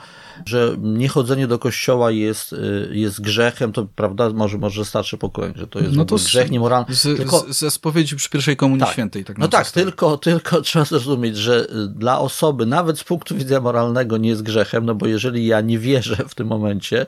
że 0.47 0.77
niechodzenie 0.79 1.47
do 1.47 1.59
kościoła 1.59 2.11
jest, 2.11 2.53
y, 2.53 2.89
jest 2.93 3.21
grzechem, 3.21 3.73
to 3.73 3.87
prawda, 3.97 4.31
może, 4.31 4.59
może 4.59 4.85
starsze 4.85 5.19
pokolenie, 5.19 5.55
że 5.57 5.67
to 5.67 5.79
jest 5.81 5.97
no 5.97 6.05
to 6.05 6.17
grzech 6.17 6.51
niemoralny. 6.51 6.95
Z, 6.95 7.03
tylko, 7.03 7.45
ze 7.49 7.71
spowiedzi 7.71 8.17
przy 8.17 8.31
pierwszej 8.31 8.57
komunii 8.57 8.85
tak, 8.85 8.93
świętej. 8.93 9.25
Tak 9.25 9.39
no 9.39 9.49
tak, 9.49 9.71
tylko, 9.71 10.19
tylko 10.19 10.61
trzeba 10.67 10.85
zrozumieć, 10.85 11.37
że 11.37 11.65
y, 11.65 11.89
dla 11.89 12.19
osoby, 12.19 12.67
nawet 12.67 12.99
z 12.99 13.05
punktu 13.05 13.35
widzenia 13.35 13.61
moralnego 13.61 14.17
nie 14.17 14.29
jest 14.29 14.43
grzechem, 14.43 14.87
no 14.87 14.95
bo 14.95 15.07
jeżeli 15.07 15.47
ja 15.47 15.61
nie 15.61 15.79
wierzę 15.79 16.17
w 16.29 16.35
tym 16.35 16.47
momencie, 16.47 17.07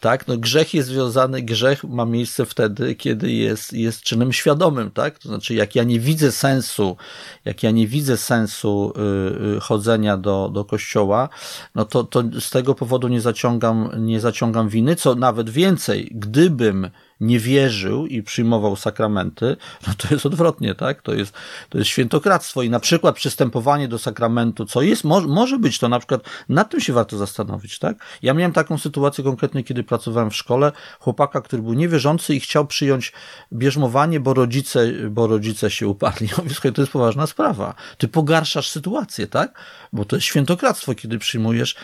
tak? 0.00 0.28
No 0.28 0.36
grzech 0.36 0.74
jest 0.74 0.88
związany, 0.88 1.42
grzech 1.42 1.84
ma 1.84 2.04
miejsce 2.04 2.46
wtedy, 2.46 2.94
kiedy 2.94 3.32
jest, 3.32 3.72
jest 3.72 4.02
czynem 4.02 4.32
świadomym, 4.32 4.90
tak? 4.90 5.18
To 5.18 5.28
znaczy, 5.28 5.54
jak 5.54 5.74
ja 5.74 5.84
nie 5.84 6.00
widzę 6.00 6.32
sensu, 6.32 6.96
jak 7.44 7.62
ja 7.62 7.70
nie 7.70 7.86
widzę 7.86 8.16
sensu 8.16 8.92
y, 8.96 9.56
y, 9.56 9.60
chodzenia 9.60 10.16
do, 10.16 10.50
do 10.54 10.64
kościoła, 10.64 11.28
no 11.74 11.84
to, 11.84 12.04
to 12.04 12.22
z 12.40 12.50
tego 12.50 12.74
powodu 12.74 13.08
nie 13.08 13.20
zaciągam, 13.20 13.90
nie 13.96 14.20
zaciągam 14.20 14.68
winy, 14.68 14.96
co 14.96 15.14
nawet 15.14 15.50
więcej, 15.50 16.10
gdybym 16.14 16.90
nie 17.20 17.38
wierzył 17.38 18.06
i 18.06 18.22
przyjmował 18.22 18.76
sakramenty, 18.76 19.56
no 19.86 19.94
to 19.98 20.08
jest 20.14 20.26
odwrotnie, 20.26 20.74
tak? 20.74 21.02
To 21.02 21.14
jest, 21.14 21.34
to 21.68 21.78
jest 21.78 21.90
świętokradztwo 21.90 22.62
i 22.62 22.70
na 22.70 22.80
przykład 22.80 23.16
przystępowanie 23.16 23.88
do 23.88 23.98
sakramentu, 23.98 24.66
co 24.66 24.82
jest, 24.82 25.04
może, 25.04 25.28
może 25.28 25.58
być 25.58 25.78
to 25.78 25.88
na 25.88 25.98
przykład, 25.98 26.22
nad 26.48 26.70
tym 26.70 26.80
się 26.80 26.92
warto 26.92 27.16
zastanowić, 27.16 27.78
tak? 27.78 27.96
Ja 28.22 28.34
miałem 28.34 28.52
taką 28.52 28.78
sytuację 28.78 29.24
konkretnie, 29.24 29.64
kiedy 29.64 29.84
pracowałem 29.84 30.30
w 30.30 30.36
szkole, 30.36 30.72
chłopaka, 31.00 31.40
który 31.40 31.62
był 31.62 31.72
niewierzący 31.72 32.34
i 32.34 32.40
chciał 32.40 32.66
przyjąć 32.66 33.12
bierzmowanie, 33.52 34.20
bo 34.20 34.34
rodzice, 34.34 34.92
bo 35.10 35.26
rodzice 35.26 35.70
się 35.70 35.88
uparli. 35.88 36.28
Ja 36.34 36.42
mówię, 36.42 36.72
to 36.72 36.82
jest 36.82 36.92
poważna 36.92 37.26
sprawa. 37.26 37.74
Ty 37.98 38.08
pogarszasz 38.08 38.68
sytuację, 38.70 39.26
tak? 39.26 39.58
Bo 39.92 40.04
to 40.04 40.16
jest 40.16 40.26
świętokradztwo, 40.26 40.94
kiedy 40.94 41.18
przyjmujesz 41.18 41.76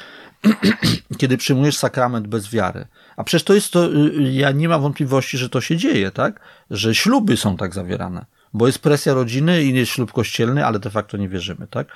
kiedy 1.18 1.36
przyjmujesz 1.36 1.76
sakrament 1.76 2.26
bez 2.26 2.51
wiary. 2.51 2.86
A 3.16 3.24
przecież 3.24 3.45
to 3.45 3.55
jest 3.55 3.72
to, 3.72 3.93
y, 3.93 4.32
ja 4.32 4.51
nie 4.51 4.68
mam 4.68 4.82
wątpliwości, 4.82 5.38
że 5.38 5.49
to 5.49 5.61
się 5.61 5.76
dzieje, 5.76 6.11
tak? 6.11 6.41
Że 6.70 6.95
śluby 6.95 7.36
są 7.36 7.57
tak 7.57 7.74
zawierane. 7.74 8.26
Bo 8.53 8.66
jest 8.66 8.78
presja 8.78 9.14
rodziny 9.14 9.64
i 9.64 9.74
jest 9.74 9.93
ślub 9.93 10.12
kościelny, 10.12 10.66
ale 10.66 10.78
de 10.78 10.91
facto 10.91 11.16
nie 11.16 11.28
wierzymy, 11.28 11.66
tak? 11.66 11.88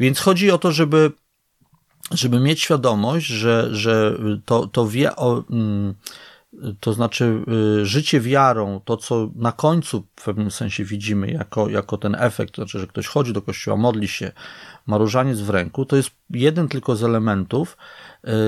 Więc 0.00 0.20
chodzi 0.20 0.50
o 0.50 0.58
to, 0.58 0.72
żeby, 0.72 1.12
żeby 2.10 2.40
mieć 2.40 2.60
świadomość, 2.60 3.26
że, 3.26 3.68
że 3.72 4.18
to, 4.44 4.66
to 4.66 4.88
wie, 4.88 5.16
o, 5.16 5.44
mm, 5.50 5.94
to 6.80 6.92
znaczy 6.92 7.44
y, 7.80 7.86
życie 7.86 8.20
wiarą, 8.20 8.80
to 8.84 8.96
co 8.96 9.30
na 9.36 9.52
końcu 9.52 10.06
w 10.16 10.24
pewnym 10.24 10.50
sensie 10.50 10.84
widzimy 10.84 11.30
jako, 11.30 11.68
jako 11.68 11.98
ten 11.98 12.14
efekt, 12.14 12.54
to 12.54 12.62
znaczy, 12.62 12.78
że 12.78 12.86
ktoś 12.86 13.06
chodzi 13.06 13.32
do 13.32 13.42
kościoła, 13.42 13.76
modli 13.76 14.08
się, 14.08 14.32
ma 14.86 14.98
różaniec 14.98 15.40
w 15.40 15.50
ręku, 15.50 15.86
to 15.86 15.96
jest 15.96 16.10
jeden 16.30 16.68
tylko 16.68 16.96
z 16.96 17.04
elementów 17.04 17.76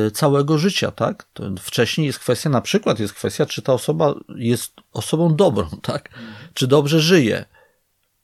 y, 0.06 0.10
całego 0.10 0.58
życia, 0.58 0.90
tak? 0.90 1.26
To 1.32 1.44
wcześniej 1.60 2.06
jest 2.06 2.18
kwestia, 2.18 2.50
na 2.50 2.60
przykład 2.60 3.00
jest 3.00 3.14
kwestia, 3.14 3.46
czy 3.46 3.62
ta 3.62 3.72
osoba 3.72 4.14
jest 4.36 4.72
osobą 4.92 5.36
dobrą, 5.36 5.68
tak? 5.82 6.08
Czy 6.54 6.66
dobrze 6.66 7.00
żyje, 7.00 7.44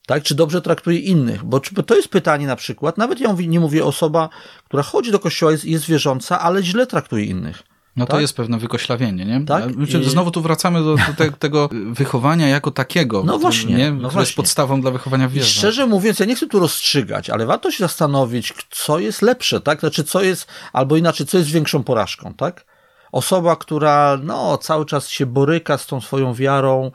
tak? 0.07 0.23
Czy 0.23 0.35
dobrze 0.35 0.63
traktuje 0.63 0.99
innych? 0.99 1.45
Bo, 1.45 1.61
to 1.61 1.97
jest 1.97 2.09
pytanie 2.09 2.47
na 2.47 2.57
przykład, 2.57 2.99
nawet 2.99 3.21
ja 3.21 3.33
nie 3.33 3.61
mówię 3.61 3.85
osoba, 3.85 4.29
która 4.65 4.83
chodzi 4.83 5.13
do 5.13 5.19
kościoła, 5.19 5.53
jest, 5.53 5.65
jest 5.65 5.85
wierząca, 5.85 6.41
ale 6.41 6.63
źle 6.63 6.87
traktuje 6.87 7.25
innych. 7.25 7.70
No 7.97 8.07
tak? 8.07 8.11
to 8.11 8.20
jest 8.20 8.36
pewne 8.36 8.59
wykoślawienie, 8.59 9.24
nie? 9.24 9.45
Tak? 9.45 9.64
Znowu 10.03 10.30
tu 10.30 10.43
wracamy 10.43 10.84
do, 10.84 10.97
do 10.97 11.14
te, 11.16 11.32
tego 11.32 11.68
wychowania 11.91 12.49
jako 12.49 12.70
takiego. 12.70 13.22
No 13.24 13.38
właśnie. 13.38 13.74
Nie? 13.74 13.91
No 13.91 14.01
właśnie. 14.01 14.20
jest 14.20 14.34
podstawą 14.34 14.80
dla 14.80 14.91
wychowania 14.91 15.28
w 15.28 15.32
wierze. 15.32 15.49
Szczerze 15.49 15.86
mówiąc, 15.86 16.18
ja 16.18 16.26
nie 16.26 16.34
chcę 16.34 16.47
tu 16.47 16.59
rozstrzygać, 16.59 17.30
ale 17.30 17.47
warto 17.47 17.70
się 17.70 17.84
zastanowić, 17.84 18.55
co 18.70 18.99
jest 18.99 19.22
lepsze, 19.22 19.61
tak? 19.61 19.80
Znaczy, 19.80 20.05
co 20.05 20.22
jest, 20.22 20.47
albo 20.72 20.97
inaczej, 20.97 21.26
co 21.26 21.38
jest 21.38 21.51
większą 21.51 21.82
porażką, 21.82 22.34
tak? 22.34 22.64
Osoba, 23.12 23.57
która, 23.57 24.18
no, 24.22 24.59
cały 24.59 24.86
czas 24.86 25.09
się 25.09 25.26
boryka 25.26 25.78
z 25.78 25.86
tą 25.86 26.01
swoją 26.01 26.34
wiarą, 26.34 26.91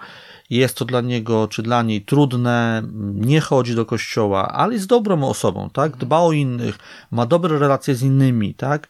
jest 0.49 0.77
to 0.77 0.85
dla 0.85 1.01
niego 1.01 1.47
czy 1.47 1.63
dla 1.63 1.81
niej 1.81 2.01
trudne, 2.01 2.83
nie 3.13 3.41
chodzi 3.41 3.75
do 3.75 3.85
kościoła, 3.85 4.51
ale 4.51 4.73
jest 4.73 4.87
dobrą 4.87 5.23
osobą, 5.29 5.69
tak? 5.69 5.97
Dba 5.97 6.19
o 6.19 6.31
innych, 6.31 6.77
ma 7.11 7.25
dobre 7.25 7.59
relacje 7.59 7.95
z 7.95 8.01
innymi, 8.01 8.53
tak? 8.53 8.87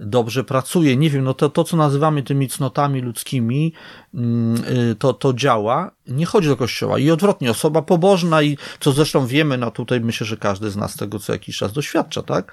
Dobrze 0.00 0.44
pracuje. 0.44 0.96
Nie 0.96 1.10
wiem, 1.10 1.24
no 1.24 1.34
to, 1.34 1.48
to 1.48 1.64
co 1.64 1.76
nazywamy 1.76 2.22
tymi 2.22 2.48
cnotami 2.48 3.00
ludzkimi, 3.00 3.72
mm, 4.14 4.64
y, 4.90 4.96
to, 4.98 5.12
to 5.12 5.34
działa. 5.34 5.90
Nie 6.06 6.26
chodzi 6.26 6.48
do 6.48 6.56
kościoła. 6.56 6.98
I 6.98 7.10
odwrotnie, 7.10 7.50
osoba 7.50 7.82
pobożna 7.82 8.42
i 8.42 8.58
co 8.80 8.92
zresztą 8.92 9.26
wiemy, 9.26 9.58
no 9.58 9.70
tutaj 9.70 10.00
myślę, 10.00 10.26
że 10.26 10.36
każdy 10.36 10.70
z 10.70 10.76
nas 10.76 10.96
tego 10.96 11.18
co 11.18 11.32
jakiś 11.32 11.56
czas 11.56 11.72
doświadcza, 11.72 12.22
tak? 12.22 12.52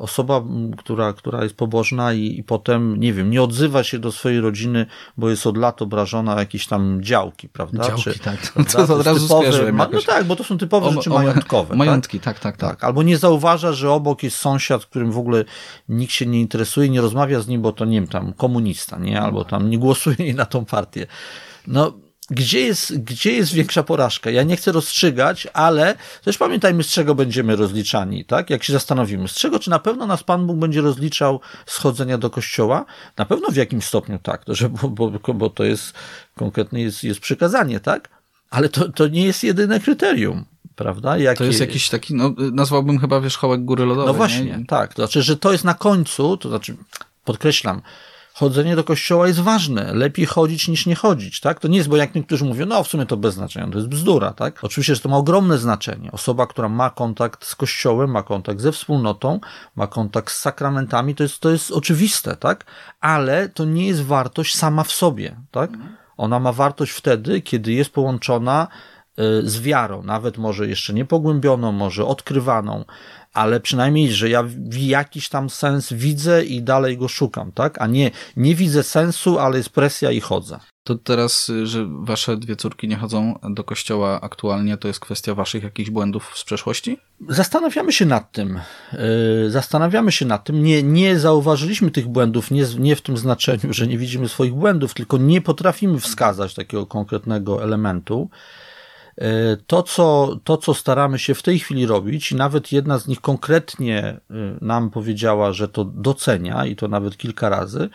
Osoba, 0.00 0.42
która, 0.78 1.12
która 1.12 1.42
jest 1.42 1.54
pobożna 1.56 2.12
i, 2.12 2.38
i, 2.38 2.44
potem, 2.44 3.00
nie 3.00 3.12
wiem, 3.12 3.30
nie 3.30 3.42
odzywa 3.42 3.84
się 3.84 3.98
do 3.98 4.12
swojej 4.12 4.40
rodziny, 4.40 4.86
bo 5.16 5.30
jest 5.30 5.46
od 5.46 5.56
lat 5.56 5.82
obrażona 5.82 6.38
jakieś 6.38 6.66
tam 6.66 7.02
działki, 7.02 7.48
prawda? 7.48 7.86
Działki, 7.86 8.02
Czy, 8.02 8.18
tak. 8.18 8.52
Prawda? 8.52 8.72
To, 8.72 8.86
to 8.86 8.94
od 8.94 9.06
razu 9.06 9.20
typowe, 9.20 9.72
ma, 9.72 9.88
No 9.92 10.02
tak, 10.02 10.24
bo 10.24 10.36
to 10.36 10.44
są 10.44 10.58
typowe 10.58 10.86
o, 10.86 10.92
rzeczy 10.92 11.10
o, 11.10 11.14
majątkowe. 11.14 11.76
Majątki, 11.76 12.20
tak? 12.20 12.38
Tak, 12.38 12.56
tak, 12.56 12.70
tak? 12.70 12.84
Albo 12.84 13.02
nie 13.02 13.18
zauważa, 13.18 13.72
że 13.72 13.92
obok 13.92 14.22
jest 14.22 14.36
sąsiad, 14.36 14.86
którym 14.86 15.12
w 15.12 15.18
ogóle 15.18 15.44
nikt 15.88 16.12
się 16.12 16.26
nie 16.26 16.40
interesuje, 16.40 16.88
nie 16.88 17.00
rozmawia 17.00 17.40
z 17.40 17.48
nim, 17.48 17.62
bo 17.62 17.72
to 17.72 17.84
nie 17.84 18.00
wiem, 18.00 18.08
tam 18.08 18.32
komunista, 18.32 18.98
nie? 18.98 19.20
Albo 19.20 19.44
tam 19.44 19.70
nie 19.70 19.78
głosuje 19.78 20.34
na 20.34 20.46
tą 20.46 20.64
partię. 20.64 21.06
No, 21.66 21.92
gdzie 22.30 22.60
jest, 22.60 22.98
gdzie 22.98 23.32
jest 23.32 23.52
większa 23.52 23.82
porażka? 23.82 24.30
Ja 24.30 24.42
nie 24.42 24.56
chcę 24.56 24.72
rozstrzygać, 24.72 25.46
ale 25.52 25.94
też 26.24 26.38
pamiętajmy, 26.38 26.82
z 26.82 26.88
czego 26.88 27.14
będziemy 27.14 27.56
rozliczani, 27.56 28.24
tak? 28.24 28.50
Jak 28.50 28.64
się 28.64 28.72
zastanowimy, 28.72 29.28
z 29.28 29.34
czego, 29.34 29.58
czy 29.58 29.70
na 29.70 29.78
pewno 29.78 30.06
nas 30.06 30.22
Pan 30.22 30.46
Bóg 30.46 30.56
będzie 30.56 30.80
rozliczał 30.80 31.40
schodzenia 31.66 32.18
do 32.18 32.30
kościoła? 32.30 32.84
Na 33.16 33.24
pewno 33.24 33.48
w 33.48 33.56
jakimś 33.56 33.84
stopniu 33.84 34.18
tak, 34.22 34.44
to, 34.44 34.54
że, 34.54 34.68
bo, 34.68 34.88
bo, 34.88 35.34
bo 35.34 35.50
to 35.50 35.64
jest 35.64 35.92
konkretnie 36.36 36.82
jest, 36.82 37.04
jest 37.04 37.20
przykazanie, 37.20 37.80
tak? 37.80 38.08
Ale 38.50 38.68
to, 38.68 38.88
to 38.88 39.08
nie 39.08 39.24
jest 39.24 39.44
jedyne 39.44 39.80
kryterium 39.80 40.44
prawda? 40.76 41.18
Jakie... 41.18 41.38
To 41.38 41.44
jest 41.44 41.60
jakiś 41.60 41.88
taki, 41.88 42.14
no, 42.14 42.34
nazwałbym 42.52 42.98
chyba 42.98 43.20
wierzchołek 43.20 43.64
góry 43.64 43.84
lodowej. 43.84 44.06
No 44.06 44.14
właśnie, 44.14 44.44
nie? 44.44 44.66
tak. 44.66 44.94
To 44.94 45.02
znaczy, 45.02 45.22
że 45.22 45.36
to 45.36 45.52
jest 45.52 45.64
na 45.64 45.74
końcu, 45.74 46.36
to 46.36 46.48
znaczy, 46.48 46.76
podkreślam, 47.24 47.82
chodzenie 48.40 48.76
do 48.76 48.84
kościoła 48.84 49.26
jest 49.26 49.40
ważne. 49.40 49.94
Lepiej 49.94 50.26
chodzić 50.26 50.68
niż 50.68 50.86
nie 50.86 50.94
chodzić, 50.94 51.40
tak? 51.40 51.60
To 51.60 51.68
nie 51.68 51.76
jest, 51.76 51.88
bo 51.88 51.96
jak 51.96 52.14
niektórzy 52.14 52.44
mówią, 52.44 52.66
no 52.66 52.82
w 52.84 52.88
sumie 52.88 53.06
to 53.06 53.16
bez 53.16 53.34
znaczenia, 53.34 53.68
to 53.72 53.78
jest 53.78 53.88
bzdura, 53.88 54.32
tak? 54.32 54.64
Oczywiście, 54.64 54.94
że 54.94 55.00
to 55.00 55.08
ma 55.08 55.16
ogromne 55.16 55.58
znaczenie. 55.58 56.12
Osoba, 56.12 56.46
która 56.46 56.68
ma 56.68 56.90
kontakt 56.90 57.44
z 57.44 57.56
kościołem, 57.56 58.10
ma 58.10 58.22
kontakt 58.22 58.60
ze 58.60 58.72
wspólnotą, 58.72 59.40
ma 59.76 59.86
kontakt 59.86 60.32
z 60.32 60.38
sakramentami, 60.38 61.14
to 61.14 61.22
jest, 61.22 61.40
to 61.40 61.50
jest 61.50 61.70
oczywiste, 61.70 62.36
tak? 62.36 62.64
Ale 63.00 63.48
to 63.48 63.64
nie 63.64 63.86
jest 63.86 64.02
wartość 64.02 64.56
sama 64.56 64.84
w 64.84 64.92
sobie, 64.92 65.36
tak? 65.50 65.70
Ona 66.16 66.40
ma 66.40 66.52
wartość 66.52 66.92
wtedy, 66.92 67.40
kiedy 67.40 67.72
jest 67.72 67.90
połączona 67.90 68.68
y, 69.18 69.50
z 69.50 69.60
wiarą, 69.60 70.02
nawet 70.02 70.38
może 70.38 70.68
jeszcze 70.68 70.92
nie 70.92 71.04
pogłębioną, 71.04 71.72
może 71.72 72.06
odkrywaną, 72.06 72.84
ale 73.34 73.60
przynajmniej, 73.60 74.12
że 74.12 74.30
ja 74.30 74.44
jakiś 74.72 75.28
tam 75.28 75.50
sens 75.50 75.92
widzę 75.92 76.44
i 76.44 76.62
dalej 76.62 76.98
go 76.98 77.08
szukam, 77.08 77.52
tak? 77.52 77.82
A 77.82 77.86
nie, 77.86 78.10
nie 78.36 78.54
widzę 78.54 78.82
sensu, 78.82 79.38
ale 79.38 79.56
jest 79.58 79.70
presja 79.70 80.10
i 80.10 80.20
chodzę. 80.20 80.60
To 80.84 80.94
teraz, 80.94 81.52
że 81.64 81.86
wasze 81.90 82.36
dwie 82.36 82.56
córki 82.56 82.88
nie 82.88 82.96
chodzą 82.96 83.38
do 83.50 83.64
kościoła 83.64 84.20
aktualnie, 84.20 84.76
to 84.76 84.88
jest 84.88 85.00
kwestia 85.00 85.34
waszych 85.34 85.62
jakichś 85.62 85.90
błędów 85.90 86.32
z 86.34 86.44
przeszłości? 86.44 86.98
Zastanawiamy 87.28 87.92
się 87.92 88.06
nad 88.06 88.32
tym. 88.32 88.60
Yy, 88.92 89.50
zastanawiamy 89.50 90.12
się 90.12 90.26
nad 90.26 90.44
tym. 90.44 90.62
Nie, 90.62 90.82
nie 90.82 91.18
zauważyliśmy 91.18 91.90
tych 91.90 92.08
błędów, 92.08 92.50
nie, 92.50 92.64
nie 92.78 92.96
w 92.96 93.02
tym 93.02 93.16
znaczeniu, 93.16 93.72
że 93.72 93.86
nie 93.86 93.98
widzimy 93.98 94.28
swoich 94.28 94.54
błędów, 94.54 94.94
tylko 94.94 95.18
nie 95.18 95.40
potrafimy 95.40 96.00
wskazać 96.00 96.54
takiego 96.54 96.86
konkretnego 96.86 97.62
elementu. 97.62 98.30
E, 99.18 99.56
to 99.66 99.82
co, 99.82 100.36
to, 100.44 100.56
co 100.56 100.74
staramy 100.74 101.18
się 101.18 101.34
w 101.34 101.42
tej 101.42 101.58
chwili 101.58 101.86
robić, 101.86 102.32
nawet 102.32 102.72
jedna 102.72 102.98
z 102.98 103.06
nich 103.06 103.20
konkretnie 103.20 104.02
e, 104.02 104.20
nam 104.60 104.90
powiedziała, 104.90 105.52
że 105.52 105.68
to 105.68 105.84
docenia, 105.84 106.66
i 106.66 106.76
to 106.76 106.88
nawet 106.88 107.16
kilka 107.16 107.48
razy, 107.48 107.88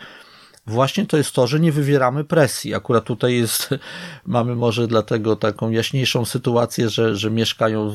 właśnie 0.66 1.06
to 1.06 1.16
jest 1.16 1.32
to, 1.32 1.46
że 1.46 1.60
nie 1.60 1.72
wywieramy 1.72 2.24
presji. 2.24 2.74
Akurat 2.74 3.04
tutaj 3.04 3.34
jest, 3.34 3.70
mamy 4.26 4.54
może 4.54 4.86
dlatego 4.86 5.36
taką 5.36 5.70
jaśniejszą 5.70 6.24
sytuację, 6.24 6.88
że, 6.88 7.16
że 7.16 7.30
mieszkają 7.30 7.90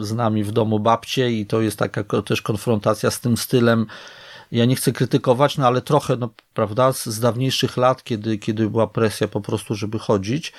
z 0.00 0.12
nami 0.12 0.44
w 0.44 0.52
domu 0.52 0.78
babcie 0.78 1.30
i 1.30 1.46
to 1.46 1.60
jest 1.60 1.78
taka 1.78 2.22
też 2.22 2.42
konfrontacja 2.42 3.10
z 3.10 3.20
tym 3.20 3.36
stylem, 3.36 3.86
ja 4.52 4.64
nie 4.64 4.76
chcę 4.76 4.92
krytykować, 4.92 5.58
no 5.58 5.66
ale 5.66 5.82
trochę, 5.82 6.16
no, 6.16 6.30
prawda, 6.54 6.92
z, 6.92 7.06
z 7.06 7.20
dawniejszych 7.20 7.76
lat, 7.76 8.04
kiedy, 8.04 8.38
kiedy 8.38 8.70
była 8.70 8.86
presja 8.86 9.28
po 9.28 9.40
prostu, 9.40 9.74
żeby 9.74 9.98
chodzić. 9.98 10.52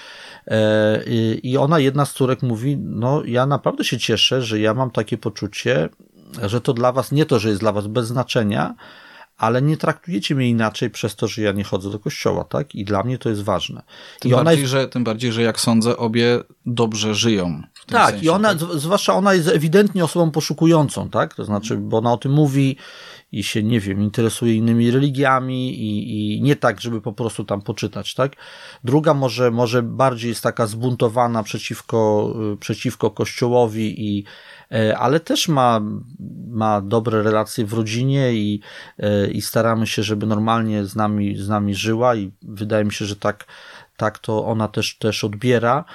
E, 0.48 1.04
I 1.44 1.58
ona, 1.58 1.80
jedna 1.80 2.06
z 2.06 2.14
córek 2.14 2.44
mówi, 2.44 2.78
no 2.78 3.24
ja 3.26 3.46
naprawdę 3.46 3.84
się 3.84 3.98
cieszę, 3.98 4.42
że 4.42 4.60
ja 4.60 4.74
mam 4.74 4.92
takie 4.92 5.18
poczucie, 5.18 5.90
że 6.44 6.62
to 6.62 6.74
dla 6.74 6.92
was, 6.92 7.12
nie 7.12 7.26
to, 7.26 7.40
że 7.40 7.50
jest 7.50 7.62
dla 7.62 7.72
was 7.72 7.88
bez 7.88 8.08
znaczenia, 8.08 8.76
ale 9.38 9.62
nie 9.62 9.78
traktujecie 9.78 10.36
mnie 10.36 10.50
inaczej 10.50 10.90
przez 10.90 11.16
to, 11.16 11.28
że 11.28 11.42
ja 11.42 11.52
nie 11.52 11.64
chodzę 11.64 11.92
do 11.92 12.00
kościoła, 12.00 12.44
tak? 12.44 12.76
I 12.76 12.86
dla 12.86 13.04
mnie 13.04 13.18
to 13.18 13.30
jest 13.30 13.42
ważne. 13.42 13.82
Tym, 14.20 14.32
I 14.32 14.36
bardziej, 14.36 14.60
jest... 14.60 14.72
że, 14.72 14.88
tym 14.88 15.04
bardziej, 15.04 15.32
że 15.32 15.42
jak 15.42 15.60
sądzę, 15.60 15.98
obie 15.98 16.44
dobrze 16.66 17.16
żyją. 17.16 17.62
tak, 17.88 18.10
sensie, 18.10 18.26
i 18.26 18.30
ona, 18.30 18.56
tak? 18.56 18.68
zwłaszcza 18.74 19.14
ona 19.14 19.34
jest 19.34 19.48
ewidentnie 19.48 20.04
osobą 20.04 20.32
poszukującą, 20.32 21.10
tak? 21.10 21.34
To 21.36 21.46
znaczy, 21.46 21.78
bo 21.78 21.98
ona 21.98 22.14
o 22.14 22.18
tym 22.18 22.32
mówi 22.32 22.78
i 23.32 23.44
się, 23.44 23.64
nie 23.64 23.80
wiem, 23.80 24.02
interesuje 24.02 24.56
innymi 24.56 24.92
religiami 24.92 25.80
i, 25.80 26.36
i 26.36 26.42
nie 26.42 26.56
tak, 26.56 26.82
żeby 26.82 27.02
po 27.02 27.14
prostu 27.14 27.44
tam 27.44 27.62
poczytać, 27.62 28.14
tak? 28.14 28.32
Druga 28.84 29.14
może, 29.14 29.52
może 29.52 29.84
bardziej 29.84 30.30
jest 30.30 30.44
taka 30.44 30.68
zbuntowana 30.68 31.44
przeciwko, 31.44 32.34
y, 32.54 32.58
przeciwko 32.58 33.12
kościołowi 33.12 34.08
i 34.08 34.24
e, 34.72 34.98
ale 34.98 35.20
też 35.20 35.48
ma, 35.48 35.82
ma 36.48 36.82
dobre 36.82 37.24
relacje 37.24 37.66
w 37.66 37.74
rodzinie 37.74 38.34
i, 38.34 38.62
e, 39.00 39.28
i 39.28 39.42
staramy 39.42 39.88
się, 39.88 40.04
żeby 40.04 40.26
normalnie 40.26 40.86
z 40.86 40.96
nami, 40.96 41.38
z 41.38 41.50
nami 41.50 41.76
żyła 41.76 42.16
i 42.16 42.32
wydaje 42.42 42.86
mi 42.86 42.94
się, 42.94 43.06
że 43.06 43.16
tak, 43.16 43.46
tak 43.98 44.20
to 44.20 44.46
ona 44.46 44.68
też, 44.68 44.98
też 44.98 45.24
odbiera. 45.24 45.86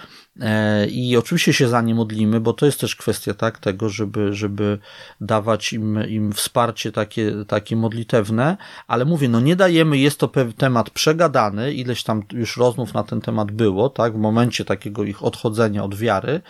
E, 0.40 0.86
I 0.86 1.16
oczywiście 1.16 1.52
się 1.52 1.68
za 1.68 1.82
nie 1.82 1.94
modlimy, 1.94 2.40
bo 2.40 2.52
to 2.52 2.66
jest 2.66 2.80
też 2.80 2.96
kwestia 2.96 3.34
tak, 3.34 3.58
tego, 3.58 3.88
żeby, 3.88 4.34
żeby 4.34 4.78
dawać 5.20 5.72
im, 5.72 6.08
im 6.08 6.32
wsparcie 6.32 6.92
takie, 6.92 7.32
takie 7.48 7.76
modlitewne, 7.76 8.56
ale 8.86 9.04
mówię, 9.04 9.28
no 9.28 9.40
nie 9.40 9.56
dajemy, 9.56 9.98
jest 9.98 10.18
to 10.18 10.30
temat 10.58 10.90
przegadany, 10.90 11.72
ileś 11.72 12.02
tam 12.02 12.22
już 12.32 12.56
rozmów 12.56 12.94
na 12.94 13.02
ten 13.02 13.20
temat 13.20 13.50
było, 13.50 13.90
tak, 13.90 14.12
w 14.12 14.18
momencie 14.18 14.64
takiego 14.64 15.04
ich 15.04 15.24
odchodzenia 15.24 15.84
od 15.84 15.94
wiary, 15.94 16.40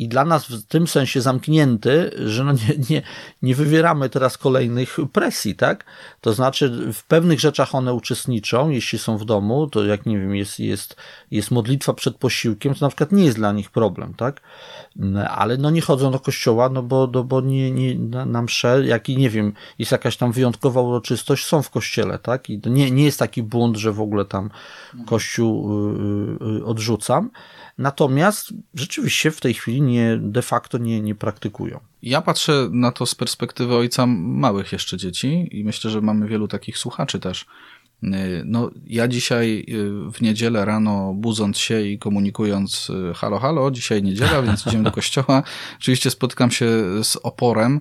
i 0.00 0.08
dla 0.08 0.24
nas 0.24 0.46
w 0.46 0.66
tym 0.66 0.86
sensie 0.86 1.20
zamknięty, 1.20 2.10
że 2.26 2.44
no 2.44 2.52
nie, 2.52 2.76
nie, 2.90 3.02
nie 3.42 3.54
wywieramy 3.54 4.08
teraz 4.08 4.38
kolejnych 4.38 4.96
presji, 5.12 5.54
tak? 5.54 5.84
To 6.20 6.32
znaczy 6.32 6.92
w 6.92 7.04
pewnych 7.04 7.40
rzeczach 7.40 7.74
one 7.74 7.94
uczestniczą, 7.94 8.70
jeśli 8.70 8.98
są 8.98 9.18
w 9.18 9.24
domu, 9.24 9.66
to 9.66 9.84
jak 9.84 10.06
nie 10.06 10.18
wiem, 10.18 10.34
jest, 10.34 10.60
jest, 10.60 10.96
jest 11.30 11.50
modlitwa 11.50 11.94
przed 11.94 12.16
posiłkiem, 12.16 12.74
to 12.74 12.84
na 12.84 12.88
przykład 12.88 13.12
nie 13.12 13.24
jest 13.24 13.36
dla 13.36 13.52
nich 13.52 13.70
problem, 13.70 14.14
tak? 14.14 14.40
Ale 15.28 15.56
no 15.56 15.70
nie 15.70 15.80
chodzą 15.80 16.10
do 16.10 16.20
kościoła, 16.20 16.68
no 16.68 16.82
bo, 16.82 17.10
no 17.14 17.24
bo 17.24 17.40
nie, 17.40 17.70
nie 17.70 17.94
na, 17.94 18.26
na 18.26 18.42
msze, 18.42 18.86
jak 18.86 19.08
i 19.08 19.16
nie 19.16 19.30
wiem, 19.30 19.52
jest 19.78 19.92
jakaś 19.92 20.16
tam 20.16 20.32
wyjątkowa 20.32 20.80
uroczystość, 20.80 21.44
są 21.44 21.62
w 21.62 21.70
kościele, 21.70 22.18
tak? 22.18 22.50
I 22.50 22.60
to 22.60 22.70
nie, 22.70 22.90
nie 22.90 23.04
jest 23.04 23.18
taki 23.18 23.42
bunt, 23.42 23.76
że 23.76 23.92
w 23.92 24.00
ogóle 24.00 24.24
tam 24.24 24.50
kościół 25.06 25.70
y, 25.72 26.44
y, 26.44 26.58
y, 26.58 26.64
odrzucam. 26.64 27.30
Natomiast 27.78 28.52
rzeczywiście 28.74 29.30
w 29.30 29.40
tej 29.40 29.54
chwili 29.54 29.82
nie, 29.82 30.18
de 30.22 30.42
facto 30.42 30.78
nie, 30.78 31.00
nie 31.00 31.14
praktykują. 31.14 31.89
Ja 32.02 32.22
patrzę 32.22 32.68
na 32.72 32.92
to 32.92 33.06
z 33.06 33.14
perspektywy 33.14 33.74
ojca 33.74 34.06
małych 34.06 34.72
jeszcze 34.72 34.96
dzieci 34.96 35.48
i 35.52 35.64
myślę, 35.64 35.90
że 35.90 36.00
mamy 36.00 36.28
wielu 36.28 36.48
takich 36.48 36.78
słuchaczy 36.78 37.20
też. 37.20 37.46
Y, 38.04 38.42
no, 38.44 38.70
ja 38.86 39.08
dzisiaj 39.08 39.66
y, 39.68 40.10
w 40.12 40.20
niedzielę 40.20 40.64
rano, 40.64 41.12
budząc 41.14 41.58
się 41.58 41.82
i 41.82 41.98
komunikując, 41.98 42.90
y, 42.90 43.14
halo, 43.14 43.38
halo, 43.38 43.70
dzisiaj 43.70 44.02
niedziela, 44.02 44.42
więc 44.42 44.66
idziemy 44.66 44.84
do 44.84 44.92
kościoła. 45.00 45.42
Oczywiście 45.78 46.10
spotykam 46.10 46.50
się 46.50 46.66
z 47.02 47.16
oporem. 47.16 47.80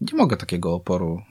Nie 0.00 0.18
mogę 0.18 0.36
takiego 0.36 0.74
oporu 0.74 1.22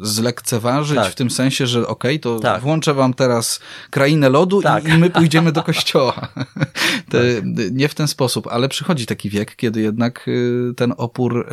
zlekceważyć 0.00 0.96
tak. 0.96 1.12
w 1.12 1.14
tym 1.14 1.30
sensie, 1.30 1.66
że 1.66 1.86
okej, 1.86 2.16
okay, 2.16 2.18
to 2.18 2.40
tak. 2.40 2.62
włączę 2.62 2.94
wam 2.94 3.14
teraz 3.14 3.60
krainę 3.90 4.28
lodu 4.28 4.62
tak. 4.62 4.88
i, 4.88 4.98
my 4.98 5.10
pójdziemy 5.10 5.52
do 5.52 5.62
kościoła. 5.72 6.28
Tak. 7.10 7.22
nie 7.72 7.88
w 7.88 7.94
ten 7.94 8.08
sposób, 8.08 8.46
ale 8.46 8.68
przychodzi 8.68 9.06
taki 9.06 9.30
wiek, 9.30 9.56
kiedy 9.56 9.80
jednak 9.80 10.30
ten 10.76 10.94
opór 10.96 11.48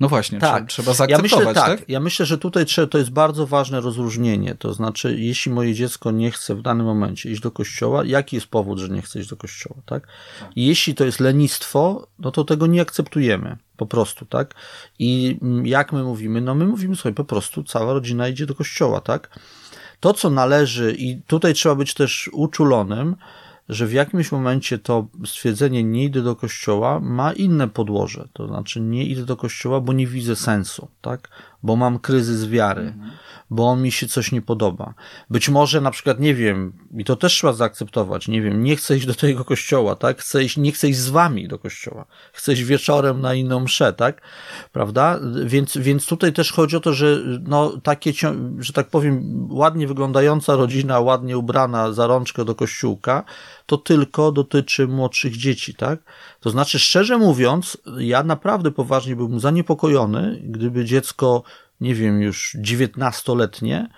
no 0.00 0.08
właśnie, 0.08 0.38
tak. 0.38 0.68
trzeba 0.68 0.94
zaakceptować, 0.94 1.32
ja 1.32 1.38
myślę, 1.38 1.54
tak, 1.54 1.78
tak? 1.78 1.88
Ja 1.88 2.00
myślę, 2.00 2.26
że 2.26 2.38
tutaj 2.38 2.64
to 2.90 2.98
jest 2.98 3.10
bardzo 3.10 3.46
ważne 3.46 3.80
rozróżnienie. 3.80 4.54
To 4.54 4.74
znaczy, 4.74 5.16
jeśli 5.18 5.52
moje 5.52 5.74
dziecko 5.74 6.10
nie 6.10 6.30
chce 6.30 6.54
w 6.54 6.62
danym 6.62 6.86
momencie 6.86 7.30
iść 7.30 7.40
do 7.40 7.50
kościoła, 7.50 8.04
jaki 8.04 8.36
jest 8.36 8.46
powód, 8.46 8.78
że 8.78 8.88
nie 8.88 9.02
chce 9.02 9.20
iść 9.20 9.28
do 9.28 9.36
kościoła, 9.36 9.76
tak? 9.86 10.08
I 10.56 10.66
jeśli 10.66 10.94
to 10.94 11.04
jest 11.04 11.20
lenistwo, 11.20 12.06
no 12.18 12.30
to 12.30 12.44
tego 12.44 12.66
nie 12.66 12.80
akceptujemy. 12.80 13.56
Po 13.76 13.86
prostu, 13.86 14.26
tak? 14.26 14.54
I 14.98 15.38
jak 15.64 15.92
my 15.92 16.02
mówimy? 16.02 16.40
No 16.40 16.54
my 16.54 16.66
mówimy 16.66 16.96
sobie, 16.96 17.14
po 17.14 17.24
prostu 17.24 17.62
cała 17.62 17.92
rodzina 17.92 18.28
idzie 18.28 18.46
do 18.46 18.54
kościoła, 18.54 19.00
tak? 19.00 19.38
To, 20.00 20.12
co 20.12 20.30
należy, 20.30 20.94
i 20.98 21.22
tutaj 21.22 21.54
trzeba 21.54 21.74
być 21.74 21.94
też 21.94 22.30
uczulonym, 22.32 23.16
że 23.68 23.86
w 23.86 23.92
jakimś 23.92 24.32
momencie 24.32 24.78
to 24.78 25.06
stwierdzenie 25.26 25.84
nie 25.84 26.04
idę 26.04 26.22
do 26.22 26.36
kościoła 26.36 27.00
ma 27.00 27.32
inne 27.32 27.68
podłoże. 27.68 28.28
To 28.32 28.46
znaczy 28.46 28.80
nie 28.80 29.06
idę 29.06 29.24
do 29.24 29.36
kościoła, 29.36 29.80
bo 29.80 29.92
nie 29.92 30.06
widzę 30.06 30.36
sensu, 30.36 30.88
tak? 31.02 31.28
Bo 31.64 31.76
mam 31.76 31.98
kryzys 31.98 32.48
wiary. 32.48 32.82
Mhm 32.82 33.10
bo 33.50 33.76
mi 33.76 33.92
się 33.92 34.08
coś 34.08 34.32
nie 34.32 34.42
podoba. 34.42 34.94
Być 35.30 35.48
może 35.48 35.80
na 35.80 35.90
przykład, 35.90 36.20
nie 36.20 36.34
wiem, 36.34 36.72
i 36.98 37.04
to 37.04 37.16
też 37.16 37.32
trzeba 37.32 37.52
zaakceptować, 37.52 38.28
nie 38.28 38.42
wiem, 38.42 38.62
nie 38.62 38.76
chcę 38.76 38.96
iść 38.96 39.06
do 39.06 39.14
tego 39.14 39.44
kościoła, 39.44 39.96
tak? 39.96 40.18
Chcę 40.18 40.44
iść, 40.44 40.56
nie 40.56 40.72
chcę 40.72 40.88
iść 40.88 40.98
z 40.98 41.10
wami 41.10 41.48
do 41.48 41.58
kościoła. 41.58 42.04
Chcę 42.32 42.52
iść 42.52 42.62
wieczorem 42.62 43.20
na 43.20 43.34
inną 43.34 43.60
mszę, 43.60 43.92
tak? 43.92 44.20
Prawda? 44.72 45.18
Więc, 45.44 45.76
więc 45.76 46.06
tutaj 46.06 46.32
też 46.32 46.52
chodzi 46.52 46.76
o 46.76 46.80
to, 46.80 46.92
że 46.92 47.18
no 47.42 47.80
takie, 47.82 48.12
że 48.58 48.72
tak 48.72 48.88
powiem, 48.88 49.46
ładnie 49.50 49.86
wyglądająca 49.86 50.56
rodzina, 50.56 51.00
ładnie 51.00 51.38
ubrana 51.38 51.92
za 51.92 52.06
rączkę 52.06 52.44
do 52.44 52.54
kościółka, 52.54 53.24
to 53.66 53.78
tylko 53.78 54.32
dotyczy 54.32 54.88
młodszych 54.88 55.36
dzieci, 55.36 55.74
tak? 55.74 56.00
To 56.40 56.50
znaczy, 56.50 56.78
szczerze 56.78 57.18
mówiąc, 57.18 57.78
ja 57.98 58.22
naprawdę 58.22 58.70
poważnie 58.70 59.16
byłbym 59.16 59.40
zaniepokojony, 59.40 60.42
gdyby 60.44 60.84
dziecko 60.84 61.42
nie 61.80 61.94
wiem, 61.94 62.22
już 62.22 62.56
dziewiętnastoletnie, 62.60 63.88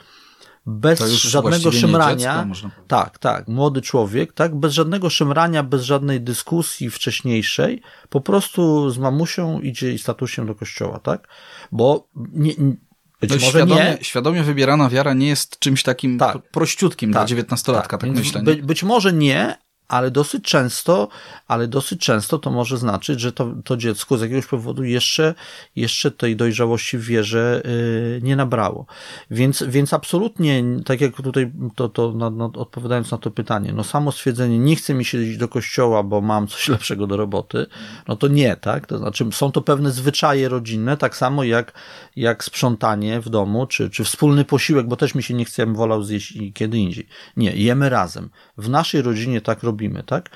bez 0.67 1.01
żadnego 1.11 1.73
szemrania. 1.73 2.47
tak, 2.89 3.19
tak, 3.19 3.49
młody 3.49 3.83
człowiek, 3.83 4.33
tak, 4.33 4.57
bez 4.57 4.73
żadnego 4.73 5.11
szemrania, 5.11 5.63
bez 5.63 5.83
żadnej 5.83 6.21
dyskusji 6.21 6.91
wcześniejszej, 6.91 7.83
po 8.09 8.21
prostu 8.21 8.91
z 8.91 8.99
mamusią 8.99 9.61
idzie 9.61 9.93
i 9.93 9.99
statusem 9.99 10.47
do 10.47 10.55
kościoła, 10.55 10.99
tak? 10.99 11.29
Bo 11.73 12.09
nie, 12.33 12.53
być 13.21 13.31
no 13.31 13.37
może 13.37 13.49
świadomie, 13.49 13.97
nie. 13.99 14.05
Świadomie 14.05 14.43
wybierana 14.43 14.89
wiara 14.89 15.15
nie 15.15 15.29
jest 15.29 15.59
czymś 15.59 15.83
takim 15.83 16.19
tak, 16.19 16.51
prościutkim 16.51 17.13
tak, 17.13 17.23
dla 17.23 17.27
dziewiętnastolatka, 17.27 17.99
tak, 17.99 18.09
tak 18.09 18.19
myślę. 18.19 18.43
By, 18.43 18.57
być 18.57 18.83
może 18.83 19.13
nie, 19.13 19.59
ale 19.89 20.11
dosyć 20.11 20.45
często, 20.45 21.09
ale 21.49 21.69
dosyć 21.69 22.01
często 22.01 22.39
to 22.39 22.51
może 22.51 22.79
znaczyć, 22.79 23.21
że 23.21 23.33
to, 23.33 23.55
to 23.65 23.77
dziecko 23.77 24.19
z 24.19 24.21
jakiegoś 24.21 24.47
powodu 24.47 24.85
jeszcze, 24.85 25.35
jeszcze 25.77 26.11
tej 26.11 26.37
dojrzałości 26.37 26.99
w 26.99 27.05
wierze 27.05 27.63
yy, 27.65 28.21
nie 28.23 28.37
nabrało. 28.37 28.87
Więc, 29.31 29.65
więc 29.69 29.93
absolutnie, 29.93 30.65
tak 30.85 31.01
jak 31.01 31.17
tutaj 31.17 31.53
to, 31.75 31.89
to 31.89 32.15
odpowiadając 32.55 33.11
na 33.11 33.19
to 33.19 33.31
pytanie, 33.31 33.73
no 33.73 33.85
samo 33.85 34.13
stwierdzenie, 34.13 34.59
nie 34.59 34.77
chce 34.77 34.95
mi 34.95 35.05
się 35.05 35.23
iść 35.23 35.39
do 35.39 35.49
kościoła, 35.49 36.03
bo 36.03 36.21
mam 36.21 36.47
coś 36.47 36.69
lepszego 36.75 37.07
do 37.07 37.17
roboty, 37.17 37.67
no 38.09 38.17
to 38.17 38.29
nie, 38.29 38.57
tak? 38.57 38.87
To 38.87 38.99
znaczy 38.99 39.27
są 39.33 39.53
to 39.53 39.63
pewne 39.63 39.91
zwyczaje 39.91 40.49
rodzinne, 40.49 40.97
tak 40.97 41.17
samo 41.17 41.45
jak, 41.45 41.73
jak 42.17 42.45
sprzątanie 42.45 43.21
w 43.21 43.29
domu, 43.29 43.67
czy, 43.67 43.91
czy 43.91 44.05
wspólny 44.05 44.45
posiłek, 44.45 44.87
bo 44.87 44.97
też 44.97 45.15
mi 45.15 45.23
się 45.23 45.35
nie 45.35 45.45
chce, 45.45 45.63
ja 45.63 45.73
wolał 45.73 46.03
zjeść 46.03 46.39
kiedy 46.55 46.79
indziej. 46.79 47.07
Nie, 47.37 47.51
jemy 47.51 47.89
razem. 47.89 48.31
W 48.59 48.69
naszej 48.69 49.03
rodzinie 49.03 49.41
tak 49.41 49.63
robimy 49.63 49.76
robimy, 49.77 50.03
tak? 50.03 50.31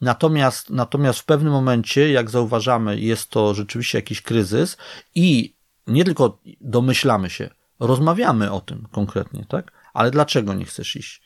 Natomiast, 0.00 0.70
natomiast 0.70 1.18
w 1.18 1.24
pewnym 1.24 1.52
momencie, 1.52 2.10
jak 2.10 2.30
zauważamy, 2.30 3.00
jest 3.00 3.30
to 3.30 3.54
rzeczywiście 3.54 3.98
jakiś 3.98 4.22
kryzys 4.22 4.76
i 5.14 5.54
nie 5.86 6.04
tylko 6.04 6.38
domyślamy 6.60 7.30
się, 7.30 7.50
rozmawiamy 7.80 8.52
o 8.52 8.60
tym 8.60 8.88
konkretnie, 8.92 9.44
tak? 9.48 9.72
Ale 9.94 10.10
dlaczego 10.10 10.54
nie 10.54 10.64
chcesz 10.64 10.96
iść? 10.96 11.22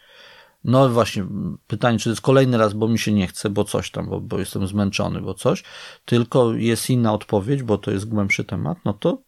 No 0.64 0.88
właśnie, 0.88 1.26
pytanie, 1.66 1.98
czy 1.98 2.04
to 2.04 2.10
jest 2.10 2.22
kolejny 2.22 2.58
raz, 2.58 2.72
bo 2.72 2.88
mi 2.88 2.98
się 2.98 3.12
nie 3.12 3.26
chce, 3.26 3.50
bo 3.50 3.64
coś 3.64 3.90
tam, 3.90 4.08
bo, 4.08 4.20
bo 4.20 4.38
jestem 4.38 4.66
zmęczony, 4.66 5.20
bo 5.20 5.34
coś, 5.34 5.64
tylko 6.04 6.54
jest 6.54 6.90
inna 6.90 7.12
odpowiedź, 7.12 7.62
bo 7.62 7.78
to 7.78 7.90
jest 7.90 8.08
głębszy 8.08 8.44
temat, 8.44 8.78
no 8.84 8.92
to 8.92 9.22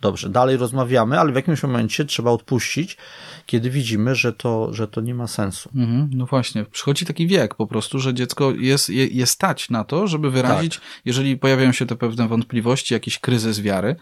Dobrze, 0.00 0.28
dalej 0.28 0.56
rozmawiamy, 0.56 1.20
ale 1.20 1.32
w 1.32 1.34
jakimś 1.34 1.62
momencie 1.62 2.04
trzeba 2.04 2.30
odpuścić, 2.30 2.96
kiedy 3.46 3.70
widzimy, 3.70 4.14
że 4.14 4.32
to, 4.32 4.74
że 4.74 4.88
to 4.88 5.00
nie 5.00 5.14
ma 5.14 5.26
sensu. 5.26 5.70
Mhm, 5.74 6.10
no 6.12 6.26
właśnie, 6.26 6.64
przychodzi 6.64 7.06
taki 7.06 7.26
wiek 7.26 7.54
po 7.54 7.66
prostu, 7.66 7.98
że 7.98 8.14
dziecko 8.14 8.50
jest, 8.50 8.88
jest 8.88 9.32
stać 9.32 9.70
na 9.70 9.84
to, 9.84 10.06
żeby 10.06 10.30
wyrazić, 10.30 10.74
tak. 10.74 10.84
jeżeli 11.04 11.36
pojawiają 11.36 11.72
się 11.72 11.86
te 11.86 11.96
pewne 11.96 12.28
wątpliwości, 12.28 12.94
jakiś 12.94 13.18
kryzys 13.18 13.60
wiary, 13.60 13.96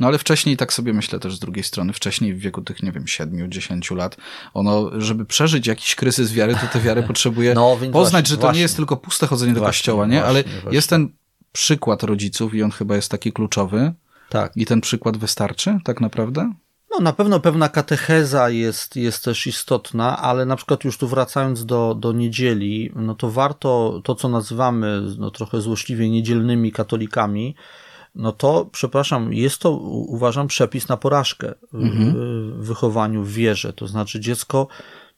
no 0.00 0.06
ale 0.06 0.18
wcześniej, 0.18 0.56
tak 0.56 0.72
sobie 0.72 0.92
myślę 0.92 1.18
też 1.18 1.36
z 1.36 1.38
drugiej 1.38 1.64
strony, 1.64 1.92
wcześniej 1.92 2.34
w 2.34 2.38
wieku 2.38 2.62
tych, 2.62 2.82
nie 2.82 2.92
wiem, 2.92 3.06
siedmiu, 3.06 3.48
dziesięciu 3.48 3.94
lat, 3.94 4.16
ono, 4.54 4.90
żeby 5.00 5.24
przeżyć 5.24 5.66
jakiś 5.66 5.94
kryzys 5.94 6.32
wiary, 6.32 6.54
to 6.54 6.66
tę 6.72 6.80
wiarę 6.80 7.02
potrzebuje 7.12 7.54
no, 7.54 7.76
poznać, 7.92 7.92
właśnie, 7.92 8.28
że 8.28 8.36
to 8.36 8.40
właśnie. 8.40 8.56
nie 8.56 8.62
jest 8.62 8.76
tylko 8.76 8.96
puste 8.96 9.26
chodzenie 9.26 9.52
do 9.52 9.60
właśnie, 9.60 9.68
kościoła, 9.68 10.06
nie? 10.06 10.24
ale 10.24 10.44
jest 10.70 10.90
ten 10.90 11.08
przykład 11.52 12.02
rodziców 12.02 12.54
i 12.54 12.62
on 12.62 12.70
chyba 12.70 12.96
jest 12.96 13.10
taki 13.10 13.32
kluczowy, 13.32 13.92
tak. 14.30 14.56
I 14.56 14.66
ten 14.66 14.80
przykład 14.80 15.16
wystarczy 15.16 15.78
tak 15.84 16.00
naprawdę? 16.00 16.52
No, 16.90 17.00
na 17.00 17.12
pewno 17.12 17.40
pewna 17.40 17.68
katecheza 17.68 18.50
jest, 18.50 18.96
jest 18.96 19.24
też 19.24 19.46
istotna, 19.46 20.18
ale 20.18 20.46
na 20.46 20.56
przykład 20.56 20.84
już 20.84 20.98
tu 20.98 21.08
wracając 21.08 21.66
do, 21.66 21.94
do 21.94 22.12
niedzieli, 22.12 22.92
no 22.96 23.14
to 23.14 23.30
warto 23.30 24.00
to, 24.04 24.14
co 24.14 24.28
nazywamy 24.28 25.02
no, 25.18 25.30
trochę 25.30 25.60
złośliwie 25.60 26.10
niedzielnymi 26.10 26.72
katolikami, 26.72 27.54
no 28.14 28.32
to, 28.32 28.68
przepraszam, 28.72 29.32
jest 29.32 29.58
to, 29.58 29.70
uważam, 30.08 30.46
przepis 30.46 30.88
na 30.88 30.96
porażkę 30.96 31.54
mhm. 31.74 32.14
w 32.62 32.66
wychowaniu, 32.66 33.22
w 33.22 33.32
wierze. 33.32 33.72
To 33.72 33.86
znaczy, 33.86 34.20
dziecko 34.20 34.68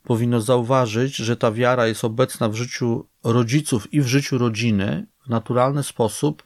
powinno 0.05 0.41
zauważyć, 0.41 1.17
że 1.17 1.37
ta 1.37 1.53
wiara 1.53 1.87
jest 1.87 2.05
obecna 2.05 2.49
w 2.49 2.55
życiu 2.55 3.07
rodziców 3.25 3.95
i 3.95 4.01
w 4.01 4.07
życiu 4.07 4.39
rodziny 4.39 5.07
w 5.27 5.29
naturalny 5.29 5.83
sposób 5.83 6.43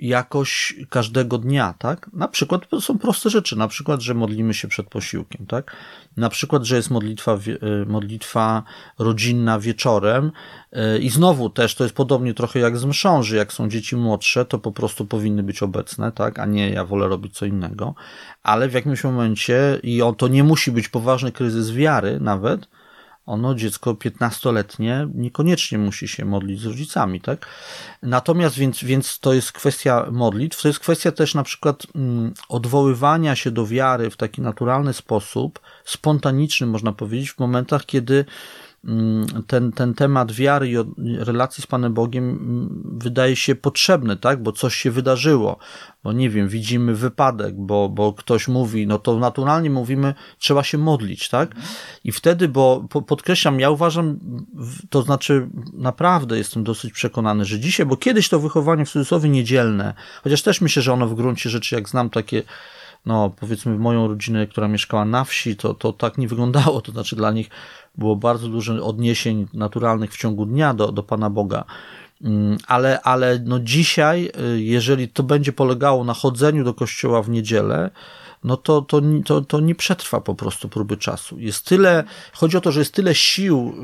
jakoś 0.00 0.74
każdego 0.90 1.38
dnia, 1.38 1.74
tak? 1.78 2.10
Na 2.12 2.28
przykład 2.28 2.66
są 2.80 2.98
proste 2.98 3.30
rzeczy, 3.30 3.56
na 3.56 3.68
przykład, 3.68 4.00
że 4.00 4.14
modlimy 4.14 4.54
się 4.54 4.68
przed 4.68 4.88
posiłkiem, 4.88 5.46
tak? 5.46 5.76
Na 6.16 6.28
przykład, 6.28 6.64
że 6.64 6.76
jest 6.76 6.90
modlitwa, 6.90 7.38
y, 7.46 7.86
modlitwa 7.86 8.62
rodzinna 8.98 9.58
wieczorem 9.58 10.32
y, 10.72 10.98
i 10.98 11.10
znowu 11.10 11.50
też 11.50 11.74
to 11.74 11.84
jest 11.84 11.96
podobnie 11.96 12.34
trochę 12.34 12.58
jak 12.58 12.78
z 12.78 12.84
mszą, 12.84 13.22
że 13.22 13.36
jak 13.36 13.52
są 13.52 13.68
dzieci 13.68 13.96
młodsze, 13.96 14.44
to 14.44 14.58
po 14.58 14.72
prostu 14.72 15.06
powinny 15.06 15.42
być 15.42 15.62
obecne, 15.62 16.12
tak? 16.12 16.38
A 16.38 16.46
nie 16.46 16.70
ja 16.70 16.84
wolę 16.84 17.08
robić 17.08 17.36
co 17.36 17.46
innego, 17.46 17.94
ale 18.42 18.68
w 18.68 18.72
jakimś 18.72 19.04
momencie 19.04 19.80
i 19.82 20.02
on, 20.02 20.14
to 20.14 20.28
nie 20.28 20.44
musi 20.44 20.72
być 20.72 20.88
poważny 20.88 21.32
kryzys 21.32 21.72
wiary 21.72 22.20
nawet, 22.20 22.68
ono, 23.26 23.54
dziecko 23.54 23.94
15-letnie, 23.94 25.08
niekoniecznie 25.14 25.78
musi 25.78 26.08
się 26.08 26.24
modlić 26.24 26.60
z 26.60 26.66
rodzicami, 26.66 27.20
tak? 27.20 27.46
Natomiast 28.02 28.56
więc, 28.56 28.84
więc 28.84 29.18
to 29.18 29.32
jest 29.32 29.52
kwestia 29.52 30.06
modlitw, 30.10 30.62
to 30.62 30.68
jest 30.68 30.80
kwestia 30.80 31.12
też 31.12 31.34
na 31.34 31.42
przykład 31.42 31.86
mm, 31.94 32.34
odwoływania 32.48 33.36
się 33.36 33.50
do 33.50 33.66
wiary 33.66 34.10
w 34.10 34.16
taki 34.16 34.42
naturalny 34.42 34.92
sposób, 34.92 35.60
spontaniczny 35.84 36.66
można 36.66 36.92
powiedzieć, 36.92 37.32
w 37.32 37.38
momentach, 37.38 37.86
kiedy 37.86 38.24
ten, 39.46 39.72
ten 39.72 39.94
temat 39.94 40.32
wiary 40.32 40.68
i 40.68 40.76
relacji 41.18 41.62
z 41.62 41.66
Panem 41.66 41.94
Bogiem 41.94 42.30
mm, 42.30 42.98
wydaje 42.98 43.36
się 43.36 43.54
potrzebny, 43.54 44.16
tak? 44.16 44.42
Bo 44.42 44.52
coś 44.52 44.74
się 44.74 44.90
wydarzyło, 44.90 45.58
bo 46.04 46.12
nie 46.12 46.30
wiem, 46.30 46.48
widzimy 46.48 46.94
wypadek, 46.94 47.54
bo, 47.58 47.88
bo 47.88 48.12
ktoś 48.12 48.48
mówi, 48.48 48.86
no 48.86 48.98
to 48.98 49.18
naturalnie 49.18 49.70
mówimy, 49.70 50.14
trzeba 50.38 50.62
się 50.62 50.78
modlić, 50.78 51.28
tak? 51.28 51.54
I 52.04 52.12
wtedy, 52.12 52.48
bo 52.48 52.84
podkreślam, 53.06 53.60
ja 53.60 53.70
uważam, 53.70 54.18
to 54.90 55.02
znaczy 55.02 55.48
naprawdę 55.72 56.38
jestem 56.38 56.64
dosyć 56.64 56.92
przekonany, 56.92 57.44
że 57.44 57.60
dzisiaj, 57.60 57.86
bo 57.86 57.96
kiedyś 57.96 58.28
to 58.28 58.40
wychowanie 58.40 58.84
w 58.84 58.90
cudzysłowie 58.90 59.28
niedzielne, 59.28 59.94
chociaż 60.22 60.42
też 60.42 60.60
myślę, 60.60 60.82
że 60.82 60.92
ono 60.92 61.06
w 61.06 61.14
gruncie 61.14 61.50
rzeczy, 61.50 61.74
jak 61.74 61.88
znam 61.88 62.10
takie 62.10 62.42
no 63.06 63.30
powiedzmy 63.40 63.78
moją 63.78 64.08
rodzinę, 64.08 64.46
która 64.46 64.68
mieszkała 64.68 65.04
na 65.04 65.24
wsi, 65.24 65.56
to, 65.56 65.74
to 65.74 65.92
tak 65.92 66.18
nie 66.18 66.28
wyglądało, 66.28 66.80
to 66.80 66.92
znaczy 66.92 67.16
dla 67.16 67.30
nich 67.30 67.50
było 67.98 68.16
bardzo 68.16 68.48
dużo 68.48 68.86
odniesień 68.86 69.46
naturalnych 69.54 70.12
w 70.12 70.18
ciągu 70.18 70.46
dnia 70.46 70.74
do, 70.74 70.92
do 70.92 71.02
Pana 71.02 71.30
Boga. 71.30 71.64
Mm, 72.24 72.58
ale, 72.66 73.00
ale 73.00 73.38
no 73.44 73.60
dzisiaj, 73.60 74.30
y, 74.54 74.62
jeżeli 74.62 75.08
to 75.08 75.22
będzie 75.22 75.52
polegało 75.52 76.04
na 76.04 76.14
chodzeniu 76.14 76.64
do 76.64 76.74
kościoła 76.74 77.22
w 77.22 77.30
niedzielę, 77.30 77.90
no 78.44 78.56
to, 78.56 78.82
to, 78.82 79.00
to, 79.24 79.40
to 79.40 79.60
nie 79.60 79.74
przetrwa 79.74 80.20
po 80.20 80.34
prostu 80.34 80.68
próby 80.68 80.96
czasu. 80.96 81.38
Jest 81.38 81.64
tyle, 81.64 82.04
chodzi 82.32 82.56
o 82.56 82.60
to, 82.60 82.72
że 82.72 82.80
jest 82.80 82.94
tyle 82.94 83.14
sił 83.14 83.74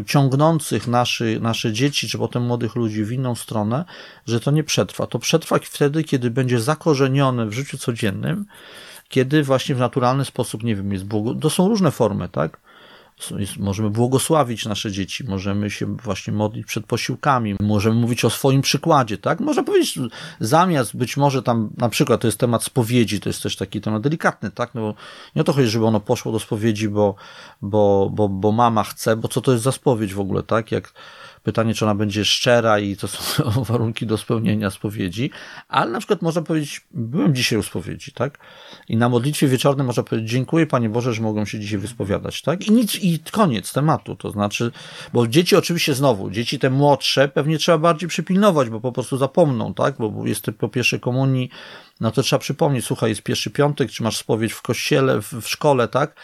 y, 0.00 0.04
ciągnących 0.04 0.86
naszy, 0.86 1.38
nasze 1.40 1.72
dzieci, 1.72 2.08
czy 2.08 2.18
potem 2.18 2.42
młodych 2.42 2.76
ludzi 2.76 3.04
w 3.04 3.12
inną 3.12 3.34
stronę, 3.34 3.84
że 4.26 4.40
to 4.40 4.50
nie 4.50 4.64
przetrwa. 4.64 5.06
To 5.06 5.18
przetrwa 5.18 5.58
wtedy, 5.58 6.04
kiedy 6.04 6.30
będzie 6.30 6.60
zakorzenione 6.60 7.46
w 7.46 7.52
życiu 7.52 7.78
codziennym, 7.78 8.44
kiedy 9.08 9.42
właśnie 9.42 9.74
w 9.74 9.78
naturalny 9.78 10.24
sposób, 10.24 10.62
nie 10.62 10.76
wiem, 10.76 10.92
jest 10.92 11.04
błogo... 11.04 11.34
To 11.34 11.50
są 11.50 11.68
różne 11.68 11.90
formy, 11.90 12.28
tak? 12.28 12.60
Możemy 13.58 13.90
błogosławić 13.90 14.66
nasze 14.66 14.92
dzieci, 14.92 15.24
możemy 15.24 15.70
się 15.70 15.96
właśnie 15.96 16.32
modlić 16.32 16.66
przed 16.66 16.86
posiłkami, 16.86 17.54
możemy 17.60 18.00
mówić 18.00 18.24
o 18.24 18.30
swoim 18.30 18.62
przykładzie, 18.62 19.18
tak? 19.18 19.40
Można 19.40 19.62
powiedzieć, 19.62 19.98
zamiast 20.40 20.96
być 20.96 21.16
może 21.16 21.42
tam, 21.42 21.70
na 21.76 21.88
przykład 21.88 22.20
to 22.20 22.28
jest 22.28 22.38
temat 22.38 22.64
spowiedzi, 22.64 23.20
to 23.20 23.28
jest 23.28 23.42
też 23.42 23.56
taki 23.56 23.80
temat 23.80 24.02
delikatny, 24.02 24.50
tak? 24.50 24.74
No, 24.74 24.94
nie 25.36 25.42
o 25.42 25.44
to 25.44 25.52
chodzi, 25.52 25.68
żeby 25.68 25.86
ono 25.86 26.00
poszło 26.00 26.32
do 26.32 26.38
spowiedzi, 26.38 26.88
bo, 26.88 27.14
bo, 27.62 28.10
bo, 28.12 28.28
bo 28.28 28.52
mama 28.52 28.84
chce, 28.84 29.16
bo 29.16 29.28
co 29.28 29.40
to 29.40 29.52
jest 29.52 29.64
za 29.64 29.72
spowiedź 29.72 30.14
w 30.14 30.20
ogóle, 30.20 30.42
tak? 30.42 30.72
Jak 30.72 30.92
Pytanie, 31.48 31.74
czy 31.74 31.84
ona 31.84 31.94
będzie 31.94 32.24
szczera 32.24 32.78
i 32.78 32.96
to 32.96 33.08
są 33.08 33.64
warunki 33.70 34.06
do 34.06 34.18
spełnienia 34.18 34.70
spowiedzi, 34.70 35.30
ale 35.68 35.90
na 35.90 35.98
przykład 35.98 36.22
można 36.22 36.42
powiedzieć, 36.42 36.80
byłem 36.90 37.34
dzisiaj 37.34 37.58
u 37.58 37.62
spowiedzi, 37.62 38.12
tak? 38.12 38.38
I 38.88 38.96
na 38.96 39.08
modlitwie 39.08 39.48
wieczornej 39.48 39.86
można 39.86 40.02
powiedzieć, 40.02 40.30
dziękuję 40.30 40.66
Panie 40.66 40.88
Boże, 40.88 41.14
że 41.14 41.22
mogą 41.22 41.44
się 41.44 41.60
dzisiaj 41.60 41.78
wyspowiadać, 41.78 42.42
tak? 42.42 42.66
I 42.66 42.72
nic, 42.72 42.94
i 42.94 43.18
koniec 43.30 43.72
tematu, 43.72 44.16
to 44.16 44.30
znaczy, 44.30 44.72
bo 45.12 45.26
dzieci 45.26 45.56
oczywiście 45.56 45.94
znowu, 45.94 46.30
dzieci 46.30 46.58
te 46.58 46.70
młodsze 46.70 47.28
pewnie 47.28 47.58
trzeba 47.58 47.78
bardziej 47.78 48.08
przypilnować, 48.08 48.70
bo 48.70 48.80
po 48.80 48.92
prostu 48.92 49.16
zapomną, 49.16 49.74
tak? 49.74 49.94
Bo 49.98 50.26
jest 50.26 50.46
po 50.58 50.68
pierwszej 50.68 51.00
komunii, 51.00 51.50
no 52.00 52.10
to 52.10 52.22
trzeba 52.22 52.40
przypomnieć, 52.40 52.84
słuchaj, 52.84 53.10
jest 53.10 53.22
pierwszy 53.22 53.50
piątek, 53.50 53.90
czy 53.90 54.02
masz 54.02 54.16
spowiedź 54.16 54.52
w 54.52 54.62
kościele, 54.62 55.22
w, 55.22 55.32
w 55.32 55.48
szkole, 55.48 55.88
tak? 55.88 56.14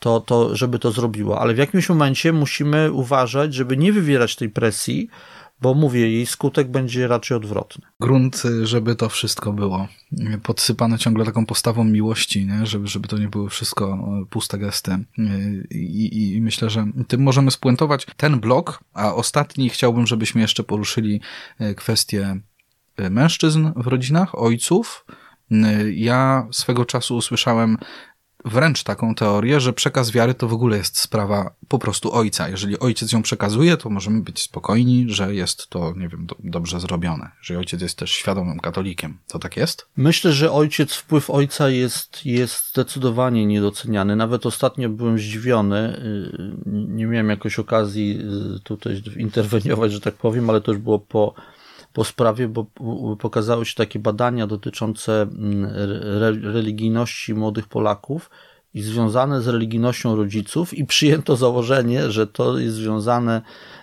To, 0.00 0.20
to, 0.20 0.56
żeby 0.56 0.78
to 0.78 0.90
zrobiło. 0.90 1.40
Ale 1.40 1.54
w 1.54 1.58
jakimś 1.58 1.88
momencie 1.88 2.32
musimy 2.32 2.92
uważać, 2.92 3.54
żeby 3.54 3.76
nie 3.76 3.92
wywierać 3.92 4.36
tej 4.36 4.50
presji, 4.50 5.08
bo 5.60 5.74
mówię, 5.74 6.10
jej 6.10 6.26
skutek 6.26 6.68
będzie 6.68 7.08
raczej 7.08 7.36
odwrotny. 7.36 7.86
Grunt, 8.00 8.42
żeby 8.62 8.96
to 8.96 9.08
wszystko 9.08 9.52
było 9.52 9.88
podsypane 10.42 10.98
ciągle 10.98 11.24
taką 11.24 11.46
postawą 11.46 11.84
miłości, 11.84 12.46
nie? 12.46 12.66
Żeby, 12.66 12.86
żeby 12.86 13.08
to 13.08 13.18
nie 13.18 13.28
były 13.28 13.50
wszystko 13.50 13.86
e, 14.22 14.26
puste 14.30 14.58
gesty. 14.58 14.98
I, 15.70 16.34
I, 16.34 16.40
myślę, 16.42 16.70
że 16.70 16.86
tym 17.08 17.22
możemy 17.22 17.50
spuentować 17.50 18.06
ten 18.16 18.40
blok, 18.40 18.80
a 18.94 19.14
ostatni 19.14 19.70
chciałbym, 19.70 20.06
żebyśmy 20.06 20.40
jeszcze 20.40 20.62
poruszyli 20.62 21.20
e, 21.58 21.74
kwestię 21.74 22.40
e, 22.96 23.10
mężczyzn 23.10 23.72
w 23.76 23.86
rodzinach, 23.86 24.34
ojców. 24.34 25.04
Ja 25.94 26.46
swego 26.50 26.84
czasu 26.84 27.16
usłyszałem 27.16 27.78
wręcz 28.44 28.82
taką 28.82 29.14
teorię, 29.14 29.60
że 29.60 29.72
przekaz 29.72 30.10
wiary 30.10 30.34
to 30.34 30.48
w 30.48 30.52
ogóle 30.52 30.76
jest 30.76 30.98
sprawa 30.98 31.50
po 31.68 31.78
prostu 31.78 32.12
ojca. 32.12 32.48
Jeżeli 32.48 32.78
ojciec 32.78 33.12
ją 33.12 33.22
przekazuje, 33.22 33.76
to 33.76 33.90
możemy 33.90 34.20
być 34.20 34.42
spokojni, 34.42 35.04
że 35.08 35.34
jest 35.34 35.68
to, 35.68 35.94
nie 35.96 36.08
wiem, 36.08 36.26
do, 36.26 36.36
dobrze 36.44 36.80
zrobione. 36.80 37.30
Że 37.40 37.58
ojciec 37.58 37.82
jest 37.82 37.98
też 37.98 38.10
świadomym 38.10 38.60
katolikiem. 38.60 39.18
To 39.28 39.38
tak 39.38 39.56
jest? 39.56 39.86
Myślę, 39.96 40.32
że 40.32 40.52
ojciec, 40.52 40.94
wpływ 40.94 41.30
ojca 41.30 41.68
jest, 41.68 42.26
jest 42.26 42.70
zdecydowanie 42.70 43.46
niedoceniany. 43.46 44.16
Nawet 44.16 44.46
ostatnio 44.46 44.88
byłem 44.88 45.18
zdziwiony. 45.18 45.96
Y, 45.98 46.50
nie 46.66 47.06
miałem 47.06 47.30
jakoś 47.30 47.58
okazji 47.58 48.18
y, 48.56 48.60
tutaj 48.60 49.02
interweniować, 49.16 49.92
że 49.92 50.00
tak 50.00 50.14
powiem, 50.14 50.50
ale 50.50 50.60
to 50.60 50.72
już 50.72 50.80
było 50.80 50.98
po 50.98 51.34
po 51.92 52.04
sprawie, 52.04 52.48
bo 52.48 52.66
pokazały 53.18 53.66
się 53.66 53.74
takie 53.74 53.98
badania 53.98 54.46
dotyczące 54.46 55.22
mm, 55.22 55.70
religijności 56.42 57.34
młodych 57.34 57.68
Polaków 57.68 58.30
i 58.74 58.82
związane 58.82 59.42
z 59.42 59.48
religijnością 59.48 60.16
rodziców 60.16 60.74
i 60.74 60.84
przyjęto 60.84 61.36
założenie, 61.36 62.10
że 62.10 62.26
to 62.26 62.58
jest 62.58 62.76
związane 62.76 63.42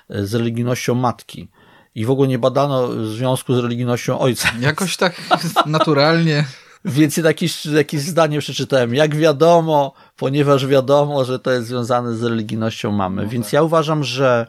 e, 0.10 0.26
z 0.26 0.36
religijnością 0.36 0.96
matki. 0.96 1.48
I 1.96 2.06
w 2.06 2.12
ogóle 2.12 2.28
nie 2.28 2.40
badano 2.40 2.88
w 2.88 3.06
związku 3.08 3.56
z 3.56 3.60
religijnością 3.60 4.20
ojca. 4.20 4.50
Jakoś 4.60 4.98
tak 4.98 5.22
naturalnie. 5.66 6.46
Więc 6.86 7.18
jakieś, 7.18 7.66
jakieś 7.66 8.02
zdanie 8.02 8.40
przeczytałem. 8.40 8.96
Jak 8.96 9.16
wiadomo, 9.16 9.94
ponieważ 10.18 10.68
wiadomo, 10.68 11.26
że 11.26 11.40
to 11.40 11.52
jest 11.52 11.68
związane 11.68 12.16
z 12.16 12.24
religijnością 12.24 12.92
mamy. 12.92 13.24
No 13.24 13.30
Więc 13.30 13.46
tak. 13.46 13.54
ja 13.54 13.64
uważam, 13.64 14.04
że 14.04 14.48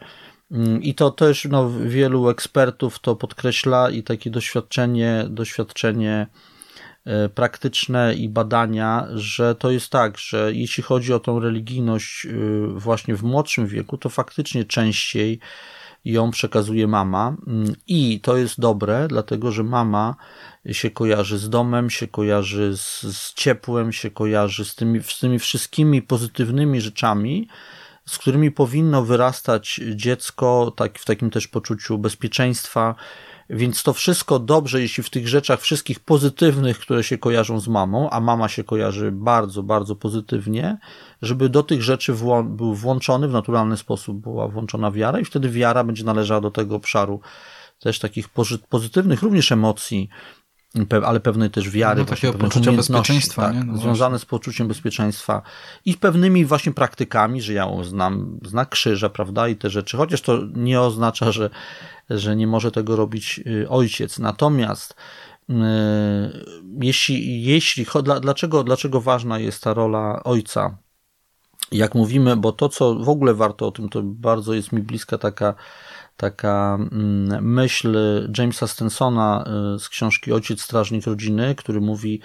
I 0.80 0.94
to 0.94 1.10
też 1.10 1.44
no, 1.50 1.70
wielu 1.70 2.28
ekspertów 2.28 2.98
to 2.98 3.16
podkreśla 3.16 3.90
i 3.90 4.02
takie 4.02 4.30
doświadczenie, 4.30 5.26
doświadczenie 5.30 6.26
e, 7.04 7.28
praktyczne 7.28 8.14
i 8.14 8.28
badania, 8.28 9.08
że 9.14 9.54
to 9.54 9.70
jest 9.70 9.90
tak, 9.90 10.18
że 10.18 10.52
jeśli 10.54 10.82
chodzi 10.82 11.12
o 11.12 11.20
tą 11.20 11.40
religijność 11.40 12.26
e, 12.26 12.30
właśnie 12.68 13.14
w 13.14 13.22
młodszym 13.22 13.66
wieku, 13.66 13.98
to 13.98 14.08
faktycznie 14.08 14.64
częściej 14.64 15.40
ją 16.04 16.30
przekazuje 16.30 16.86
mama. 16.86 17.36
Mm, 17.46 17.74
i 17.86 18.20
to 18.20 18.36
jest 18.36 18.60
dobre, 18.60 19.08
dlatego 19.08 19.52
że 19.52 19.64
mama 19.64 20.14
się 20.72 20.90
kojarzy 20.90 21.38
z 21.38 21.50
domem, 21.50 21.90
się 21.90 22.08
kojarzy 22.08 22.76
z, 22.76 23.02
z 23.02 23.34
ciepłem, 23.34 23.92
się 23.92 24.10
kojarzy 24.10 24.64
z 24.64 24.74
tymi, 24.74 25.02
z 25.02 25.18
tymi 25.18 25.38
wszystkimi 25.38 26.02
pozytywnymi 26.02 26.80
rzeczami, 26.80 27.48
z 28.08 28.18
którymi 28.18 28.50
powinno 28.50 29.04
wyrastać 29.04 29.80
dziecko, 29.94 30.72
tak, 30.76 30.98
w 30.98 31.04
takim 31.04 31.30
też 31.30 31.48
poczuciu 31.48 31.98
bezpieczeństwa. 31.98 32.94
Więc 33.50 33.82
to 33.82 33.92
wszystko 33.92 34.38
dobrze, 34.38 34.80
jeśli 34.80 35.02
w 35.02 35.10
tych 35.10 35.28
rzeczach 35.28 35.60
wszystkich 35.60 36.00
pozytywnych, 36.00 36.78
które 36.78 37.04
się 37.04 37.18
kojarzą 37.18 37.60
z 37.60 37.68
mamą, 37.68 38.10
a 38.10 38.20
mama 38.20 38.48
się 38.48 38.64
kojarzy 38.64 39.12
bardzo, 39.12 39.62
bardzo 39.62 39.96
pozytywnie, 39.96 40.78
żeby 41.22 41.48
do 41.48 41.62
tych 41.62 41.82
rzeczy 41.82 42.14
był 42.44 42.74
włączony 42.74 43.28
w 43.28 43.32
naturalny 43.32 43.76
sposób, 43.76 44.16
była 44.16 44.48
włączona 44.48 44.90
wiara 44.90 45.20
i 45.20 45.24
wtedy 45.24 45.48
wiara 45.48 45.84
będzie 45.84 46.04
należała 46.04 46.40
do 46.40 46.50
tego 46.50 46.76
obszaru 46.76 47.20
też 47.78 47.98
takich 47.98 48.28
pozytywnych 48.68 49.22
również 49.22 49.52
emocji, 49.52 50.08
ale 51.06 51.20
pewnej 51.20 51.50
też 51.50 51.70
wiary, 51.70 52.00
no, 52.00 52.06
takiego 52.06 52.38
poczucia 52.38 52.72
bezpieczeństwa, 52.72 53.42
tak, 53.42 53.66
no 53.66 53.76
związane 53.76 54.18
z 54.18 54.24
poczuciem 54.24 54.68
bezpieczeństwa 54.68 55.42
i 55.84 55.94
pewnymi 55.94 56.44
właśnie 56.44 56.72
praktykami, 56.72 57.42
że 57.42 57.52
ja 57.52 57.68
znam 57.82 58.38
znak 58.44 58.68
krzyża, 58.68 59.08
prawda, 59.08 59.48
i 59.48 59.56
te 59.56 59.70
rzeczy, 59.70 59.96
chociaż 59.96 60.20
to 60.20 60.38
nie 60.54 60.80
oznacza, 60.80 61.32
że, 61.32 61.50
że 62.10 62.36
nie 62.36 62.46
może 62.46 62.70
tego 62.70 62.96
robić 62.96 63.40
y, 63.46 63.68
ojciec. 63.68 64.18
Natomiast 64.18 64.94
yy, 65.48 65.56
jeśli, 66.80 67.42
jeśli 67.42 67.86
dlaczego, 68.22 68.64
dlaczego 68.64 69.00
ważna 69.00 69.38
jest 69.38 69.62
ta 69.62 69.74
rola 69.74 70.22
ojca? 70.24 70.78
Jak 71.72 71.94
mówimy, 71.94 72.36
bo 72.36 72.52
to, 72.52 72.68
co 72.68 72.94
w 72.94 73.08
ogóle 73.08 73.34
warto 73.34 73.66
o 73.66 73.70
tym, 73.70 73.88
to 73.88 74.02
bardzo 74.02 74.54
jest 74.54 74.72
mi 74.72 74.82
bliska 74.82 75.18
taka 75.18 75.54
taka 76.18 76.78
mm, 76.80 77.44
myśl 77.44 77.96
Jamesa 78.38 78.66
Stensona 78.66 79.44
y, 79.76 79.78
z 79.78 79.88
książki 79.88 80.32
Ojciec 80.32 80.62
Strażnik 80.62 81.06
Rodziny, 81.06 81.54
który 81.54 81.80
mówi, 81.80 82.20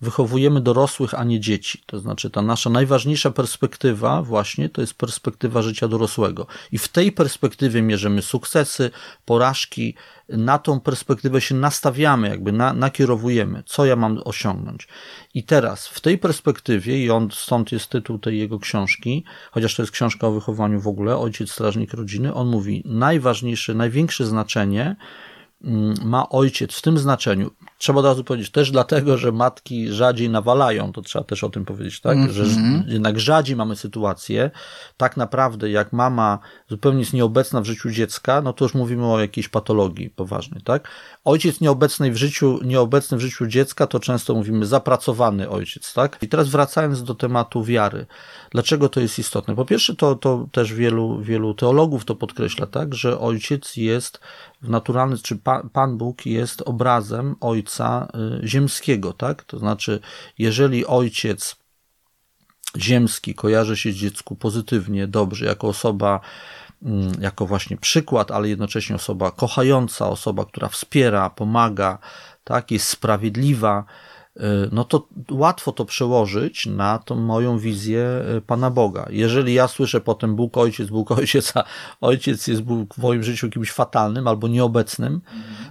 wychowujemy 0.00 0.60
dorosłych, 0.60 1.14
a 1.14 1.24
nie 1.24 1.40
dzieci. 1.40 1.82
To 1.86 1.98
znaczy, 1.98 2.30
ta 2.30 2.42
nasza 2.42 2.70
najważniejsza 2.70 3.30
perspektywa 3.30 4.22
właśnie 4.22 4.68
to 4.68 4.80
jest 4.80 4.94
perspektywa 4.94 5.62
życia 5.62 5.88
dorosłego. 5.88 6.46
I 6.72 6.78
w 6.78 6.88
tej 6.88 7.12
perspektywie 7.12 7.82
mierzymy 7.82 8.22
sukcesy, 8.22 8.90
porażki, 9.24 9.94
na 10.28 10.58
tą 10.58 10.80
perspektywę 10.80 11.40
się 11.40 11.54
nastawiamy, 11.54 12.28
jakby 12.28 12.52
na, 12.52 12.72
nakierowujemy, 12.72 13.62
co 13.66 13.84
ja 13.84 13.96
mam 13.96 14.20
osiągnąć. 14.24 14.88
I 15.34 15.44
teraz 15.44 15.88
w 15.88 16.00
tej 16.00 16.18
perspektywie, 16.18 17.04
i 17.04 17.10
on, 17.10 17.28
stąd 17.32 17.72
jest 17.72 17.90
tytuł 17.90 18.18
tej 18.18 18.38
jego 18.38 18.58
książki, 18.58 19.24
chociaż 19.50 19.74
to 19.74 19.82
jest 19.82 19.92
książka 19.92 20.26
o 20.26 20.32
wychowaniu 20.32 20.80
w 20.80 20.88
ogóle, 20.88 21.16
Ojciec 21.16 21.50
Strażnik 21.50 21.94
Rodziny, 21.94 22.34
on 22.34 22.48
mówi, 22.48 22.82
najważniejsze, 22.84 23.74
największe 23.74 24.26
znaczenie 24.26 24.96
mm, 25.64 25.94
ma 26.04 26.28
ojciec 26.28 26.74
w 26.74 26.82
tym 26.82 26.98
znaczeniu. 26.98 27.50
Trzeba 27.78 27.98
od 27.98 28.04
razu 28.04 28.24
powiedzieć, 28.24 28.50
też 28.50 28.70
dlatego, 28.70 29.18
że 29.18 29.32
matki 29.32 29.92
rzadziej 29.92 30.30
nawalają, 30.30 30.92
to 30.92 31.02
trzeba 31.02 31.24
też 31.24 31.44
o 31.44 31.50
tym 31.50 31.64
powiedzieć, 31.64 32.00
tak? 32.00 32.16
Mm 32.16 32.28
-hmm. 32.28 32.32
Że 32.32 32.44
jednak 32.92 33.18
rzadziej 33.20 33.56
mamy 33.56 33.76
sytuację, 33.76 34.50
tak 34.96 35.16
naprawdę 35.16 35.70
jak 35.70 35.92
mama 35.92 36.38
zupełnie 36.68 37.00
jest 37.00 37.12
nieobecna 37.12 37.60
w 37.60 37.64
życiu 37.64 37.90
dziecka, 37.90 38.42
no 38.42 38.52
to 38.52 38.64
już 38.64 38.74
mówimy 38.74 39.06
o 39.06 39.20
jakiejś 39.20 39.48
patologii 39.48 40.10
poważnej, 40.10 40.62
tak? 40.62 40.88
Ojciec 41.24 41.60
nieobecny 41.60 42.10
w 42.12 42.16
życiu, 42.16 42.60
nieobecny 42.64 43.18
w 43.18 43.20
życiu 43.20 43.46
dziecka, 43.46 43.86
to 43.86 44.00
często 44.00 44.34
mówimy 44.34 44.66
zapracowany 44.66 45.50
ojciec, 45.50 45.94
tak? 45.94 46.18
I 46.22 46.28
teraz 46.28 46.48
wracając 46.48 47.02
do 47.02 47.14
tematu 47.14 47.64
wiary. 47.64 48.06
Dlaczego 48.50 48.88
to 48.88 49.00
jest 49.00 49.18
istotne? 49.18 49.56
Po 49.56 49.64
pierwsze, 49.64 49.96
to, 49.96 50.14
to 50.14 50.46
też 50.52 50.74
wielu, 50.74 51.22
wielu 51.22 51.54
teologów 51.54 52.04
to 52.04 52.14
podkreśla, 52.14 52.66
tak? 52.66 52.94
Że 52.94 53.20
ojciec 53.20 53.76
jest 53.76 54.20
naturalny, 54.62 55.18
czy 55.18 55.38
Pan, 55.72 55.98
Bóg 55.98 56.26
jest 56.26 56.62
obrazem 56.62 57.36
ojca 57.40 58.08
y, 58.42 58.48
ziemskiego, 58.48 59.12
tak? 59.12 59.44
To 59.44 59.58
znaczy, 59.58 60.00
jeżeli 60.38 60.86
ojciec 60.86 61.56
ziemski 62.76 63.34
kojarzy 63.34 63.76
się 63.76 63.94
dziecku 63.94 64.36
pozytywnie, 64.36 65.06
dobrze, 65.06 65.46
jako 65.46 65.68
osoba, 65.68 66.20
mm, 66.82 67.12
jako 67.20 67.46
właśnie 67.46 67.76
przykład, 67.76 68.30
ale 68.30 68.48
jednocześnie 68.48 68.96
osoba 68.96 69.30
kochająca, 69.30 70.08
osoba, 70.08 70.44
która 70.44 70.68
wspiera, 70.68 71.30
pomaga, 71.30 71.98
tak, 72.44 72.70
jest 72.70 72.88
sprawiedliwa, 72.88 73.84
no 74.72 74.84
to 74.84 75.08
łatwo 75.30 75.72
to 75.72 75.84
przełożyć 75.84 76.66
na 76.66 76.98
tą 76.98 77.14
moją 77.14 77.58
wizję 77.58 78.24
y, 78.36 78.40
Pana 78.40 78.70
Boga. 78.70 79.06
Jeżeli 79.10 79.54
ja 79.54 79.68
słyszę 79.68 80.00
potem 80.00 80.36
Bóg 80.36 80.56
Ojciec, 80.56 80.88
Bóg 80.90 81.10
Ojciec, 81.10 81.52
a 81.56 81.64
Ojciec 82.00 82.46
jest 82.46 82.62
Bóg 82.62 82.94
w 82.94 82.98
moim 82.98 83.22
życiu 83.22 83.50
kimś 83.50 83.72
fatalnym 83.72 84.28
albo 84.28 84.48
nieobecnym, 84.48 85.20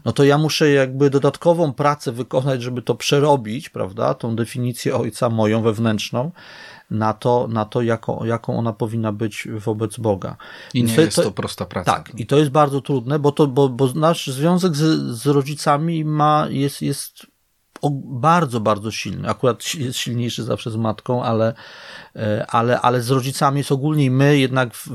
no 0.05 0.11
to 0.11 0.23
ja 0.23 0.37
muszę 0.37 0.71
jakby 0.71 1.09
dodatkową 1.09 1.73
pracę 1.73 2.11
wykonać, 2.11 2.61
żeby 2.61 2.81
to 2.81 2.95
przerobić, 2.95 3.69
prawda, 3.69 4.13
tą 4.13 4.35
definicję 4.35 4.95
Ojca 4.95 5.29
moją 5.29 5.61
wewnętrzną, 5.61 6.31
na 6.91 7.13
to, 7.13 7.47
na 7.49 7.65
to 7.65 7.81
jaką, 7.81 8.23
jaką 8.23 8.57
ona 8.57 8.73
powinna 8.73 9.11
być 9.11 9.47
wobec 9.57 9.97
Boga. 9.97 10.37
I 10.73 10.83
nie 10.83 10.95
to, 10.95 11.01
jest 11.01 11.15
to 11.15 11.31
prosta 11.31 11.65
praca. 11.65 11.91
Tak, 11.91 12.11
i 12.19 12.25
to 12.25 12.37
jest 12.37 12.51
bardzo 12.51 12.81
trudne, 12.81 13.19
bo, 13.19 13.31
to, 13.31 13.47
bo, 13.47 13.69
bo 13.69 13.93
nasz 13.95 14.27
związek 14.27 14.75
z, 14.75 15.15
z 15.17 15.25
rodzicami 15.25 16.05
ma, 16.05 16.47
jest, 16.49 16.81
jest 16.81 17.27
bardzo, 18.03 18.59
bardzo 18.59 18.91
silny. 18.91 19.29
Akurat 19.29 19.75
jest 19.75 19.99
silniejszy 19.99 20.43
zawsze 20.43 20.71
z 20.71 20.75
matką, 20.75 21.23
ale, 21.23 21.53
e, 22.15 22.45
ale, 22.49 22.81
ale 22.81 23.01
z 23.01 23.09
rodzicami 23.09 23.57
jest 23.57 23.71
ogólnie 23.71 24.05
i 24.05 24.11
my 24.11 24.39
jednak 24.39 24.73
w, 24.73 24.87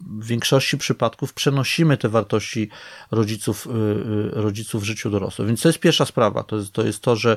w 0.00 0.26
większości 0.26 0.78
przypadków 0.78 1.32
przenosimy 1.32 1.96
te 1.96 2.08
wartości 2.08 2.68
rodziców, 3.10 3.66
e, 3.66 3.70
e, 3.70 4.42
rodziców 4.42 4.82
w 4.82 4.84
życiu 4.84 5.10
dorosłym. 5.10 5.48
Więc 5.48 5.62
to 5.62 5.68
jest 5.68 5.78
pierwsza 5.78 6.04
sprawa. 6.04 6.42
To 6.42 6.56
jest 6.56 6.72
to, 6.72 6.84
jest 6.84 7.02
to 7.02 7.16
że, 7.16 7.36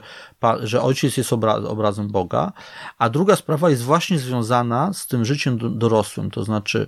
że 0.63 0.81
ojciec 0.81 1.17
jest 1.17 1.33
obraz, 1.33 1.65
obrazem 1.65 2.07
Boga. 2.07 2.51
A 2.97 3.09
druga 3.09 3.35
sprawa 3.35 3.69
jest 3.69 3.83
właśnie 3.83 4.19
związana 4.19 4.93
z 4.93 5.07
tym 5.07 5.25
życiem 5.25 5.79
dorosłym. 5.79 6.31
To 6.31 6.43
znaczy, 6.43 6.87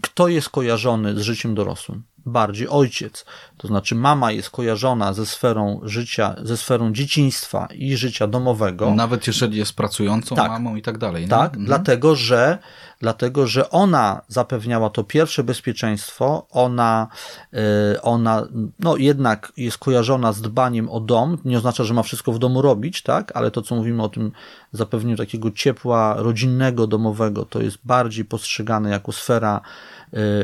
kto 0.00 0.28
jest 0.28 0.48
kojarzony 0.48 1.14
z 1.14 1.22
życiem 1.22 1.54
dorosłym? 1.54 2.02
Bardziej 2.26 2.68
ojciec. 2.68 3.24
To 3.56 3.68
znaczy 3.68 3.94
mama 3.94 4.32
jest 4.32 4.50
kojarzona 4.50 5.12
ze 5.12 5.26
sferą 5.26 5.80
życia, 5.82 6.34
ze 6.42 6.56
sferą 6.56 6.92
dzieciństwa 6.92 7.68
i 7.74 7.96
życia 7.96 8.26
domowego. 8.26 8.94
Nawet 8.94 9.26
jeżeli 9.26 9.58
jest 9.58 9.76
pracującą 9.76 10.36
tak, 10.36 10.48
mamą 10.48 10.76
i 10.76 10.82
tak 10.82 10.98
dalej. 10.98 11.22
Nie? 11.22 11.28
Tak, 11.28 11.50
mhm. 11.50 11.64
dlatego, 11.64 12.14
że, 12.14 12.58
dlatego, 13.00 13.46
że 13.46 13.70
ona 13.70 14.22
zapewniała 14.28 14.90
to 14.90 15.04
pierwsze 15.04 15.44
bezpieczeństwo, 15.44 16.46
ona, 16.50 17.08
yy, 17.52 17.60
ona 18.02 18.46
no 18.78 18.96
jednak 18.96 19.52
jest 19.56 19.78
kojarzona 19.78 20.32
z 20.32 20.40
dbaniem 20.40 20.88
o 20.88 21.00
dom, 21.00 21.38
nie 21.44 21.58
oznacza, 21.58 21.84
że 21.84 21.94
ma 21.94 22.02
wszystko 22.02 22.32
w 22.32 22.38
domu 22.38 22.62
robić, 22.62 23.02
tak, 23.02 23.32
ale 23.34 23.50
to, 23.50 23.62
co 23.62 23.74
mówimy 23.74 24.02
o 24.02 24.08
tym 24.08 24.32
zapewnieniu 24.72 25.16
takiego 25.16 25.50
ciepła 25.50 26.14
rodzinnego, 26.18 26.86
domowego, 26.86 27.44
to 27.44 27.60
jest 27.60 27.78
bardziej 27.84 28.24
postrzegane 28.24 28.90
jako 28.90 29.12
sfera 29.12 29.60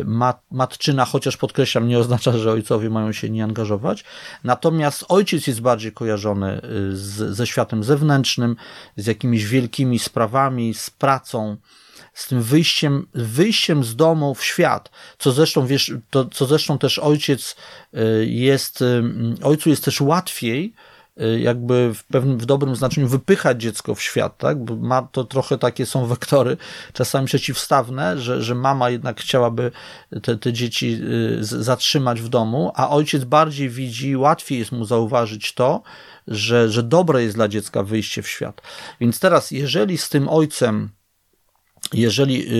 mat, 0.04 0.42
matczyna, 0.50 1.04
chociaż 1.04 1.36
podkreślam, 1.36 1.88
nie 1.88 1.98
oznacza, 1.98 2.38
że 2.38 2.52
ojcowie 2.52 2.90
mają 2.90 3.12
się 3.12 3.30
nie 3.30 3.44
angażować. 3.44 4.04
Natomiast 4.44 5.04
ojciec 5.08 5.46
jest 5.46 5.60
bardziej 5.60 5.92
kojarzony 5.92 6.60
z, 6.92 7.36
ze 7.36 7.46
światem 7.46 7.84
zewnętrznym, 7.84 8.56
z 8.96 9.06
jakimiś 9.06 9.46
wielkimi 9.46 9.98
sprawami, 9.98 10.74
z 10.74 10.90
pracą, 10.90 11.56
z 12.18 12.28
tym 12.28 12.42
wyjściem, 12.42 13.06
wyjściem 13.14 13.84
z 13.84 13.96
domu 13.96 14.34
w 14.34 14.44
świat, 14.44 14.90
co 15.18 15.32
zresztą, 15.32 15.66
wiesz, 15.66 15.92
to, 16.10 16.24
co 16.24 16.46
zresztą 16.46 16.78
też 16.78 16.98
ojciec 16.98 17.56
y, 17.94 18.26
jest, 18.26 18.82
y, 18.82 19.02
ojcu 19.42 19.70
jest 19.70 19.84
też 19.84 20.00
łatwiej, 20.00 20.74
y, 20.74 20.87
jakby 21.38 21.94
w 21.94 22.04
pewnym, 22.04 22.38
w 22.38 22.46
dobrym 22.46 22.76
znaczeniu 22.76 23.08
wypychać 23.08 23.62
dziecko 23.62 23.94
w 23.94 24.02
świat, 24.02 24.38
tak? 24.38 24.64
Bo 24.64 24.76
ma 24.76 25.02
to 25.02 25.24
trochę 25.24 25.58
takie 25.58 25.86
są 25.86 26.06
wektory, 26.06 26.56
czasami 26.92 27.26
przeciwstawne, 27.26 28.18
że, 28.18 28.42
że 28.42 28.54
mama 28.54 28.90
jednak 28.90 29.20
chciałaby 29.20 29.70
te, 30.22 30.36
te 30.36 30.52
dzieci 30.52 31.00
zatrzymać 31.40 32.20
w 32.20 32.28
domu, 32.28 32.72
a 32.74 32.90
ojciec 32.90 33.24
bardziej 33.24 33.68
widzi, 33.68 34.16
łatwiej 34.16 34.58
jest 34.58 34.72
mu 34.72 34.84
zauważyć 34.84 35.52
to, 35.52 35.82
że, 36.28 36.68
że 36.68 36.82
dobre 36.82 37.22
jest 37.22 37.36
dla 37.36 37.48
dziecka 37.48 37.82
wyjście 37.82 38.22
w 38.22 38.28
świat. 38.28 38.62
Więc 39.00 39.20
teraz, 39.20 39.50
jeżeli 39.50 39.98
z 39.98 40.08
tym 40.08 40.28
ojcem 40.28 40.90
jeżeli 41.92 42.42
y, 42.42 42.54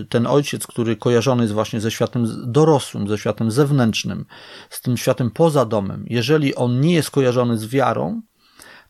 y, 0.00 0.04
ten 0.04 0.26
ojciec, 0.26 0.66
który 0.66 0.96
kojarzony 0.96 1.42
jest 1.42 1.54
właśnie 1.54 1.80
ze 1.80 1.90
światem 1.90 2.52
dorosłym, 2.52 3.08
ze 3.08 3.18
światem 3.18 3.50
zewnętrznym, 3.50 4.26
z 4.70 4.80
tym 4.80 4.96
światem 4.96 5.30
poza 5.30 5.64
domem, 5.64 6.04
jeżeli 6.08 6.54
on 6.54 6.80
nie 6.80 6.94
jest 6.94 7.10
kojarzony 7.10 7.58
z 7.58 7.66
wiarą, 7.66 8.22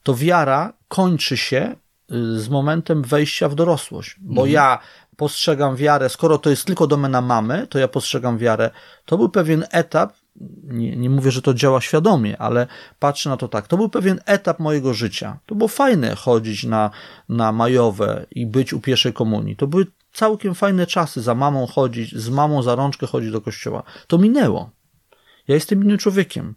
to 0.03 0.15
wiara 0.15 0.73
kończy 0.89 1.37
się 1.37 1.77
y, 2.13 2.41
z 2.41 2.49
momentem 2.49 3.03
wejścia 3.03 3.49
w 3.49 3.55
dorosłość. 3.55 4.17
Bo 4.21 4.43
mhm. 4.43 4.51
ja 4.51 4.79
postrzegam 5.17 5.77
wiarę, 5.77 6.09
skoro 6.09 6.39
to 6.39 6.51
jest 6.51 6.65
tylko 6.65 6.87
domena 6.87 7.21
mamy, 7.21 7.67
to 7.67 7.79
ja 7.79 7.89
postrzegam 7.89 8.39
wiarę. 8.39 8.71
To 9.05 9.19
był 9.19 9.29
pewien 9.29 9.65
etap, 9.71 10.13
nie, 10.63 10.97
nie 10.97 11.11
mówię, 11.11 11.31
że 11.31 11.43
to 11.43 11.55
działa 11.55 11.81
świadomie, 11.81 12.39
ale 12.39 12.67
patrzę 12.99 13.31
na 13.31 13.37
to 13.37 13.49
tak. 13.49 13.69
To 13.69 13.77
był 13.77 13.89
pewien 13.89 14.21
etap 14.27 14.59
mojego 14.59 14.95
życia. 14.95 15.39
To 15.47 15.55
było 15.55 15.69
fajne 15.69 16.15
chodzić 16.15 16.65
na, 16.65 16.91
na 17.29 17.53
majowe 17.53 18.27
i 18.31 18.47
być 18.47 18.73
u 18.73 18.81
pierwszej 18.81 19.13
komunii. 19.13 19.57
To 19.57 19.67
były 19.67 19.87
całkiem 20.13 20.55
fajne 20.55 20.87
czasy 20.87 21.23
za 21.23 21.35
mamą 21.35 21.67
chodzić, 21.67 22.17
z 22.17 22.29
mamą 22.29 22.63
za 22.63 22.75
rączkę 22.75 23.07
chodzić 23.07 23.31
do 23.31 23.41
kościoła. 23.41 23.83
To 24.07 24.19
minęło. 24.19 24.71
Ja 25.49 25.55
jestem 25.55 25.85
innym 25.85 25.99
człowiekiem. 25.99 26.55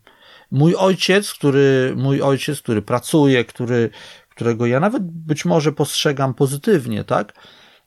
Mój 0.51 0.75
ojciec, 0.75 1.33
który, 1.33 1.93
mój 1.97 2.21
ojciec, 2.21 2.61
który 2.61 2.81
pracuje, 2.81 3.45
który, 3.45 3.89
którego 4.29 4.65
ja 4.65 4.79
nawet 4.79 5.03
być 5.03 5.45
może 5.45 5.71
postrzegam 5.71 6.33
pozytywnie, 6.33 7.03
tak? 7.03 7.33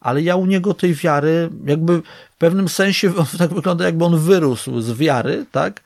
ale 0.00 0.22
ja 0.22 0.36
u 0.36 0.46
niego 0.46 0.74
tej 0.74 0.94
wiary, 0.94 1.50
jakby 1.64 2.02
w 2.36 2.38
pewnym 2.38 2.68
sensie 2.68 3.12
tak 3.38 3.54
wygląda, 3.54 3.84
jakby 3.84 4.04
on 4.04 4.18
wyrósł 4.18 4.80
z 4.80 4.92
wiary, 4.92 5.46
tak? 5.52 5.82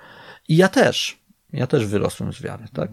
I 0.48 0.56
ja 0.56 0.68
też. 0.68 1.19
Ja 1.52 1.66
też 1.66 1.86
wyrosłem 1.86 2.32
z 2.32 2.42
wiary, 2.42 2.64
tak? 2.72 2.90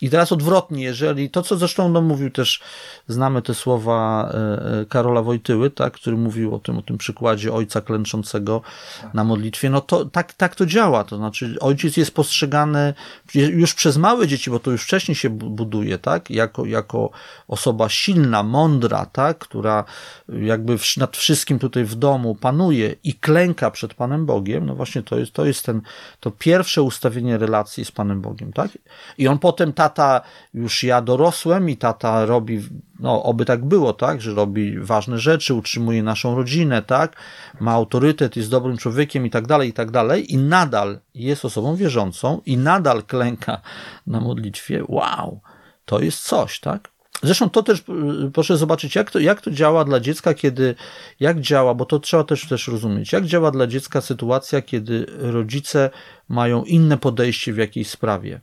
I 0.00 0.10
teraz 0.10 0.32
odwrotnie, 0.32 0.84
jeżeli 0.84 1.30
to, 1.30 1.42
co 1.42 1.56
zresztą 1.56 1.88
no, 1.88 2.00
mówił 2.00 2.30
też, 2.30 2.60
znamy 3.08 3.42
te 3.42 3.54
słowa 3.54 4.30
e, 4.34 4.80
e, 4.80 4.86
Karola 4.86 5.22
Wojtyły, 5.22 5.70
tak, 5.70 5.92
który 5.92 6.16
mówił 6.16 6.54
o 6.54 6.58
tym, 6.58 6.78
o 6.78 6.82
tym 6.82 6.98
przykładzie 6.98 7.52
ojca 7.52 7.80
klęczącego 7.80 8.62
tak. 9.02 9.14
na 9.14 9.24
modlitwie, 9.24 9.70
no 9.70 9.80
to 9.80 10.04
tak, 10.04 10.32
tak 10.32 10.54
to 10.54 10.66
działa. 10.66 11.04
To 11.04 11.16
znaczy, 11.16 11.56
ojciec 11.60 11.96
jest 11.96 12.14
postrzegany 12.14 12.94
już 13.34 13.74
przez 13.74 13.96
małe 13.96 14.26
dzieci, 14.26 14.50
bo 14.50 14.60
to 14.60 14.70
już 14.70 14.82
wcześniej 14.82 15.14
się 15.14 15.30
buduje, 15.30 15.98
tak, 15.98 16.30
jako, 16.30 16.64
jako 16.64 17.10
osoba 17.48 17.88
silna, 17.88 18.42
mądra, 18.42 19.06
tak, 19.06 19.38
która 19.38 19.84
jakby 20.28 20.76
nad 20.96 21.16
wszystkim 21.16 21.58
tutaj 21.58 21.84
w 21.84 21.94
domu 21.94 22.34
panuje 22.34 22.94
i 23.04 23.14
klęka 23.14 23.70
przed 23.70 23.94
Panem 23.94 24.26
Bogiem, 24.26 24.66
no 24.66 24.74
właśnie 24.74 25.02
to 25.02 25.18
jest, 25.18 25.32
to 25.32 25.44
jest 25.44 25.66
ten, 25.66 25.80
to 26.20 26.30
pierwsze 26.30 26.82
ustawienie 26.82 27.38
relacji 27.38 27.84
z 27.90 27.92
Panem 27.92 28.20
Bogiem, 28.20 28.52
tak? 28.52 28.70
I 29.18 29.28
on 29.28 29.38
potem 29.38 29.72
ta 29.72 29.90
tata, 29.90 30.26
już 30.54 30.82
ja 30.82 31.02
dorosłem 31.02 31.70
i 31.70 31.76
tata 31.76 32.26
robi, 32.26 32.62
no 33.00 33.22
oby 33.22 33.44
tak 33.44 33.64
było, 33.64 33.92
tak, 33.92 34.20
że 34.20 34.34
robi 34.34 34.78
ważne 34.78 35.18
rzeczy, 35.18 35.54
utrzymuje 35.54 36.02
naszą 36.02 36.36
rodzinę, 36.36 36.82
tak, 36.82 37.16
ma 37.60 37.72
autorytet, 37.72 38.36
jest 38.36 38.50
dobrym 38.50 38.76
człowiekiem 38.76 39.26
i 39.26 39.30
tak 39.30 39.46
dalej, 39.46 39.68
i 39.68 39.72
tak 39.72 39.90
dalej 39.90 40.32
i 40.34 40.38
nadal 40.38 40.98
jest 41.14 41.44
osobą 41.44 41.76
wierzącą 41.76 42.40
i 42.46 42.56
nadal 42.56 43.02
klęka 43.02 43.60
na 44.06 44.20
modlitwie, 44.20 44.82
wow, 44.88 45.40
to 45.84 46.00
jest 46.00 46.22
coś, 46.22 46.60
tak? 46.60 46.90
Zresztą 47.22 47.50
to 47.50 47.62
też 47.62 47.84
proszę 48.32 48.56
zobaczyć, 48.56 48.94
jak 48.94 49.10
to, 49.10 49.18
jak 49.18 49.40
to 49.40 49.50
działa 49.50 49.84
dla 49.84 50.00
dziecka, 50.00 50.34
kiedy, 50.34 50.74
jak 51.20 51.40
działa, 51.40 51.74
bo 51.74 51.84
to 51.84 51.98
trzeba 51.98 52.24
też, 52.24 52.48
też 52.48 52.68
rozumieć, 52.68 53.12
jak 53.12 53.26
działa 53.26 53.50
dla 53.50 53.66
dziecka 53.66 54.00
sytuacja, 54.00 54.62
kiedy 54.62 55.06
rodzice 55.08 55.90
mają 56.28 56.64
inne 56.64 56.98
podejście 56.98 57.52
w 57.52 57.56
jakiejś 57.56 57.88
sprawie. 57.88 58.40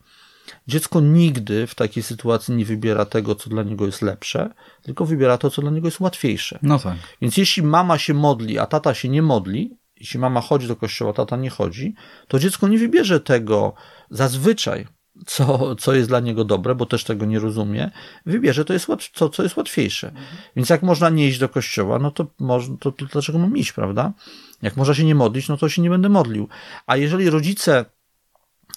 Dziecko 0.67 1.01
nigdy 1.01 1.67
w 1.67 1.75
takiej 1.75 2.03
sytuacji 2.03 2.55
nie 2.55 2.65
wybiera 2.65 3.05
tego, 3.05 3.35
co 3.35 3.49
dla 3.49 3.63
niego 3.63 3.85
jest 3.85 4.01
lepsze, 4.01 4.53
tylko 4.81 5.05
wybiera 5.05 5.37
to, 5.37 5.49
co 5.49 5.61
dla 5.61 5.71
niego 5.71 5.87
jest 5.87 5.99
łatwiejsze. 5.99 6.59
No 6.61 6.79
tak. 6.79 6.97
Więc 7.21 7.37
jeśli 7.37 7.63
mama 7.63 7.97
się 7.97 8.13
modli, 8.13 8.59
a 8.59 8.65
tata 8.65 8.93
się 8.93 9.09
nie 9.09 9.21
modli, 9.21 9.77
jeśli 9.99 10.19
mama 10.19 10.41
chodzi 10.41 10.67
do 10.67 10.75
kościoła, 10.75 11.13
tata 11.13 11.37
nie 11.37 11.49
chodzi, 11.49 11.95
to 12.27 12.39
dziecko 12.39 12.67
nie 12.67 12.77
wybierze 12.77 13.19
tego 13.19 13.73
zazwyczaj, 14.09 14.87
co, 15.25 15.75
co 15.75 15.93
jest 15.93 16.09
dla 16.09 16.19
niego 16.19 16.43
dobre, 16.43 16.75
bo 16.75 16.85
też 16.85 17.03
tego 17.03 17.25
nie 17.25 17.39
rozumie, 17.39 17.91
wybierze 18.25 18.65
to, 18.65 18.73
jest, 18.73 18.87
co, 19.13 19.29
co 19.29 19.43
jest 19.43 19.57
łatwiejsze. 19.57 20.07
Mhm. 20.07 20.25
Więc 20.55 20.69
jak 20.69 20.83
można 20.83 21.09
nie 21.09 21.27
iść 21.27 21.39
do 21.39 21.49
kościoła, 21.49 21.99
no 21.99 22.11
to, 22.11 22.27
można, 22.39 22.77
to, 22.79 22.91
to 22.91 23.05
dlaczego 23.05 23.39
mam 23.39 23.57
iść, 23.57 23.71
prawda? 23.71 24.13
Jak 24.61 24.77
można 24.77 24.93
się 24.93 25.03
nie 25.03 25.15
modlić, 25.15 25.49
no 25.49 25.57
to 25.57 25.69
się 25.69 25.81
nie 25.81 25.89
będę 25.89 26.09
modlił. 26.09 26.47
A 26.87 26.97
jeżeli 26.97 27.29
rodzice 27.29 27.85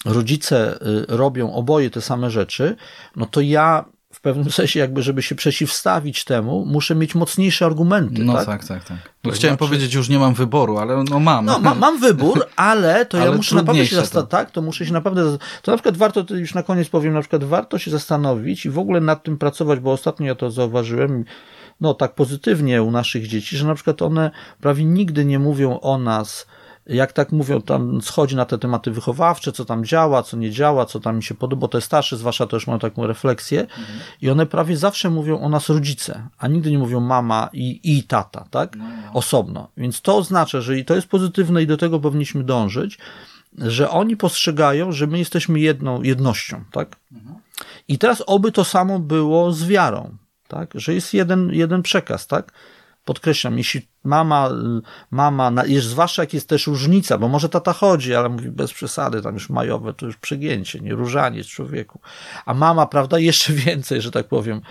rodzice 0.05 0.79
y, 0.87 1.05
robią 1.07 1.53
oboje 1.53 1.89
te 1.89 2.01
same 2.01 2.31
rzeczy, 2.31 2.75
no 3.15 3.25
to 3.25 3.41
ja 3.41 3.85
w 4.11 4.21
pewnym 4.21 4.51
sensie, 4.51 4.79
jakby, 4.79 5.03
żeby 5.03 5.21
się 5.21 5.35
przeciwstawić 5.35 6.23
temu, 6.23 6.65
muszę 6.65 6.95
mieć 6.95 7.15
mocniejsze 7.15 7.65
argumenty. 7.65 8.23
No 8.23 8.33
tak, 8.33 8.45
tak, 8.45 8.65
tak. 8.65 8.83
tak. 8.83 8.97
No 9.23 9.31
chciałem 9.31 9.57
znaczy... 9.57 9.69
powiedzieć, 9.69 9.93
już 9.93 10.09
nie 10.09 10.19
mam 10.19 10.33
wyboru, 10.33 10.77
ale 10.77 11.03
no 11.09 11.19
mam. 11.19 11.45
No, 11.45 11.59
ma, 11.59 11.75
mam 11.75 11.99
wybór, 11.99 12.45
ale 12.55 13.05
to 13.05 13.17
ale 13.17 13.29
ja 13.29 13.37
muszę 13.37 13.55
naprawdę 13.55 13.85
się 13.85 13.95
zastanowić, 13.95 14.31
tak, 14.31 14.51
to 14.51 14.61
muszę 14.61 14.85
się 14.85 14.93
naprawdę, 14.93 15.37
to 15.61 15.71
na 15.71 15.77
przykład 15.77 15.97
warto, 15.97 16.23
to 16.23 16.35
już 16.35 16.53
na 16.53 16.63
koniec 16.63 16.89
powiem, 16.89 17.13
na 17.13 17.21
przykład 17.21 17.43
warto 17.43 17.79
się 17.79 17.91
zastanowić 17.91 18.65
i 18.65 18.69
w 18.69 18.79
ogóle 18.79 19.01
nad 19.01 19.23
tym 19.23 19.37
pracować, 19.37 19.79
bo 19.79 19.91
ostatnio 19.91 20.27
ja 20.27 20.35
to 20.35 20.51
zauważyłem, 20.51 21.25
no 21.81 21.93
tak 21.93 22.15
pozytywnie 22.15 22.83
u 22.83 22.91
naszych 22.91 23.27
dzieci, 23.27 23.57
że 23.57 23.67
na 23.67 23.75
przykład 23.75 24.01
one 24.01 24.31
prawie 24.61 24.85
nigdy 24.85 25.25
nie 25.25 25.39
mówią 25.39 25.79
o 25.79 25.97
nas, 25.97 26.47
jak 26.85 27.13
tak 27.13 27.31
mówią, 27.31 27.61
tam 27.61 28.01
schodzi 28.01 28.35
na 28.35 28.45
te 28.45 28.57
tematy 28.57 28.91
wychowawcze, 28.91 29.51
co 29.51 29.65
tam 29.65 29.85
działa, 29.85 30.23
co 30.23 30.37
nie 30.37 30.51
działa, 30.51 30.85
co 30.85 30.99
tam 30.99 31.15
mi 31.15 31.23
się 31.23 31.35
podoba, 31.35 31.59
bo 31.59 31.67
te 31.67 31.81
starsze 31.81 32.17
zwłaszcza 32.17 32.47
też 32.47 32.67
mają 32.67 32.79
taką 32.79 33.07
refleksję 33.07 33.61
mhm. 33.61 33.99
i 34.21 34.29
one 34.29 34.45
prawie 34.45 34.77
zawsze 34.77 35.09
mówią 35.09 35.39
o 35.39 35.49
nas 35.49 35.69
rodzice, 35.69 36.27
a 36.37 36.47
nigdy 36.47 36.71
nie 36.71 36.77
mówią 36.77 36.99
mama 36.99 37.49
i, 37.53 37.79
i 37.83 38.03
tata, 38.03 38.45
tak? 38.51 38.75
No, 38.75 38.85
no. 39.05 39.13
Osobno. 39.13 39.67
Więc 39.77 40.01
to 40.01 40.17
oznacza, 40.17 40.61
że 40.61 40.77
i 40.77 40.85
to 40.85 40.95
jest 40.95 41.07
pozytywne 41.07 41.63
i 41.63 41.67
do 41.67 41.77
tego 41.77 41.99
powinniśmy 41.99 42.43
dążyć, 42.43 42.97
że 43.57 43.89
oni 43.89 44.17
postrzegają, 44.17 44.91
że 44.91 45.07
my 45.07 45.19
jesteśmy 45.19 45.59
jedną, 45.59 46.01
jednością, 46.01 46.63
tak? 46.71 46.95
Mhm. 47.11 47.35
I 47.87 47.97
teraz 47.97 48.23
oby 48.27 48.51
to 48.51 48.63
samo 48.63 48.99
było 48.99 49.51
z 49.51 49.67
wiarą, 49.67 50.17
tak? 50.47 50.71
Że 50.75 50.93
jest 50.93 51.13
jeden, 51.13 51.49
jeden 51.53 51.81
przekaz, 51.81 52.27
tak? 52.27 52.51
Podkreślam, 53.05 53.57
jeśli 53.57 53.90
Mama, 54.03 54.49
mama, 55.11 55.51
już 55.67 55.85
zwłaszcza 55.85 56.21
jak 56.21 56.33
jest 56.33 56.49
też 56.49 56.67
różnica, 56.67 57.17
bo 57.17 57.27
może 57.27 57.49
tata 57.49 57.73
chodzi, 57.73 58.15
ale 58.15 58.29
mówi 58.29 58.49
bez 58.49 58.73
przesady, 58.73 59.21
tam 59.21 59.33
już 59.33 59.49
majowe, 59.49 59.93
to 59.93 60.05
już 60.05 60.17
przegięcie, 60.17 60.79
nie 60.79 60.93
różaniec 60.93 61.47
człowieku. 61.47 61.99
A 62.45 62.53
mama, 62.53 62.85
prawda, 62.85 63.19
jeszcze 63.29 63.53
więcej, 63.53 64.01
że 64.01 64.11
tak 64.11 64.27
powiem. 64.27 64.61